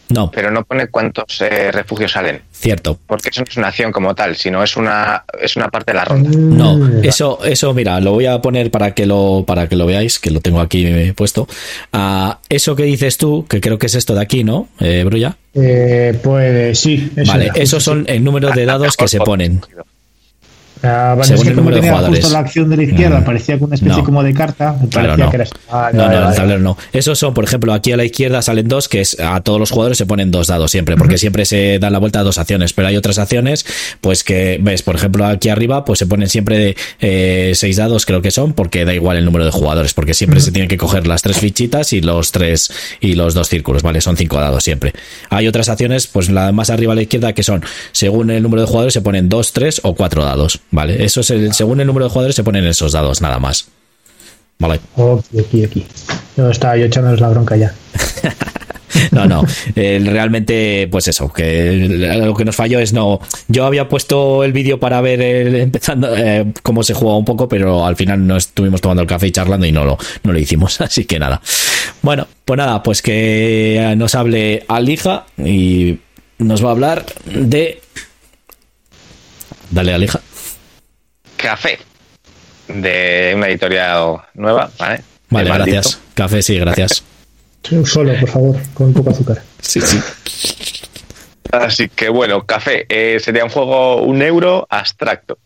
[0.08, 0.30] no.
[0.30, 2.42] Pero no pone cuántos eh, refugios salen.
[2.52, 2.98] Cierto.
[3.06, 5.96] Porque eso no es una acción como tal, sino es una, es una parte de
[5.96, 6.30] la ronda.
[6.30, 10.18] No, eso, eso, mira, lo voy a poner para que lo, para que lo veáis,
[10.18, 11.48] que lo tengo aquí puesto.
[11.92, 15.36] Uh, eso que dices tú, que creo que es esto de aquí, ¿no, eh, Brulla?
[15.54, 17.10] Eh, pues sí.
[17.26, 19.60] vale, esos son el número de dados que se ponen.
[20.82, 22.20] Ah, Según el número de jugadores.
[22.20, 23.24] Justo la acción de la izquierda mm.
[23.24, 24.76] parecía como una especie como de carta.
[24.90, 25.30] Claro, no.
[25.92, 26.76] no, no, el tablero no.
[26.92, 29.70] Esos son, por ejemplo, aquí a la izquierda salen dos, que es a todos los
[29.70, 32.72] jugadores se ponen dos dados siempre, porque siempre se dan la vuelta a dos acciones,
[32.72, 33.64] pero hay otras acciones,
[34.00, 38.22] pues que ves, por ejemplo, aquí arriba, pues se ponen siempre eh, seis dados, creo
[38.22, 41.06] que son, porque da igual el número de jugadores, porque siempre se tienen que coger
[41.06, 44.00] las tres fichitas y los tres y los dos círculos, ¿vale?
[44.00, 44.92] Son cinco dados siempre.
[45.30, 48.62] Hay otras acciones, pues la más arriba a la izquierda, que son, según el número
[48.62, 50.60] de jugadores, se ponen dos, tres o cuatro dados.
[50.72, 51.04] ¿Vale?
[51.04, 53.68] Eso es el, según el número de jugadores se ponen esos dados, nada más.
[54.58, 54.80] Vale.
[55.38, 55.86] aquí, aquí.
[56.36, 57.74] Yo estaba yo echándoles la bronca ya.
[59.10, 59.44] no, no.
[59.74, 61.72] realmente, pues eso, que
[62.24, 63.20] lo que nos falló es no.
[63.48, 67.84] Yo había puesto el vídeo para ver empezando eh, cómo se juega un poco, pero
[67.84, 70.80] al final no estuvimos tomando el café y charlando y no lo, no lo hicimos.
[70.80, 71.40] Así que nada.
[72.02, 75.98] Bueno, pues nada, pues que nos hable Alija y
[76.38, 77.80] nos va a hablar de.
[79.70, 80.20] Dale, Alija.
[81.43, 81.77] Café,
[82.69, 85.02] de una editorial nueva, ¿vale?
[85.28, 85.98] Vale, gracias.
[86.14, 87.02] Café, sí, gracias.
[87.73, 89.43] Un solo, por favor, con poco azúcar.
[89.60, 90.01] Sí, sí.
[91.51, 95.39] Así que bueno, café eh, sería un juego, un euro abstracto,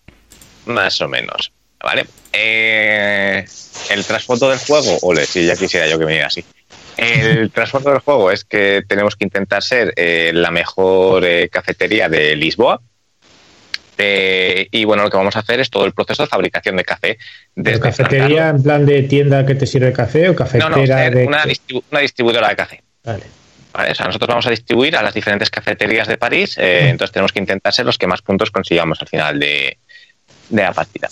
[0.66, 1.50] más o menos,
[1.82, 2.06] ¿vale?
[2.30, 3.46] Eh,
[3.88, 6.44] el trasfondo del juego, ole, si ya quisiera yo que me diga así.
[6.98, 12.36] El trasfondo del juego es que tenemos que intentar ser eh, la mejor cafetería de
[12.36, 12.82] Lisboa,
[13.98, 16.84] eh, y bueno, lo que vamos a hacer es todo el proceso de fabricación de
[16.84, 17.18] café.
[17.54, 22.00] Desde ¿Cafetería en plan de tienda que te sirve café o cafetera no, no, una,
[22.00, 22.82] distribuidora de café.
[23.04, 23.24] Vale.
[23.72, 27.32] O sea, nosotros vamos a distribuir a las diferentes cafeterías de París, eh, entonces tenemos
[27.32, 29.76] que intentar ser los que más puntos consigamos al final de,
[30.50, 31.10] la partida.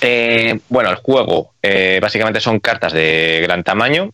[0.00, 1.54] Eh, bueno, el juego
[2.00, 4.12] básicamente son cartas de gran tamaño,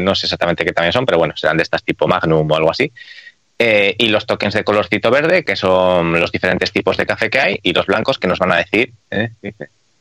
[0.00, 2.70] no sé exactamente qué tamaño son, pero bueno, serán de estas tipo Magnum o algo
[2.70, 2.92] así.
[3.58, 7.40] Eh, y los tokens de colorcito verde, que son los diferentes tipos de café que
[7.40, 9.30] hay, y los blancos que nos van a decir, ¿eh?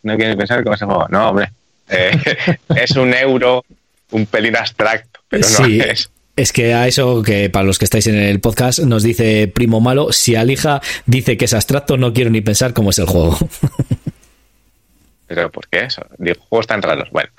[0.03, 1.07] no quiero pensar cómo se juega.
[1.09, 1.51] No, hombre,
[1.89, 2.11] eh,
[2.75, 3.63] es un euro,
[4.11, 6.09] un pelín abstracto, pero no es.
[6.35, 9.79] Es que a eso que para los que estáis en el podcast nos dice Primo
[9.79, 13.37] Malo, si Alija dice que es abstracto, no quiero ni pensar cómo es el juego.
[15.27, 16.05] ¿Pero por qué eso?
[16.17, 17.09] Digo, juegos tan raros.
[17.09, 17.29] Bueno,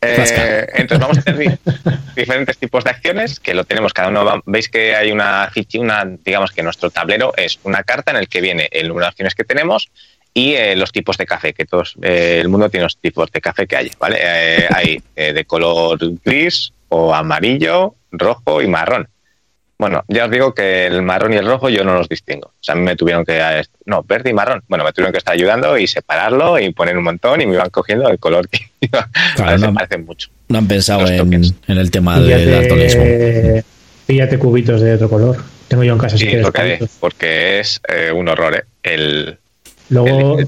[0.00, 1.58] eh, entonces vamos a tener
[2.16, 4.42] diferentes tipos de acciones que lo tenemos cada uno.
[4.46, 8.40] Veis que hay una una, digamos que nuestro tablero es una carta en el que
[8.40, 9.88] viene el número de acciones que tenemos
[10.34, 13.40] y eh, los tipos de café, que todos, eh, el mundo tiene los tipos de
[13.40, 14.18] café que hay, ¿vale?
[14.70, 19.08] hay de color gris o amarillo, rojo y marrón.
[19.78, 22.48] Bueno, ya os digo que el marrón y el rojo yo no los distingo.
[22.48, 23.62] O sea, a mí me tuvieron que...
[23.86, 24.64] No, verde y marrón.
[24.66, 27.70] Bueno, me tuvieron que estar ayudando y separarlo y poner un montón y me iban
[27.70, 29.08] cogiendo el color que iba.
[29.36, 30.30] Claro, no, parecen mucho.
[30.48, 33.04] No han pensado en, el tema del altonismo.
[34.06, 35.36] Píllate cubitos de otro color.
[35.68, 36.18] Tengo yo en casa.
[36.18, 38.64] Sí, porque, porque, es eh, un horror, ¿eh?
[38.82, 39.38] El,
[39.90, 40.38] luego,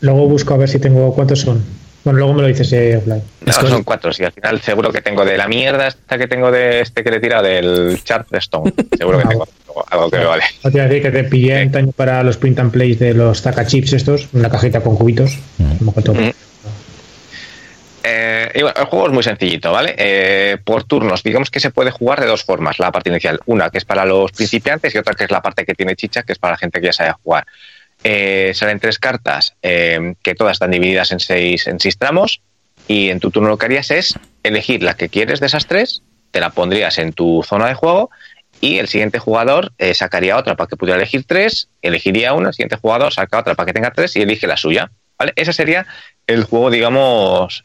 [0.00, 1.14] luego busco a ver si tengo...
[1.14, 1.64] ¿Cuántos son?
[2.06, 3.20] Bueno, luego me lo dices eh, offline.
[3.44, 4.22] No, son cuatro, sí.
[4.22, 7.16] Al final seguro que tengo de la mierda esta que tengo de este que le
[7.16, 8.72] he tirado del Charterstone.
[8.96, 9.48] Seguro que ah, tengo
[9.90, 10.44] algo que me vale.
[10.62, 13.42] No te decir que te pillé en taño para los print and plays de los
[13.42, 15.36] Zaka Chips estos, una cajita con cubitos.
[15.58, 15.84] Mm.
[15.84, 16.30] Mm.
[18.04, 19.96] Eh, y bueno, el juego es muy sencillito, ¿vale?
[19.98, 22.78] Eh, por turnos, digamos que se puede jugar de dos formas.
[22.78, 25.64] La parte inicial, una que es para los principiantes y otra que es la parte
[25.64, 27.48] que tiene chicha, que es para la gente que ya sabe jugar.
[28.08, 32.40] Eh, salen tres cartas eh, que todas están divididas en seis, en seis tramos
[32.86, 34.14] y en tu turno lo que harías es
[34.44, 38.10] elegir la que quieres de esas tres, te la pondrías en tu zona de juego
[38.60, 42.54] y el siguiente jugador eh, sacaría otra para que pudiera elegir tres, elegiría una, el
[42.54, 44.92] siguiente jugador saca otra para que tenga tres y elige la suya.
[45.18, 45.32] ¿vale?
[45.34, 45.84] Ese sería
[46.28, 47.64] el juego, digamos,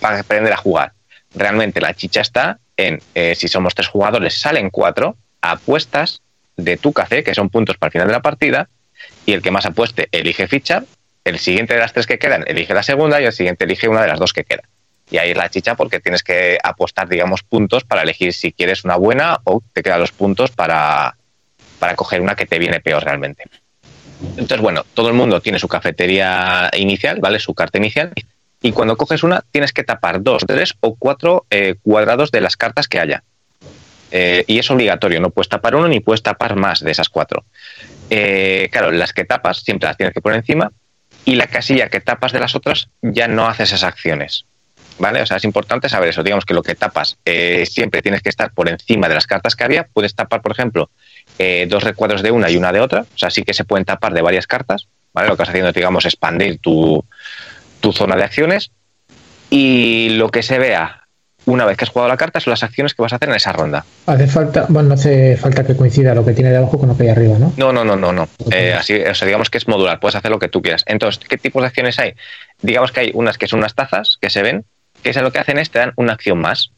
[0.00, 0.94] para aprender a jugar.
[1.34, 3.02] Realmente la chicha está en,
[3.34, 6.22] si somos tres jugadores, salen cuatro, apuestas
[6.56, 8.70] de tu café, que son puntos para el final de la partida,
[9.26, 10.84] y el que más apueste elige ficha,
[11.24, 14.02] el siguiente de las tres que quedan elige la segunda y el siguiente elige una
[14.02, 14.66] de las dos que quedan.
[15.10, 18.84] Y ahí es la chicha porque tienes que apostar, digamos, puntos para elegir si quieres
[18.84, 21.16] una buena o te quedan los puntos para,
[21.78, 23.44] para coger una que te viene peor realmente.
[24.22, 27.38] Entonces, bueno, todo el mundo tiene su cafetería inicial, ¿vale?
[27.40, 28.12] Su carta inicial.
[28.62, 32.56] y cuando coges una tienes que tapar dos, tres o cuatro eh, cuadrados de las
[32.56, 33.24] cartas que haya.
[34.12, 37.44] Eh, y es obligatorio, no puedes tapar uno ni puedes tapar más de esas cuatro.
[38.14, 40.70] Eh, claro, las que tapas siempre las tienes que poner encima
[41.24, 44.44] y la casilla que tapas de las otras ya no haces esas acciones.
[44.98, 45.22] ¿Vale?
[45.22, 46.22] O sea, es importante saber eso.
[46.22, 47.16] Digamos que lo que tapas
[47.64, 49.84] siempre tienes que estar por encima de las cartas que había.
[49.84, 50.90] Puedes tapar, por ejemplo,
[51.66, 53.00] dos recuadros de una y una de otra.
[53.00, 54.88] O sea, sí que se pueden tapar de varias cartas.
[55.14, 55.28] ¿Vale?
[55.28, 57.02] Lo que estás haciendo es, digamos, expandir tu,
[57.80, 58.70] tu zona de acciones
[59.48, 61.01] y lo que se vea
[61.46, 63.34] una vez que has jugado la carta son las acciones que vas a hacer en
[63.34, 63.84] esa ronda.
[64.06, 66.96] Hace falta, bueno, no hace falta que coincida lo que tiene de abajo con lo
[66.96, 67.52] que hay arriba, ¿no?
[67.56, 68.28] No, no, no, no, no.
[68.50, 70.84] Eh, así, o sea, digamos que es modular, puedes hacer lo que tú quieras.
[70.86, 72.14] Entonces, ¿qué tipos de acciones hay?
[72.60, 74.64] Digamos que hay unas que son unas tazas que se ven,
[75.02, 76.70] que es lo que hacen es te dan una acción más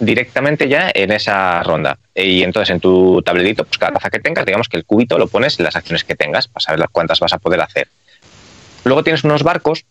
[0.00, 1.98] directamente ya en esa ronda.
[2.14, 5.28] Y entonces en tu tablerito, pues cada taza que tengas, digamos que el cubito lo
[5.28, 7.88] pones en las acciones que tengas para saber cuántas vas a poder hacer.
[8.84, 9.84] Luego tienes unos barcos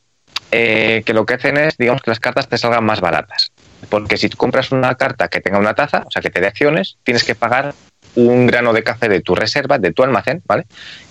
[0.51, 3.51] eh, que lo que hacen es, digamos, que las cartas te salgan más baratas.
[3.89, 6.47] Porque si tú compras una carta que tenga una taza, o sea, que te dé
[6.47, 7.73] acciones, tienes que pagar
[8.15, 10.65] un grano de café de tu reserva, de tu almacén, ¿vale?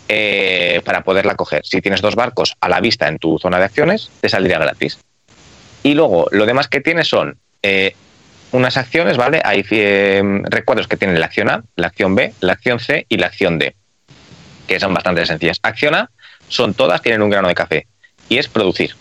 [0.09, 1.65] Eh, para poderla coger.
[1.65, 4.99] Si tienes dos barcos a la vista en tu zona de acciones, te saldría gratis.
[5.83, 7.95] Y luego, lo demás que tienes son eh,
[8.53, 9.41] unas acciones, ¿vale?
[9.45, 9.63] Hay
[10.45, 13.59] recuadros que tienen la acción A, la acción B, la acción C y la acción
[13.59, 13.75] D,
[14.67, 15.61] que son bastante sencillas.
[15.63, 16.11] Acción A
[16.49, 17.87] son todas, tienen un grano de café,
[18.29, 18.97] y es producir.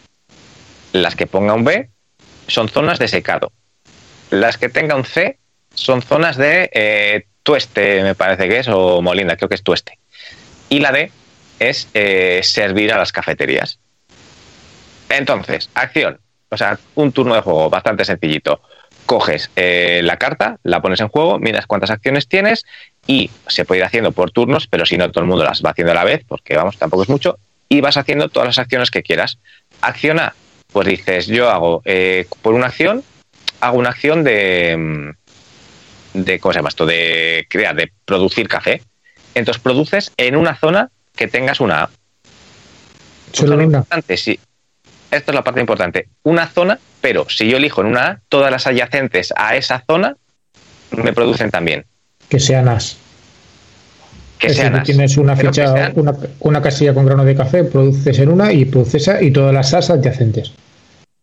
[0.94, 1.90] Las que ponga un B
[2.48, 3.52] son zonas de secado.
[4.30, 5.38] Las que tenga un C
[5.74, 10.00] son zonas de eh, tueste, me parece que es, o molinda, creo que es tueste.
[10.70, 11.12] Y la D
[11.60, 13.80] es eh, servir a las cafeterías.
[15.10, 16.20] Entonces, acción.
[16.50, 18.62] O sea, un turno de juego bastante sencillito.
[19.06, 22.66] Coges eh, la carta, la pones en juego, miras cuántas acciones tienes
[23.06, 25.72] y se puede ir haciendo por turnos, pero si no, todo el mundo las va
[25.72, 27.38] haciendo a la vez, porque vamos, tampoco es mucho,
[27.70, 29.38] y vas haciendo todas las acciones que quieras.
[29.82, 30.34] Acciona
[30.76, 33.02] pues dices, yo hago, eh, por una acción,
[33.66, 35.14] hago una acción de,
[36.14, 36.86] de, ¿cómo se llama esto?
[36.86, 38.82] De crear, de producir café.
[39.34, 41.90] Entonces produces en una zona que tengas una A.
[43.32, 44.40] Solo importante, sí.
[45.12, 46.08] Esto es la parte importante.
[46.24, 50.16] Una zona, pero si yo elijo en una A, todas las adyacentes a esa zona
[50.92, 51.86] me producen también.
[52.30, 52.98] Que sean As
[54.40, 55.94] que es tienes una ficha,
[56.42, 59.90] una, casilla con grano de café, produces en una y produces y todas las as
[59.90, 60.52] adyacentes.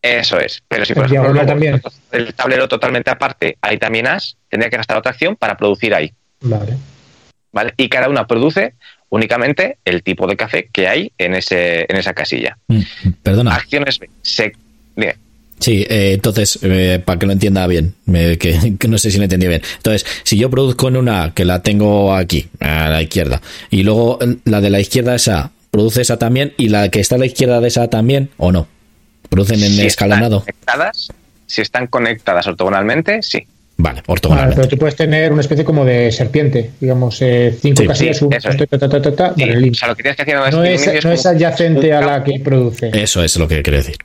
[0.03, 0.62] Eso es.
[0.66, 1.81] Pero si por ejemplo también.
[2.11, 6.12] el tablero totalmente aparte, ahí también has, tendría que gastar otra acción para producir ahí.
[6.41, 6.77] Vale.
[7.53, 7.74] ¿Vale?
[7.77, 8.74] Y cada una produce
[9.11, 12.59] únicamente el tipo de café que hay en ese en esa casilla.
[12.66, 12.81] Mm,
[13.23, 13.55] perdona.
[13.55, 14.53] Acciones se,
[15.62, 19.47] Sí, eh, entonces, eh, para que lo entienda bien, que, no sé si lo entendí
[19.47, 19.62] bien.
[19.77, 24.19] Entonces, si yo produzco en una que la tengo aquí, a la izquierda, y luego
[24.45, 27.61] la de la izquierda esa, produce esa también, y la que está a la izquierda
[27.61, 28.66] de esa también, o no?
[29.33, 30.45] ¿Producen en escalonado?
[31.47, 33.47] si están conectadas ortogonalmente, sí.
[33.79, 34.57] Vale, ortogonalmente.
[34.57, 38.37] pero tú puedes tener una especie como de serpiente, digamos, eh, cinco casillas, un, no,
[40.65, 42.91] es, adyacente a la que produce.
[42.93, 43.97] Eso es lo que quiere decir.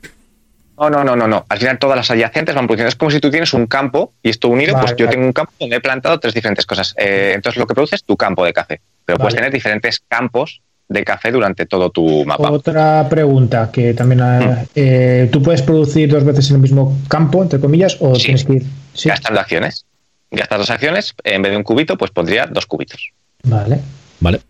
[0.78, 1.44] No, no, no, no, no.
[1.50, 2.88] Al final todas las adyacentes van produciendo.
[2.88, 5.52] Es como si tú tienes un campo y esto unido, pues yo tengo un campo
[5.60, 6.94] donde he plantado tres diferentes cosas.
[6.96, 8.80] Eh, entonces lo que produce es tu campo de café.
[9.04, 12.50] Pero puedes tener diferentes campos de café durante todo tu mapa.
[12.50, 14.56] Otra pregunta que también mm.
[14.74, 18.54] eh, tú puedes producir dos veces en el mismo campo, entre comillas, o tienes que
[18.54, 19.08] ir ¿Sí?
[19.08, 19.84] gastando acciones.
[20.30, 23.12] Gastas dos acciones, en vez de un cubito, pues pondría dos cubitos.
[23.44, 23.80] Vale.
[24.20, 24.40] Vale.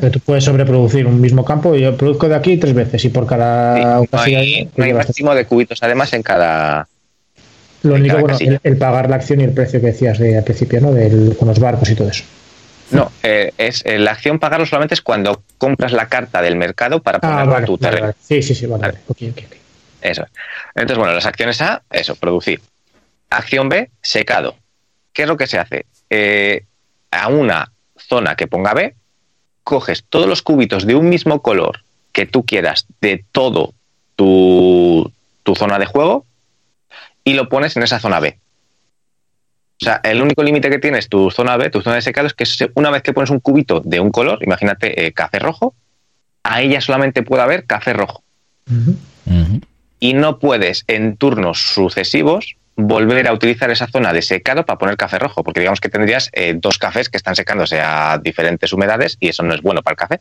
[0.00, 3.08] Pero tú puedes sobreproducir un mismo campo y yo produzco de aquí tres veces y
[3.08, 4.70] por cada ocasión.
[4.76, 6.86] No hay, máximo de cubitos además en cada.
[7.82, 10.80] Lo único, bueno, el, pagar la acción y el precio que decías de, al principio,
[10.80, 10.92] ¿no?
[10.92, 12.22] Del, con los barcos y todo eso.
[12.92, 17.02] No, eh, es eh, la acción pagarlo solamente es cuando compras la carta del mercado
[17.02, 18.12] para ah, ponerla tu terreno.
[18.20, 18.98] Sí, sí, sí, vale.
[19.08, 19.46] Okay, okay,
[20.00, 20.26] Eso.
[20.74, 22.60] Entonces, bueno, las acciones A, eso, producir.
[23.30, 24.56] Acción B, secado.
[25.12, 25.86] ¿Qué es lo que se hace?
[26.10, 26.64] Eh,
[27.10, 28.94] a una zona que ponga B,
[29.64, 31.80] coges todos los cubitos de un mismo color
[32.12, 33.72] que tú quieras de todo
[34.16, 35.10] tu,
[35.56, 36.26] zona de juego
[37.24, 38.38] y lo pones en esa zona B.
[39.82, 42.34] O sea, el único límite que tienes tu zona B, tu zona de secado, es
[42.34, 45.74] que una vez que pones un cubito de un color, imagínate eh, café rojo,
[46.44, 48.22] ahí ya solamente puede haber café rojo.
[49.98, 54.96] Y no puedes en turnos sucesivos volver a utilizar esa zona de secado para poner
[54.96, 59.16] café rojo, porque digamos que tendrías eh, dos cafés que están secándose a diferentes humedades
[59.18, 60.20] y eso no es bueno para el café.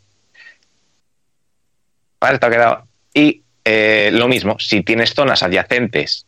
[2.19, 2.87] Vale, está quedado.
[3.13, 6.25] Y eh, lo mismo, si tienes zonas adyacentes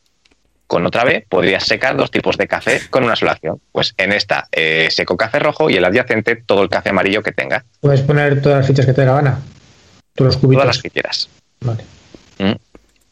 [0.73, 3.61] con otra B, podrías secar dos tipos de café con una sola acción.
[3.71, 7.31] Pues en esta eh, seco café rojo y el adyacente todo el café amarillo que
[7.31, 7.63] tenga.
[7.79, 9.39] Puedes poner todas las fichas que te dé la gana.
[10.15, 10.63] Todos los cubitos.
[10.63, 11.29] Todas las que quieras.
[11.61, 11.83] Vale.
[12.39, 12.55] Mm,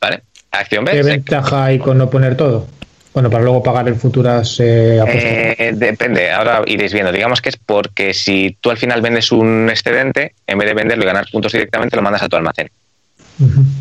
[0.02, 0.24] vale.
[0.50, 0.92] Acción B.
[0.92, 2.66] ¿Qué ventaja hay con no poner todo?
[3.14, 7.12] Bueno, para luego pagar en futuras eh, eh, depende, ahora iréis viendo.
[7.12, 11.04] Digamos que es porque si tú al final vendes un excedente, en vez de venderlo
[11.04, 12.72] y ganar puntos directamente, lo mandas a tu almacén.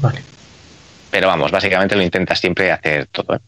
[0.03, 0.21] vale.
[1.11, 3.37] Pero vamos, básicamente lo intentas siempre hacer todo.
[3.37, 3.41] ¿eh?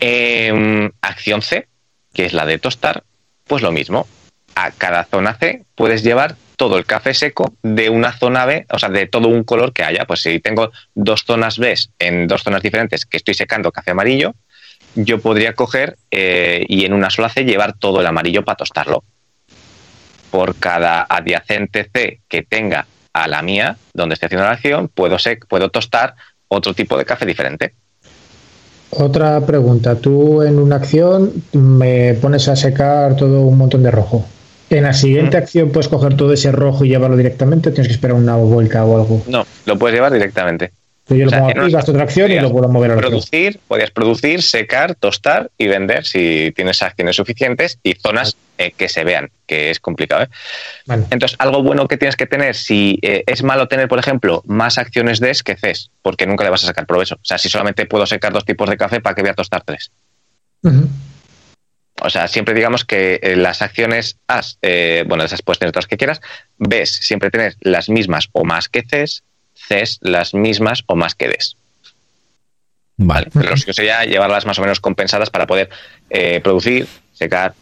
[0.00, 1.68] Em, acción C,
[2.14, 3.04] que es la de tostar,
[3.46, 4.08] pues lo mismo.
[4.54, 8.78] A cada zona C puedes llevar todo el café seco de una zona B, o
[8.78, 10.06] sea, de todo un color que haya.
[10.06, 14.34] Pues si tengo dos zonas B en dos zonas diferentes que estoy secando café amarillo,
[14.94, 19.04] yo podría coger eh, y en una sola C llevar todo el amarillo para tostarlo.
[20.30, 25.70] Por cada adyacente C que tenga a la mía, donde estoy haciendo la acción, puedo
[25.70, 26.14] tostar
[26.48, 27.74] otro tipo de café diferente.
[28.90, 29.96] Otra pregunta.
[29.96, 34.26] Tú en una acción me pones a secar todo un montón de rojo.
[34.70, 37.94] ¿En la siguiente acción puedes coger todo ese rojo y llevarlo directamente o tienes que
[37.94, 39.22] esperar una vuelta o algo?
[39.26, 40.72] No, lo puedes llevar directamente.
[41.08, 44.42] Yo lo pongo aquí, gasto otra acción y lo puedo mover al producir, Podrías producir,
[44.42, 49.70] secar, tostar y vender si tienes acciones suficientes y zonas eh, que se vean, que
[49.70, 50.24] es complicado.
[50.24, 50.28] ¿eh?
[51.10, 54.76] Entonces, algo bueno que tienes que tener, si eh, es malo tener, por ejemplo, más
[54.76, 57.14] acciones de que CES, porque nunca le vas a sacar provecho.
[57.14, 59.62] O sea, si solamente puedo secar dos tipos de café, ¿para qué voy a tostar
[59.62, 59.90] tres?
[62.02, 65.96] O sea, siempre digamos que las acciones As, eh, bueno, esas puedes tener todas que
[65.96, 66.20] quieras,
[66.58, 69.22] ves siempre tener las mismas o más que Cs,
[69.54, 71.56] Cs las mismas o más que Ds.
[72.98, 73.28] Vale.
[73.32, 75.70] Pero lo que sería llevarlas más o menos compensadas para poder
[76.10, 77.54] eh, producir, secar,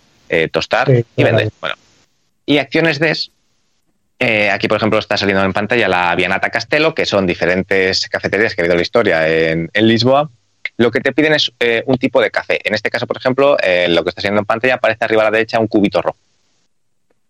[0.50, 1.50] tostar y vender.
[1.60, 1.76] Bueno.
[2.46, 3.30] Y acciones Ds,
[4.52, 8.60] aquí, por ejemplo, está saliendo en pantalla la Vianata Castelo, que son diferentes cafeterías que
[8.60, 10.30] ha habido en la historia en Lisboa,
[10.78, 12.60] lo que te piden es eh, un tipo de café.
[12.64, 15.24] En este caso, por ejemplo, eh, lo que está viendo en pantalla aparece arriba a
[15.24, 16.18] la derecha un cubito rojo.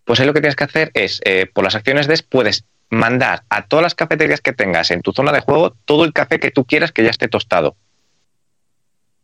[0.04, 3.42] Pues ahí lo que tienes que hacer es, eh, por las acciones de puedes mandar
[3.48, 6.50] a todas las cafeterías que tengas en tu zona de juego todo el café que
[6.50, 7.74] tú quieras que ya esté tostado.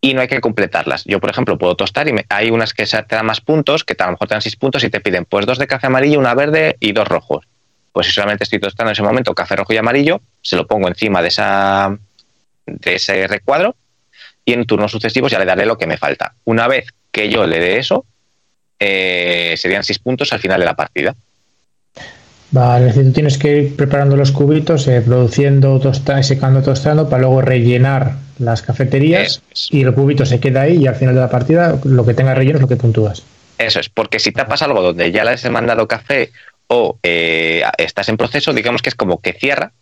[0.05, 1.03] Y no hay que completarlas.
[1.07, 4.05] Yo, por ejemplo, puedo tostar y hay unas que te dan más puntos, que a
[4.05, 6.35] lo mejor te dan seis puntos y te piden pues dos de café amarillo, una
[6.35, 7.47] verde y dos rojos.
[7.91, 10.89] Pues si solamente estoy tostando en ese momento café rojo y amarillo, se lo pongo
[10.89, 11.97] encima de, esa,
[12.67, 13.77] de ese recuadro
[14.45, 16.35] y en turnos sucesivos ya le daré lo que me falta.
[16.45, 18.05] Una vez que yo le dé eso,
[18.79, 21.17] eh, serían seis puntos al final de la partida.
[22.55, 27.09] Vale, es decir, tú tienes que ir preparando los cubitos, eh, produciendo, tostando, secando, tostando,
[27.09, 31.21] para luego rellenar las cafeterías y el cubito se queda ahí y al final de
[31.21, 33.25] la partida lo que tenga relleno es lo que puntúas.
[33.59, 36.31] Eso es, porque si tapas algo donde ya le has mandado café
[36.69, 39.73] o eh, estás en proceso, digamos que es como que cierra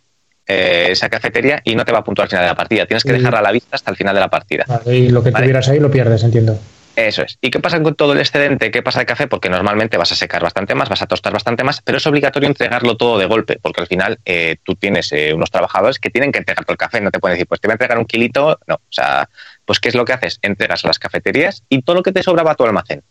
[0.47, 2.87] eh, esa cafetería y no te va a puntuar al final de la partida.
[2.87, 4.65] Tienes que dejarla a la vista hasta el final de la partida.
[4.87, 6.57] y lo que tuvieras ahí lo pierdes, entiendo.
[6.95, 7.39] Eso es.
[7.41, 8.69] ¿Y qué pasa con todo el excedente?
[8.69, 9.27] ¿Qué pasa de café?
[9.27, 12.47] Porque normalmente vas a secar bastante más, vas a tostar bastante más, pero es obligatorio
[12.47, 16.31] entregarlo todo de golpe, porque al final eh, tú tienes eh, unos trabajadores que tienen
[16.31, 17.01] que entregar todo el café.
[17.01, 18.59] No te pueden decir, pues te voy a entregar un kilito.
[18.67, 18.75] No.
[18.75, 19.27] O sea,
[19.65, 20.37] pues ¿qué es lo que haces?
[20.43, 23.01] Entregas a las cafeterías y todo lo que te sobra va a tu almacén.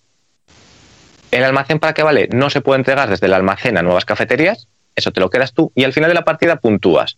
[1.32, 2.28] ¿El almacén para qué vale?
[2.30, 5.72] No se puede entregar desde el almacén a nuevas cafeterías, eso te lo quedas tú,
[5.74, 7.16] y al final de la partida puntúas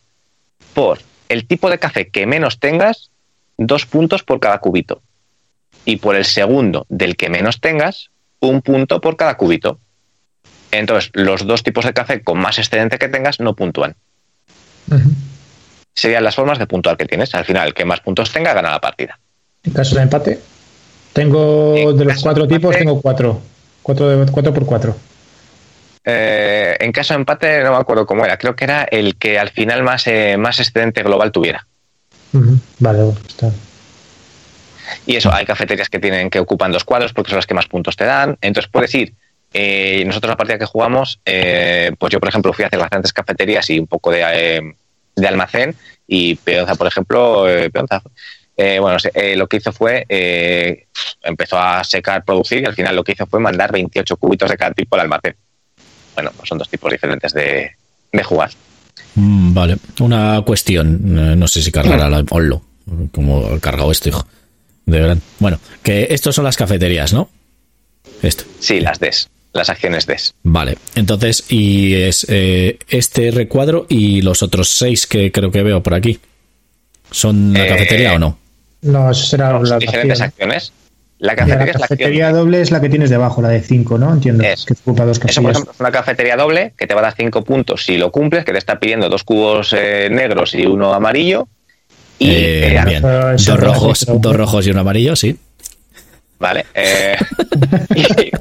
[0.73, 3.11] por el tipo de café que menos tengas,
[3.59, 5.03] dos puntos por cada cubito.
[5.85, 9.81] Y por el segundo del que menos tengas, un punto por cada cubito.
[10.71, 13.97] Entonces, los dos tipos de café con más excedente que tengas no puntúan.
[15.95, 17.35] Serían las formas de puntuar que tienes.
[17.35, 19.19] Al final, el que más puntos tenga gana la partida.
[19.63, 20.41] En caso de empate,
[21.13, 23.41] tengo de los cuatro tipos, tengo cuatro.
[23.83, 24.97] Cuatro, de, cuatro por cuatro.
[26.05, 28.37] Eh, en caso de empate no me acuerdo cómo era.
[28.37, 31.67] Creo que era el que al final más, eh, más excedente global tuviera.
[32.81, 33.53] Vale, está.
[35.07, 37.67] Y eso, hay cafeterías que tienen que ocupan dos cuadros porque son las que más
[37.67, 38.39] puntos te dan.
[38.41, 39.15] Entonces puedes ir.
[39.53, 43.71] Eh, nosotros la partida que jugamos, pues yo por ejemplo fui a hacer bastantes cafeterías
[43.71, 44.75] y un poco de,
[45.15, 45.77] de almacén
[46.09, 48.03] y Peonza, por ejemplo, Peonza,
[48.57, 48.97] bueno,
[49.37, 50.07] lo que hizo fue,
[51.23, 54.57] empezó a secar, producir y al final lo que hizo fue mandar 28 cubitos de
[54.57, 55.37] cada tipo al almacén
[56.15, 57.71] bueno, pues son dos tipos diferentes de,
[58.23, 58.51] jugar.
[59.17, 62.63] Mm, vale, una cuestión, eh, no sé si cargará la Onlo,
[63.13, 64.27] como cargado esto, hijo.
[64.87, 65.19] De verdad.
[65.39, 67.31] Bueno, que estos son las cafeterías, ¿no?
[68.23, 68.45] Esto.
[68.59, 70.35] Sí, las DES, las acciones DES.
[70.43, 75.83] Vale, entonces, y es eh, este recuadro y los otros seis que creo que veo
[75.83, 76.21] por aquí.
[77.11, 78.39] ¿Son la eh, cafetería o no?
[78.83, 80.73] No, eso será las diferentes acciones.
[81.19, 84.13] La cafetería, doble es la que tienes debajo, la de 5, ¿no?
[84.13, 84.45] Entiendo.
[84.45, 87.05] Es, que ocupa dos Eso, por ejemplo, es una cafetería doble que te va a
[87.05, 90.67] dar 5 puntos si lo cumples, que te está pidiendo dos cubos eh, negros y
[90.67, 91.49] uno amarillo.
[92.19, 93.03] Y eh, bien.
[93.03, 95.39] dos, rojos, dos rojos y uno amarillo, sí.
[96.39, 96.67] Vale.
[96.75, 97.17] Eh,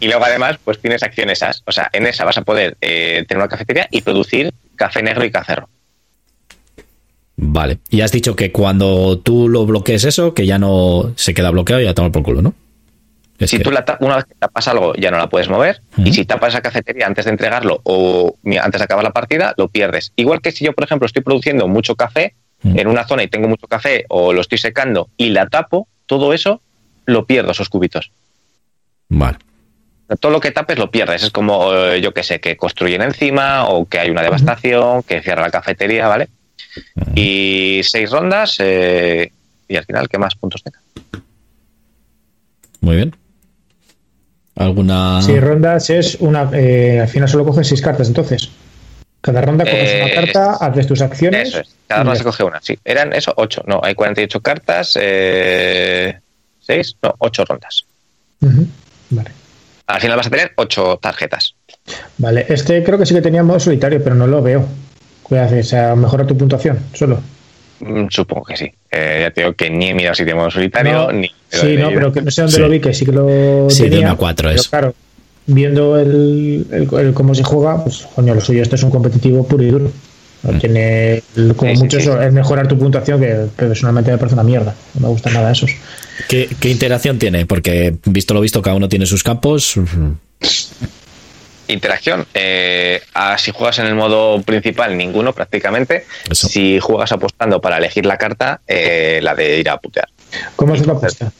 [0.00, 1.62] y, luego además, pues tienes acciones esas.
[1.66, 5.30] O sea, en esa vas a poder tener una cafetería y producir café negro y
[5.30, 5.70] café rojo.
[7.36, 7.78] Vale.
[7.90, 11.82] Y has dicho que cuando tú lo bloquees eso, que ya no se queda bloqueado
[11.82, 12.54] y ya toma por culo, ¿no?
[13.46, 16.24] si tú la, una vez que tapas algo ya no la puedes mover y si
[16.24, 20.12] tapas esa cafetería antes de entregarlo o antes de acabar la partida, lo pierdes.
[20.16, 23.48] Igual que si yo, por ejemplo, estoy produciendo mucho café en una zona y tengo
[23.48, 26.60] mucho café o lo estoy secando y la tapo, todo eso
[27.06, 28.12] lo pierdo, esos cubitos.
[29.08, 29.38] Vale.
[30.20, 31.22] Todo lo que tapes lo pierdes.
[31.22, 35.22] Es como, eh, yo que sé, que construyen encima o que hay una devastación, que
[35.22, 36.28] cierra la cafetería, ¿vale?
[37.14, 39.32] Y seis rondas eh,
[39.68, 40.80] y al final, ¿qué más puntos tenga?
[42.80, 43.16] Muy bien.
[44.56, 45.22] ¿Alguna...?
[45.22, 46.50] Seis rondas es una...
[46.52, 48.50] Eh, al final solo coges seis cartas, entonces.
[49.22, 51.48] Cada ronda coges una carta, haces tus acciones...
[51.48, 51.74] Eso es.
[51.86, 52.76] Cada ronda se coge una, sí.
[52.84, 53.62] Eran eso, ocho.
[53.66, 56.18] No, hay 48 cartas, eh,
[56.60, 57.84] seis, no, ocho rondas.
[58.40, 59.30] Vale.
[59.86, 61.54] Al final vas a tener ocho tarjetas.
[62.18, 64.66] Vale, este creo que sí que tenía modo solitario, pero no lo veo.
[65.28, 65.72] ¿Qué haces?
[65.96, 67.20] ¿Mejora tu puntuación solo?
[67.80, 68.72] Mm, supongo que sí.
[68.90, 71.28] Eh, ya te digo que ni he mirado si tiene modo solitario, ni.
[71.48, 73.68] Sí, no, pero que no sé dónde lo vi, que sí que lo.
[73.68, 74.68] Sí, tenía, de una 4 es.
[74.68, 74.94] Claro,
[75.46, 79.62] viendo el, el, cómo se juega, pues coño, lo suyo, este es un competitivo puro
[79.62, 79.90] y duro.
[80.42, 80.58] No mm.
[80.58, 81.22] tiene
[81.56, 84.74] como mucho Eso, es mejorar tu puntuación, que, personalmente me parece una mierda.
[84.94, 85.70] No me gusta nada esos.
[86.28, 87.46] ¿Qué, ¿Qué, interacción tiene?
[87.46, 89.78] Porque visto lo visto, cada uno tiene sus campos.
[91.68, 92.26] Interacción.
[92.34, 93.00] Eh,
[93.38, 96.06] si juegas en el modo principal, ninguno prácticamente.
[96.32, 100.08] Si juegas apostando para elegir la carta, eh, la de ir a putear.
[100.56, 101.32] ¿Cómo es la apuesta?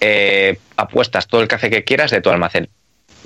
[0.00, 2.68] Eh, apuestas todo el café que quieras de tu almacén.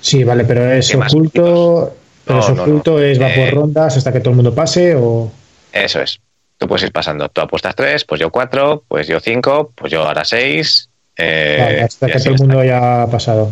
[0.00, 1.94] Sí, vale, pero es oculto.
[2.24, 5.30] Pero es oculto, es va por rondas hasta que todo el mundo pase o.
[5.72, 6.20] Eso es.
[6.58, 7.28] Tú puedes ir pasando.
[7.28, 10.88] Tú apuestas tres, pues yo cuatro, pues yo cinco, pues yo ahora seis.
[11.16, 13.50] hasta que todo el mundo haya pasado.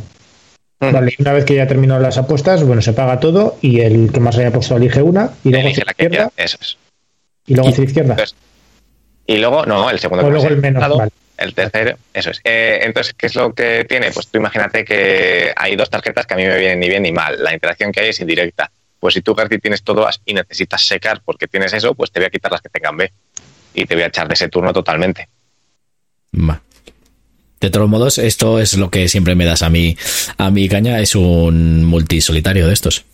[0.81, 4.20] Vale, una vez que ya terminado las apuestas, bueno, se paga todo y el que
[4.20, 6.33] más haya apostado elige una y luego hacia la izquierda.
[6.37, 6.79] eso es.
[7.47, 8.16] Y luego hacia la izquierda.
[9.27, 10.25] y luego, no, el segundo.
[10.25, 11.09] O luego el menos.
[11.39, 12.40] El tercero, eso es.
[12.43, 14.10] Eh, entonces, ¿qué es lo que tiene?
[14.10, 17.12] Pues tú imagínate que hay dos tarjetas que a mí me vienen ni bien ni
[17.12, 17.40] mal.
[17.40, 18.73] La interacción que hay es indirecta.
[18.98, 22.27] Pues si tú, García, tienes todas y necesitas secar porque tienes eso, pues te voy
[22.27, 23.12] a quitar las que tengan B.
[23.73, 25.28] Y te voy a echar de ese turno totalmente.
[26.35, 26.60] Va.
[27.60, 29.97] De todos modos, esto es lo que siempre me das a mí.
[30.39, 33.05] A mi caña es un multisolitario de estos.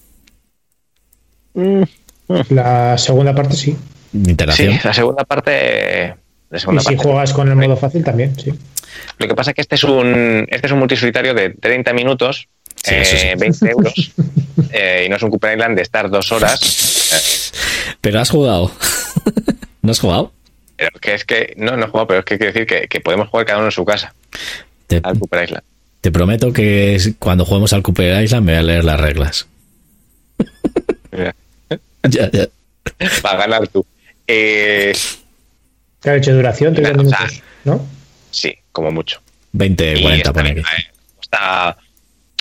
[2.49, 3.77] La segunda parte sí.
[4.15, 4.73] Interacción.
[4.73, 6.24] Sí, la segunda parte.
[6.53, 8.53] Y si juegas con el modo fácil también, sí.
[9.19, 12.49] Lo que pasa es que este es un, este es un multisolitario de 30 minutos,
[12.87, 14.13] 20 eh, euros,
[14.73, 17.53] eh, y no es un Cooper Island de estar dos horas.
[18.01, 18.71] Pero has jugado.
[19.83, 20.33] ¿No has jugado?
[20.77, 23.29] Pero que es que, no, no he jugado, pero es que quiere decir que, podemos
[23.29, 24.15] jugar cada uno en su casa.
[24.87, 25.65] Te, al Cooper Island.
[26.01, 29.47] Te prometo que cuando juguemos al Cooper Island me voy a leer las reglas.
[31.13, 32.49] ya, ya.
[33.25, 33.87] Va a ganar tú.
[34.27, 34.93] Eh,
[36.05, 36.75] ¿Qué ha hecho duración?
[36.75, 37.85] 30 minutos, ¿no?
[38.31, 39.21] Sí, como mucho.
[39.53, 40.63] 20, 40, pone aquí.
[41.21, 41.77] Está,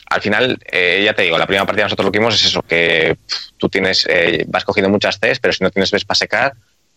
[0.10, 2.62] al final, eh, ya te digo, la primera partida nosotros lo que vimos es eso,
[2.62, 3.18] que
[3.58, 6.54] tú tienes, eh, vas cogiendo muchas Cs, pero si no tienes ves para secar,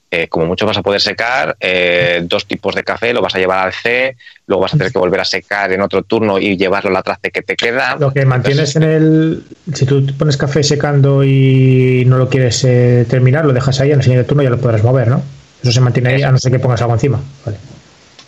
[0.09, 3.38] eh, como mucho vas a poder secar eh, dos tipos de café, lo vas a
[3.38, 4.16] llevar al C,
[4.47, 7.02] luego vas a tener que volver a secar en otro turno y llevarlo a la
[7.02, 7.97] trace que te queda.
[7.98, 9.44] Lo que mantienes en el.
[9.72, 13.98] Si tú pones café secando y no lo quieres eh, terminar, lo dejas ahí, en
[13.98, 15.22] el siguiente turno ya lo podrás mover, ¿no?
[15.62, 17.20] Eso se mantiene ahí, a no ser que pongas algo encima.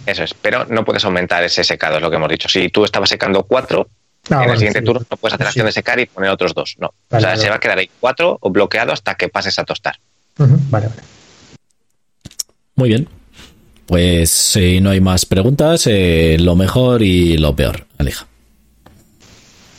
[0.07, 2.49] Eso es, pero no puedes aumentar ese secado, es lo que hemos dicho.
[2.49, 3.89] Si tú estabas secando cuatro,
[4.31, 6.77] ah, en el siguiente turno no puedes hacer acción de secar y poner otros dos.
[6.79, 6.93] No.
[7.11, 9.97] o sea, se va a quedar ahí cuatro o bloqueado hasta que pases a tostar.
[10.39, 11.03] Vale, vale.
[12.77, 13.09] Muy bien.
[13.87, 18.27] Pues si no hay más preguntas, eh, lo mejor y lo peor, Alija.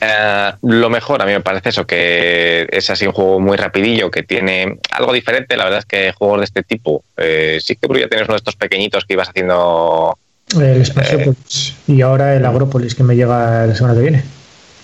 [0.02, 4.10] Eh, lo mejor a mí me parece eso, que es así un juego muy rapidillo,
[4.10, 5.58] que tiene algo diferente.
[5.58, 8.38] La verdad es que juegos de este tipo, eh, sí que ya tienes uno de
[8.38, 10.18] estos pequeñitos que ibas haciendo...
[10.60, 14.24] El Spaciopolis y ahora el Agropolis que me llega la semana que viene.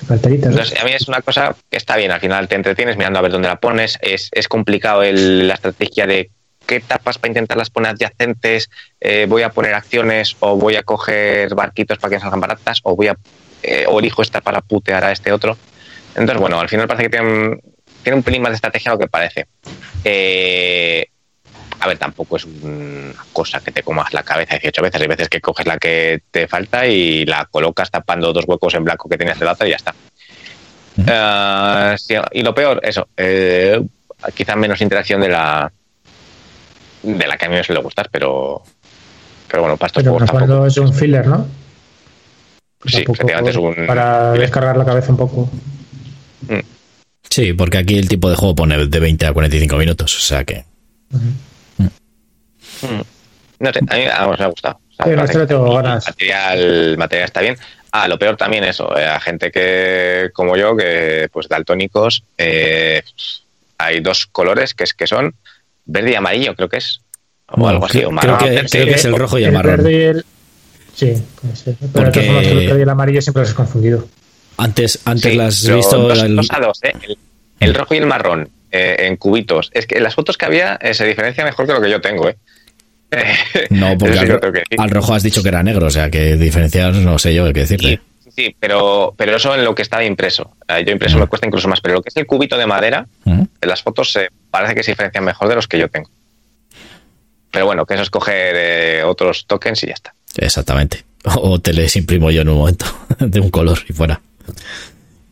[0.07, 3.21] Entonces, a mí es una cosa que está bien, al final te entretienes mirando a
[3.23, 3.97] ver dónde la pones.
[4.01, 6.29] Es, es complicado el, la estrategia de
[6.67, 8.69] qué etapas para intentarlas poner adyacentes,
[8.99, 12.95] eh, voy a poner acciones o voy a coger barquitos para que salgan baratas o
[12.95, 13.15] voy a
[13.65, 15.57] eh, o elijo esta para putear a este otro.
[16.09, 17.59] Entonces, bueno, al final parece que tiene,
[18.03, 19.47] tiene un pelín más de estrategia lo que parece.
[20.03, 21.07] Eh,
[21.79, 25.01] a ver, tampoco es una cosa que te comas la cabeza 18 veces.
[25.01, 28.85] Hay veces que coges la que te falta y la colocas tapando dos huecos en
[28.85, 29.93] blanco que tenías de lata y ya está.
[32.31, 33.07] y lo peor, eso,
[34.33, 35.71] quizá menos interacción de la,
[37.03, 38.63] de la que a mí me suele gustar, pero,
[39.47, 41.45] pero bueno, para estos pero juegos es un filler, ¿no?
[42.87, 43.87] Sí, efectivamente es un...
[43.87, 45.49] Para descargar la cabeza un poco.
[46.47, 46.59] Mm.
[47.29, 50.43] Sí, porque aquí el tipo de juego pone de 20 a 45 minutos, o sea
[50.43, 50.63] que...
[51.09, 51.83] Mm.
[52.81, 53.01] Mm.
[53.59, 54.79] No sé, a mí, me ha gustado.
[55.05, 57.57] el material, material está bien.
[57.91, 63.01] Ah, lo peor también eso, eh, a gente que, como yo, que pues daltónicos, eh,
[63.77, 65.33] hay dos colores que es que son
[65.85, 66.99] verde y amarillo, creo que es.
[67.47, 67.99] O algo así.
[67.99, 69.85] creo, que, es el rojo y el, marrón.
[70.95, 71.75] Sí, puede ser.
[71.79, 72.27] Pero Porque...
[72.27, 74.07] el verde y el amarillo siempre los he confundido.
[74.57, 76.11] Antes, antes las has visto.
[76.11, 76.39] el...
[76.39, 77.17] ¿eh?
[77.59, 79.69] el, rojo y el marrón en cubitos.
[79.73, 82.37] Es que las fotos que había se diferencia mejor que lo que yo tengo, ¿eh?
[83.69, 84.19] No, porque
[84.77, 87.61] al, rojo has dicho que era negro, o sea que diferenciar no sé yo qué
[87.61, 87.99] decirte.
[88.35, 90.55] Sí, pero, pero eso en lo que estaba impreso.
[90.67, 93.07] Eh, yo impreso me cuesta incluso más, pero lo que es el cubito de madera,
[93.25, 96.09] en las fotos se, parece que se diferencian mejor de los que yo tengo.
[97.51, 100.13] Pero bueno, que eso es coger eh, otros tokens y ya está.
[100.37, 101.03] Exactamente.
[101.37, 102.85] O te les imprimo yo en un momento
[103.19, 104.21] de un color y fuera.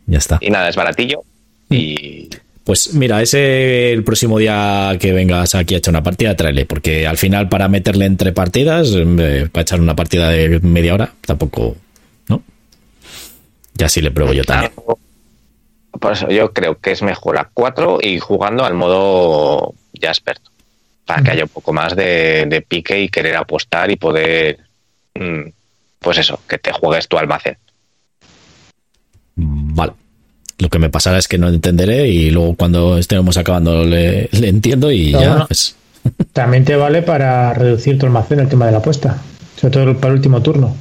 [0.06, 0.38] Ya está.
[0.40, 1.22] Y nada, es baratillo
[1.70, 2.28] y
[2.64, 7.06] pues mira, ese el próximo día que vengas aquí a echar una partida, tráele, porque
[7.06, 8.90] al final para meterle entre partidas,
[9.52, 11.76] para echar una partida de media hora, tampoco,
[12.28, 12.42] ¿no?
[13.74, 14.72] Ya sí le pruebo yo también.
[16.00, 20.50] Por eso yo creo que es mejor a 4 y jugando al modo ya experto,
[21.04, 24.73] para que haya un poco más de, pique y querer apostar y poder, mm,
[25.98, 27.56] pues eso, que te juegues tu almacén.
[29.36, 29.92] Vale.
[30.58, 34.90] Lo que me pasará es que no entenderé y luego cuando estemos acabando le, entiendo
[34.90, 35.46] y ya.
[35.46, 35.76] Pues.
[36.32, 39.18] También te vale para reducir tu almacén el tema de la apuesta,
[39.56, 40.76] sobre todo para el último turno.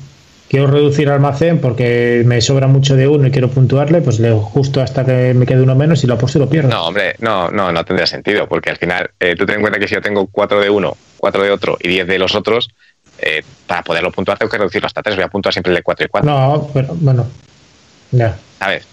[0.48, 4.82] Quiero reducir almacén porque me sobra mucho de uno y quiero puntuarle, pues leo justo
[4.82, 6.70] hasta que me quede uno menos y lo apuesto y lo pierdo.
[6.70, 9.80] No, hombre, no, no, no tendría sentido, porque al final eh, tú ten en cuenta
[9.80, 12.70] que si yo tengo cuatro de uno, cuatro de otro y diez de los otros,
[13.26, 15.16] eh, para poderlo puntuar tengo que reducirlo hasta tres.
[15.16, 16.30] Voy a puntuar siempre el de cuatro y cuatro.
[16.30, 17.28] No, pero bueno,
[18.12, 18.36] ya.
[18.60, 18.86] ¿Sabes?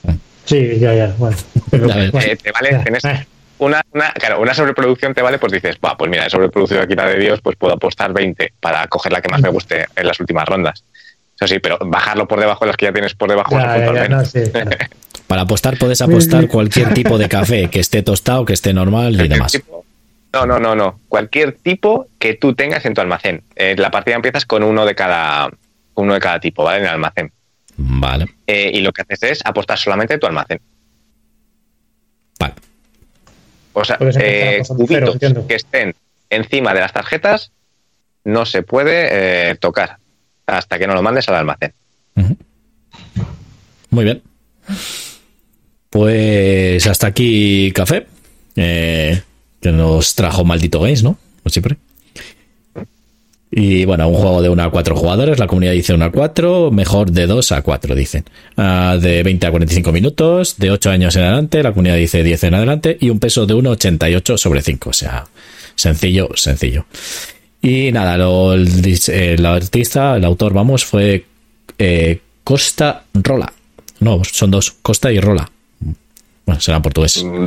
[0.44, 1.14] Sí, ya, ya.
[1.18, 1.36] Bueno,
[1.72, 3.26] eh, te vale, tienes eh.
[3.58, 7.06] una, una, claro, una sobreproducción te vale, pues dices, va, pues mira, sobreproducción aquí la
[7.06, 10.18] de Dios, pues puedo apostar 20 para coger la que más me guste en las
[10.20, 10.84] últimas rondas.
[11.36, 13.56] Eso sí, pero bajarlo por debajo de las que ya tienes por debajo
[15.26, 19.28] Para apostar puedes apostar cualquier tipo de café, que esté tostado, que esté normal y
[19.28, 19.58] demás.
[20.32, 21.00] No, no, no, no.
[21.08, 23.42] Cualquier tipo que tú tengas en tu almacén.
[23.56, 25.50] Eh, la partida empiezas con uno de cada
[25.94, 26.78] uno de cada tipo, ¿vale?
[26.78, 27.32] En el almacén.
[27.76, 28.26] Vale.
[28.46, 30.60] Eh, y lo que haces es apostar solamente tu almacén.
[32.38, 32.54] Vale.
[33.72, 35.16] O sea, eh, cubitos
[35.46, 35.94] que estén
[36.28, 37.52] encima de las tarjetas
[38.24, 39.98] no se puede eh, tocar
[40.46, 41.72] hasta que no lo mandes al almacén.
[43.90, 44.22] Muy bien.
[45.88, 48.06] Pues hasta aquí café.
[49.60, 51.18] Que nos trajo Maldito Games, ¿no?
[51.42, 51.76] Como siempre.
[53.52, 56.70] Y bueno, un juego de 1 a 4 jugadores, la comunidad dice 1 a 4,
[56.70, 58.24] mejor de 2 a 4, dicen.
[58.56, 62.44] Uh, de 20 a 45 minutos, de 8 años en adelante, la comunidad dice 10
[62.44, 64.90] en adelante, y un peso de 1,88 sobre 5.
[64.90, 65.26] O sea,
[65.74, 66.86] sencillo, sencillo.
[67.60, 71.24] Y nada, lo, el, el, artista, el autor, vamos, fue
[71.78, 73.52] eh, Costa Rola.
[73.98, 75.50] No, son dos, Costa y Rola.
[76.46, 77.24] Bueno, serán portugueses.
[77.24, 77.46] Mm,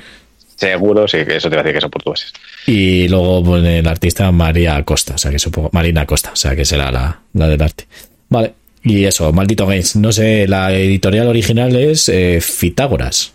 [0.63, 2.33] Seguro, sí, que eso te va a decir que son portugueses.
[2.67, 6.55] Y luego pone el artista María Costa, o sea que supongo, Marina Costa, o sea
[6.55, 7.85] que será la, la del arte.
[8.29, 8.53] Vale,
[8.83, 9.95] y eso, Maldito Games.
[9.95, 13.33] No sé, la editorial original es eh, Pitágoras.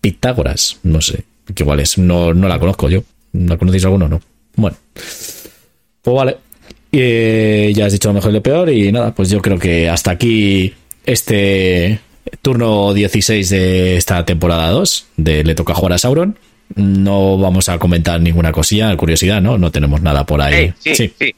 [0.00, 1.24] Pitágoras, no sé,
[1.54, 3.02] que igual es, no, no la conozco yo.
[3.32, 4.08] ¿La conocéis alguno?
[4.08, 4.20] No.
[4.54, 6.36] Bueno, pues vale.
[6.92, 9.88] Eh, ya has dicho lo mejor y lo peor, y nada, pues yo creo que
[9.88, 10.72] hasta aquí
[11.04, 12.00] este
[12.42, 16.38] turno 16 de esta temporada 2 de Le toca jugar a Sauron.
[16.74, 19.56] No vamos a comentar ninguna cosilla, curiosidad, ¿no?
[19.58, 20.74] No tenemos nada por ahí.
[20.78, 21.34] sí, sí,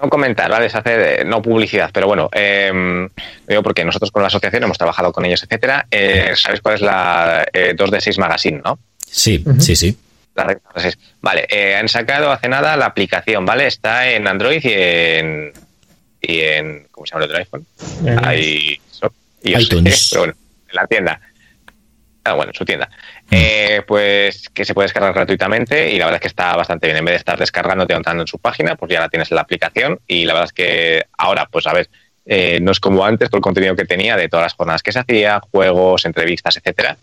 [0.00, 0.66] No comentar, ¿vale?
[0.66, 3.08] Es hacer, no publicidad, pero bueno, eh,
[3.48, 5.86] digo porque nosotros con la asociación hemos trabajado con ellos, etcétera.
[5.90, 7.46] Eh, ¿Sabéis cuál es la
[7.76, 8.78] 2 de 6 Magazine, no?
[9.04, 9.96] Sí, sí, sí.
[11.20, 13.66] Vale, eh, han sacado hace nada la aplicación, ¿vale?
[13.66, 15.52] Está en Android y en.
[16.22, 17.66] Y en ¿Cómo se llama el otro iPhone?
[18.22, 18.78] Ahí
[19.42, 20.12] y iTunes.
[20.16, 20.34] bueno,
[20.68, 21.20] en la tienda.
[22.24, 22.88] Ah, bueno, en su tienda.
[23.30, 23.34] Mm.
[23.34, 26.98] Eh, pues que se puede descargar gratuitamente y la verdad es que está bastante bien.
[26.98, 29.36] En vez de estar descargándote o entrando en su página, pues ya la tienes en
[29.36, 31.88] la aplicación y la verdad es que ahora, pues a ver,
[32.26, 34.92] eh, no es como antes todo el contenido que tenía de todas las jornadas que
[34.92, 36.96] se hacía, juegos, entrevistas, etcétera.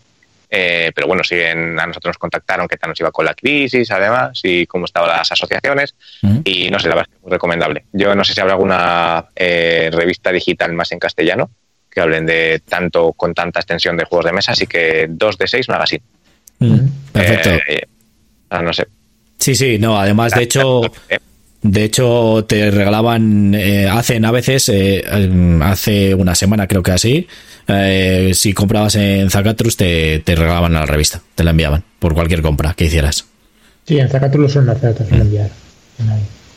[0.50, 3.90] Eh, pero bueno, siguen, a nosotros nos contactaron qué tal nos iba con la crisis,
[3.90, 5.94] además, y cómo estaban las asociaciones.
[6.22, 6.38] Mm.
[6.44, 7.84] Y no sé, la verdad es que es muy recomendable.
[7.92, 11.50] Yo no sé si habrá alguna revista digital más en castellano,
[11.90, 15.46] que hablen de tanto con tanta extensión de juegos de mesa, así que 2 de
[15.46, 16.02] 6 magazine.
[16.58, 16.78] Mm,
[17.12, 17.50] perfecto.
[17.50, 17.82] Eh,
[18.50, 18.86] ah, no sé.
[19.38, 20.80] Sí, sí, no, además de hecho
[21.62, 25.04] de hecho te regalaban eh, hacen a veces eh,
[25.60, 27.26] hace una semana creo que así
[28.32, 32.72] si comprabas en Zacatrus te, te regalaban la revista, te la enviaban por cualquier compra
[32.72, 33.26] que hicieras.
[33.84, 35.50] Sí, en Zacatrus lo suelen hacer, te suelen enviar.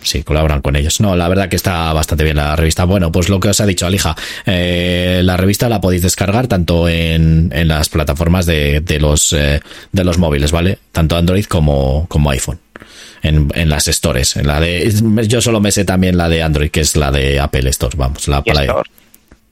[0.02, 1.02] Sí, colaboran con ellos.
[1.02, 2.86] No, la verdad que está bastante bien la revista.
[2.86, 4.16] Bueno, pues lo que os ha dicho Alija,
[4.46, 9.62] eh, la revista la podéis descargar tanto en, en las plataformas de, de los eh,
[9.92, 10.78] de los móviles, ¿vale?
[10.92, 12.60] Tanto Android como, como iPhone.
[13.24, 14.36] En, en, las stores.
[14.36, 14.92] En la de,
[15.28, 18.28] yo solo me sé también la de Android, que es la de Apple Store, vamos,
[18.28, 18.66] la para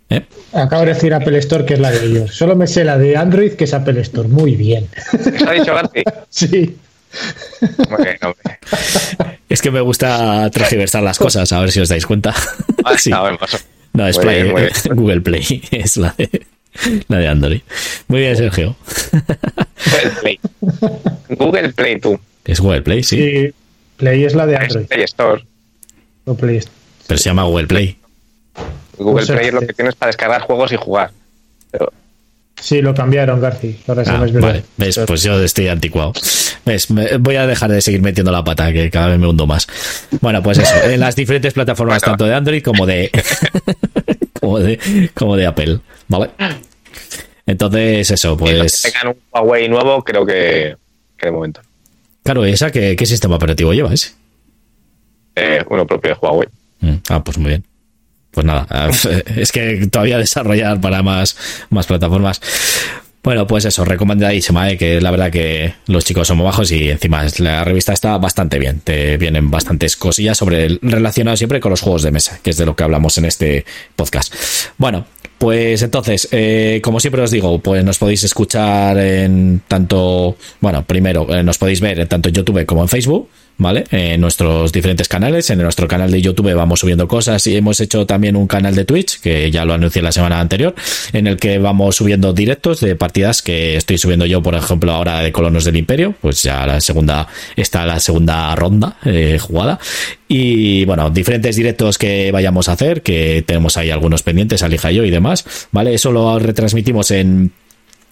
[0.10, 0.26] ¿Eh?
[0.54, 2.36] Acabo de decir Apple Store, que es la de ellos.
[2.36, 4.28] Solo me sé la de Android, que es Apple Store.
[4.28, 4.88] Muy bien.
[5.14, 6.04] ¿Eso ha dicho García?
[6.30, 6.76] sí.
[9.50, 12.34] Es que me gusta transversar las cosas, a ver si os dais cuenta.
[12.84, 13.12] Ah, sí.
[13.94, 14.52] No, es Play,
[14.92, 16.46] Google Play, es la de,
[17.08, 17.62] la de Android.
[18.08, 18.76] Muy bien, Sergio.
[19.12, 20.40] Google Play.
[21.30, 22.20] Google Play, tú.
[22.46, 23.18] Es Google Play, sí.
[23.18, 23.54] sí
[23.98, 24.86] Play es la de Android.
[24.86, 25.44] Play Store.
[26.26, 26.62] O Play
[27.08, 27.98] Pero se llama Google Play.
[28.98, 31.12] Google Play es lo que tienes para descargar juegos y jugar.
[31.72, 31.92] Pero
[32.62, 33.74] Sí, lo cambiaron, García.
[33.88, 34.64] Ahora ah, vale.
[34.78, 35.00] ¿Ves?
[35.08, 36.14] Pues yo estoy anticuado.
[36.66, 36.88] ¿Ves?
[37.20, 39.68] voy a dejar de seguir metiendo la pata, que cada vez me hundo más.
[40.22, 40.76] Bueno, pues eso.
[40.84, 43.12] En las diferentes plataformas, tanto de Android como de,
[44.40, 45.80] como de, como de Apple.
[46.08, 46.32] ¿Vale?
[47.46, 48.74] Entonces, eso, pues.
[48.74, 50.76] Si tengan un Huawei nuevo, creo que,
[51.18, 51.62] que de momento.
[52.24, 54.12] Claro, ¿esa qué, qué sistema operativo lleva ese?
[55.36, 56.50] Eh, uno propio de Huawei.
[56.82, 57.69] Mm, ah, pues muy bien
[58.32, 58.90] pues nada,
[59.36, 61.36] es que todavía desarrollar para más,
[61.70, 62.42] más plataformas.
[63.22, 64.78] Bueno, pues eso, recomendadísima, ¿eh?
[64.78, 68.60] que la verdad que los chicos son muy bajos y encima la revista está bastante
[68.60, 68.80] bien.
[68.80, 72.66] Te vienen bastantes cosillas sobre relacionadas siempre con los juegos de mesa, que es de
[72.66, 73.66] lo que hablamos en este
[73.98, 74.34] podcast.
[74.78, 75.06] Bueno,
[75.38, 81.28] pues entonces, eh, como siempre os digo, pues nos podéis escuchar en tanto, bueno, primero
[81.34, 83.30] eh, nos podéis ver en tanto en YouTube como en Facebook
[83.60, 83.84] ¿vale?
[83.92, 85.50] En nuestros diferentes canales.
[85.52, 88.86] En nuestro canal de YouTube vamos subiendo cosas y hemos hecho también un canal de
[88.86, 90.74] Twitch, que ya lo anuncié la semana anterior,
[91.14, 95.20] en el que vamos subiendo directos de partidas que estoy subiendo yo, por ejemplo, ahora
[95.20, 99.80] de Colonos del Imperio, pues ya la segunda, está la segunda ronda eh, jugada.
[100.28, 105.04] Y bueno, diferentes directos que vayamos a hacer, que tenemos ahí algunos pendientes, Alija yo
[105.04, 105.94] y demás, ¿vale?
[105.94, 107.52] Eso lo retransmitimos en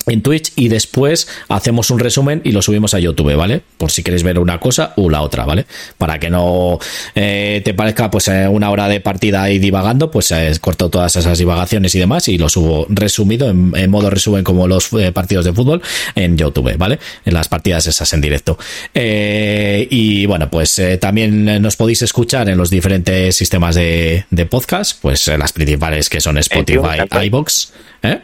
[0.08, 3.62] en Twitch y después hacemos un resumen y lo subimos a YouTube, ¿vale?
[3.78, 5.66] Por si queréis ver una cosa u la otra, ¿vale?
[5.98, 6.80] Para que no
[7.16, 11.16] eh, te parezca pues eh, una hora de partida ahí divagando, pues eh, corto todas
[11.16, 15.54] esas divagaciones y demás y lo subo resumido en, modo resumen como los partidos de
[15.54, 15.82] fútbol
[16.16, 17.00] en YouTube, ¿vale?
[17.26, 18.58] En las partidas esas en directo.
[18.94, 25.28] y bueno, pues también nos podéis escuchar en los diferentes sistemas de, de podcast, pues
[25.28, 27.72] las principales que son Spotify, iBox,
[28.04, 28.20] ¿eh?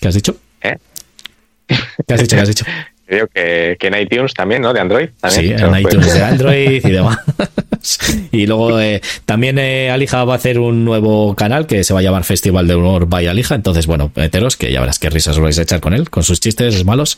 [0.00, 0.36] ¿Qué has dicho?
[0.62, 0.76] ¿Eh?
[1.68, 2.36] ¿Qué has dicho?
[2.36, 2.64] ¿Qué has dicho?
[3.06, 4.74] Creo que, que, en iTunes también, ¿no?
[4.74, 5.08] De Android.
[5.30, 7.18] sí, en iTunes de Android y demás.
[8.32, 12.00] y luego eh, también eh, Alija va a hacer un nuevo canal que se va
[12.00, 13.54] a llamar Festival de Humor by Alija.
[13.54, 16.22] Entonces, bueno, meteros, que ya verás qué risas os vais a echar con él, con
[16.22, 17.16] sus chistes malos.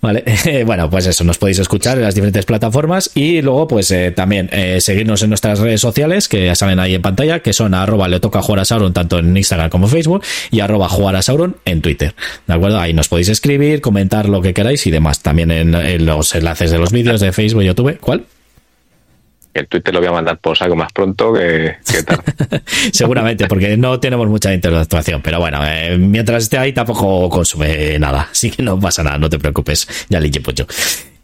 [0.00, 0.24] Vale,
[0.66, 4.48] bueno, pues eso, nos podéis escuchar en las diferentes plataformas y luego pues eh, también
[4.52, 8.08] eh, seguirnos en nuestras redes sociales que ya salen ahí en pantalla, que son arroba
[8.08, 11.56] le toca jugar a Sauron tanto en Instagram como Facebook y arroba jugar a Sauron
[11.64, 12.14] en Twitter.
[12.46, 12.80] ¿De acuerdo?
[12.80, 15.20] Ahí nos podéis escribir, comentar lo que queráis y demás.
[15.20, 15.70] También en,
[16.06, 17.98] los enlaces de los vídeos de Facebook y YouTube.
[18.00, 18.24] ¿Cuál?
[19.54, 22.62] El Twitter lo voy a mandar por algo más pronto que, tarde.
[22.92, 25.22] Seguramente, porque no tenemos mucha interactuación.
[25.22, 28.28] Pero bueno, eh, mientras esté ahí tampoco consume nada.
[28.30, 30.06] Así que no pasa nada, no te preocupes.
[30.08, 30.66] Ya le pucho.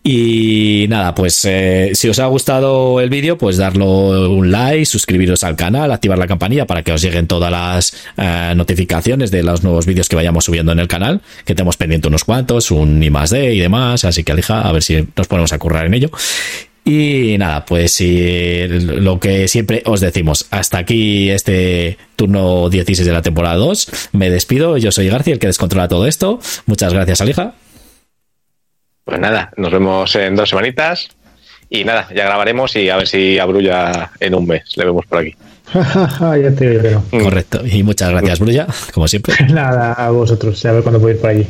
[0.09, 5.43] Y nada, pues eh, si os ha gustado el vídeo, pues darlo un like, suscribiros
[5.43, 9.65] al canal, activar la campanilla para que os lleguen todas las eh, notificaciones de los
[9.65, 13.11] nuevos vídeos que vayamos subiendo en el canal, que tenemos pendiente unos cuantos, un I
[13.11, 15.95] más D y demás, así que alija, a ver si nos ponemos a currar en
[15.95, 16.11] ello.
[16.89, 23.23] Y nada, pues lo que siempre os decimos, hasta aquí este turno 16 de la
[23.23, 24.11] temporada 2.
[24.13, 26.39] Me despido, yo soy García, el que descontrola todo esto.
[26.67, 27.55] Muchas gracias, Alija.
[29.03, 31.09] Pues nada, nos vemos en dos semanitas.
[31.69, 35.05] Y nada, ya grabaremos y a ver si a Brulla en un mes le vemos
[35.07, 35.35] por aquí.
[35.75, 37.03] ya te veo.
[37.11, 37.67] Correcto.
[37.67, 39.35] Y muchas gracias, Brulla, como siempre.
[39.51, 40.65] nada, a vosotros.
[40.65, 41.49] A ver cuándo puedo ir por allí.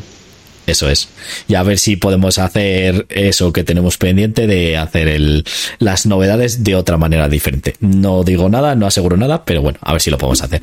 [0.67, 1.09] Eso es.
[1.49, 5.45] Y a ver si podemos hacer eso que tenemos pendiente de hacer el,
[5.79, 7.75] las novedades de otra manera diferente.
[7.81, 10.61] No digo nada, no aseguro nada, pero bueno, a ver si lo podemos hacer.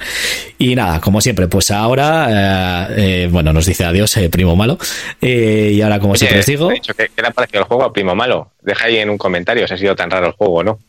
[0.58, 4.78] Y nada, como siempre, pues ahora, eh, eh, bueno, nos dice adiós, eh, primo malo.
[5.22, 6.70] y ahora, como siempre os digo.
[6.70, 8.52] ¿qué, le ha parecido el juego a primo malo?
[8.62, 10.80] Deja ahí en un comentario si ha sido tan raro el juego, ¿no?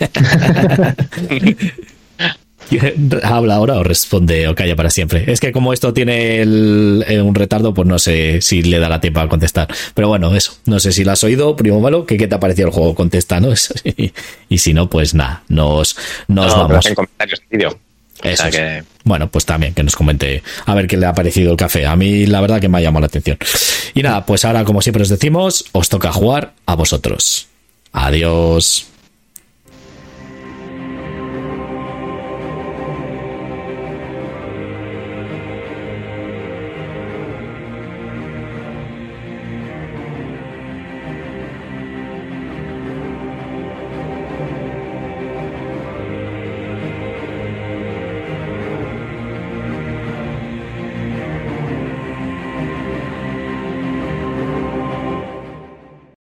[3.22, 5.24] habla ahora o responde o calla para siempre.
[5.30, 9.20] Es que como esto tiene eh, un retardo, pues no sé si le dará tiempo
[9.20, 9.68] a contestar.
[9.94, 10.56] Pero bueno, eso.
[10.66, 12.94] No sé si lo has oído, primo malo, que qué te ha parecido el juego.
[12.94, 13.52] Contesta, ¿no?
[14.48, 15.96] y, si no, pues nada, nos,
[16.28, 16.86] nos vamos.
[16.86, 17.78] En comentarios vídeo.
[18.22, 18.44] Eso
[19.04, 21.84] Bueno, pues también que nos comente a ver qué le ha parecido el café.
[21.84, 23.38] A mí la verdad que me ha llamado la atención.
[23.92, 27.48] Y nada, pues ahora como siempre os decimos, os toca jugar a vosotros.
[27.92, 28.86] Adiós.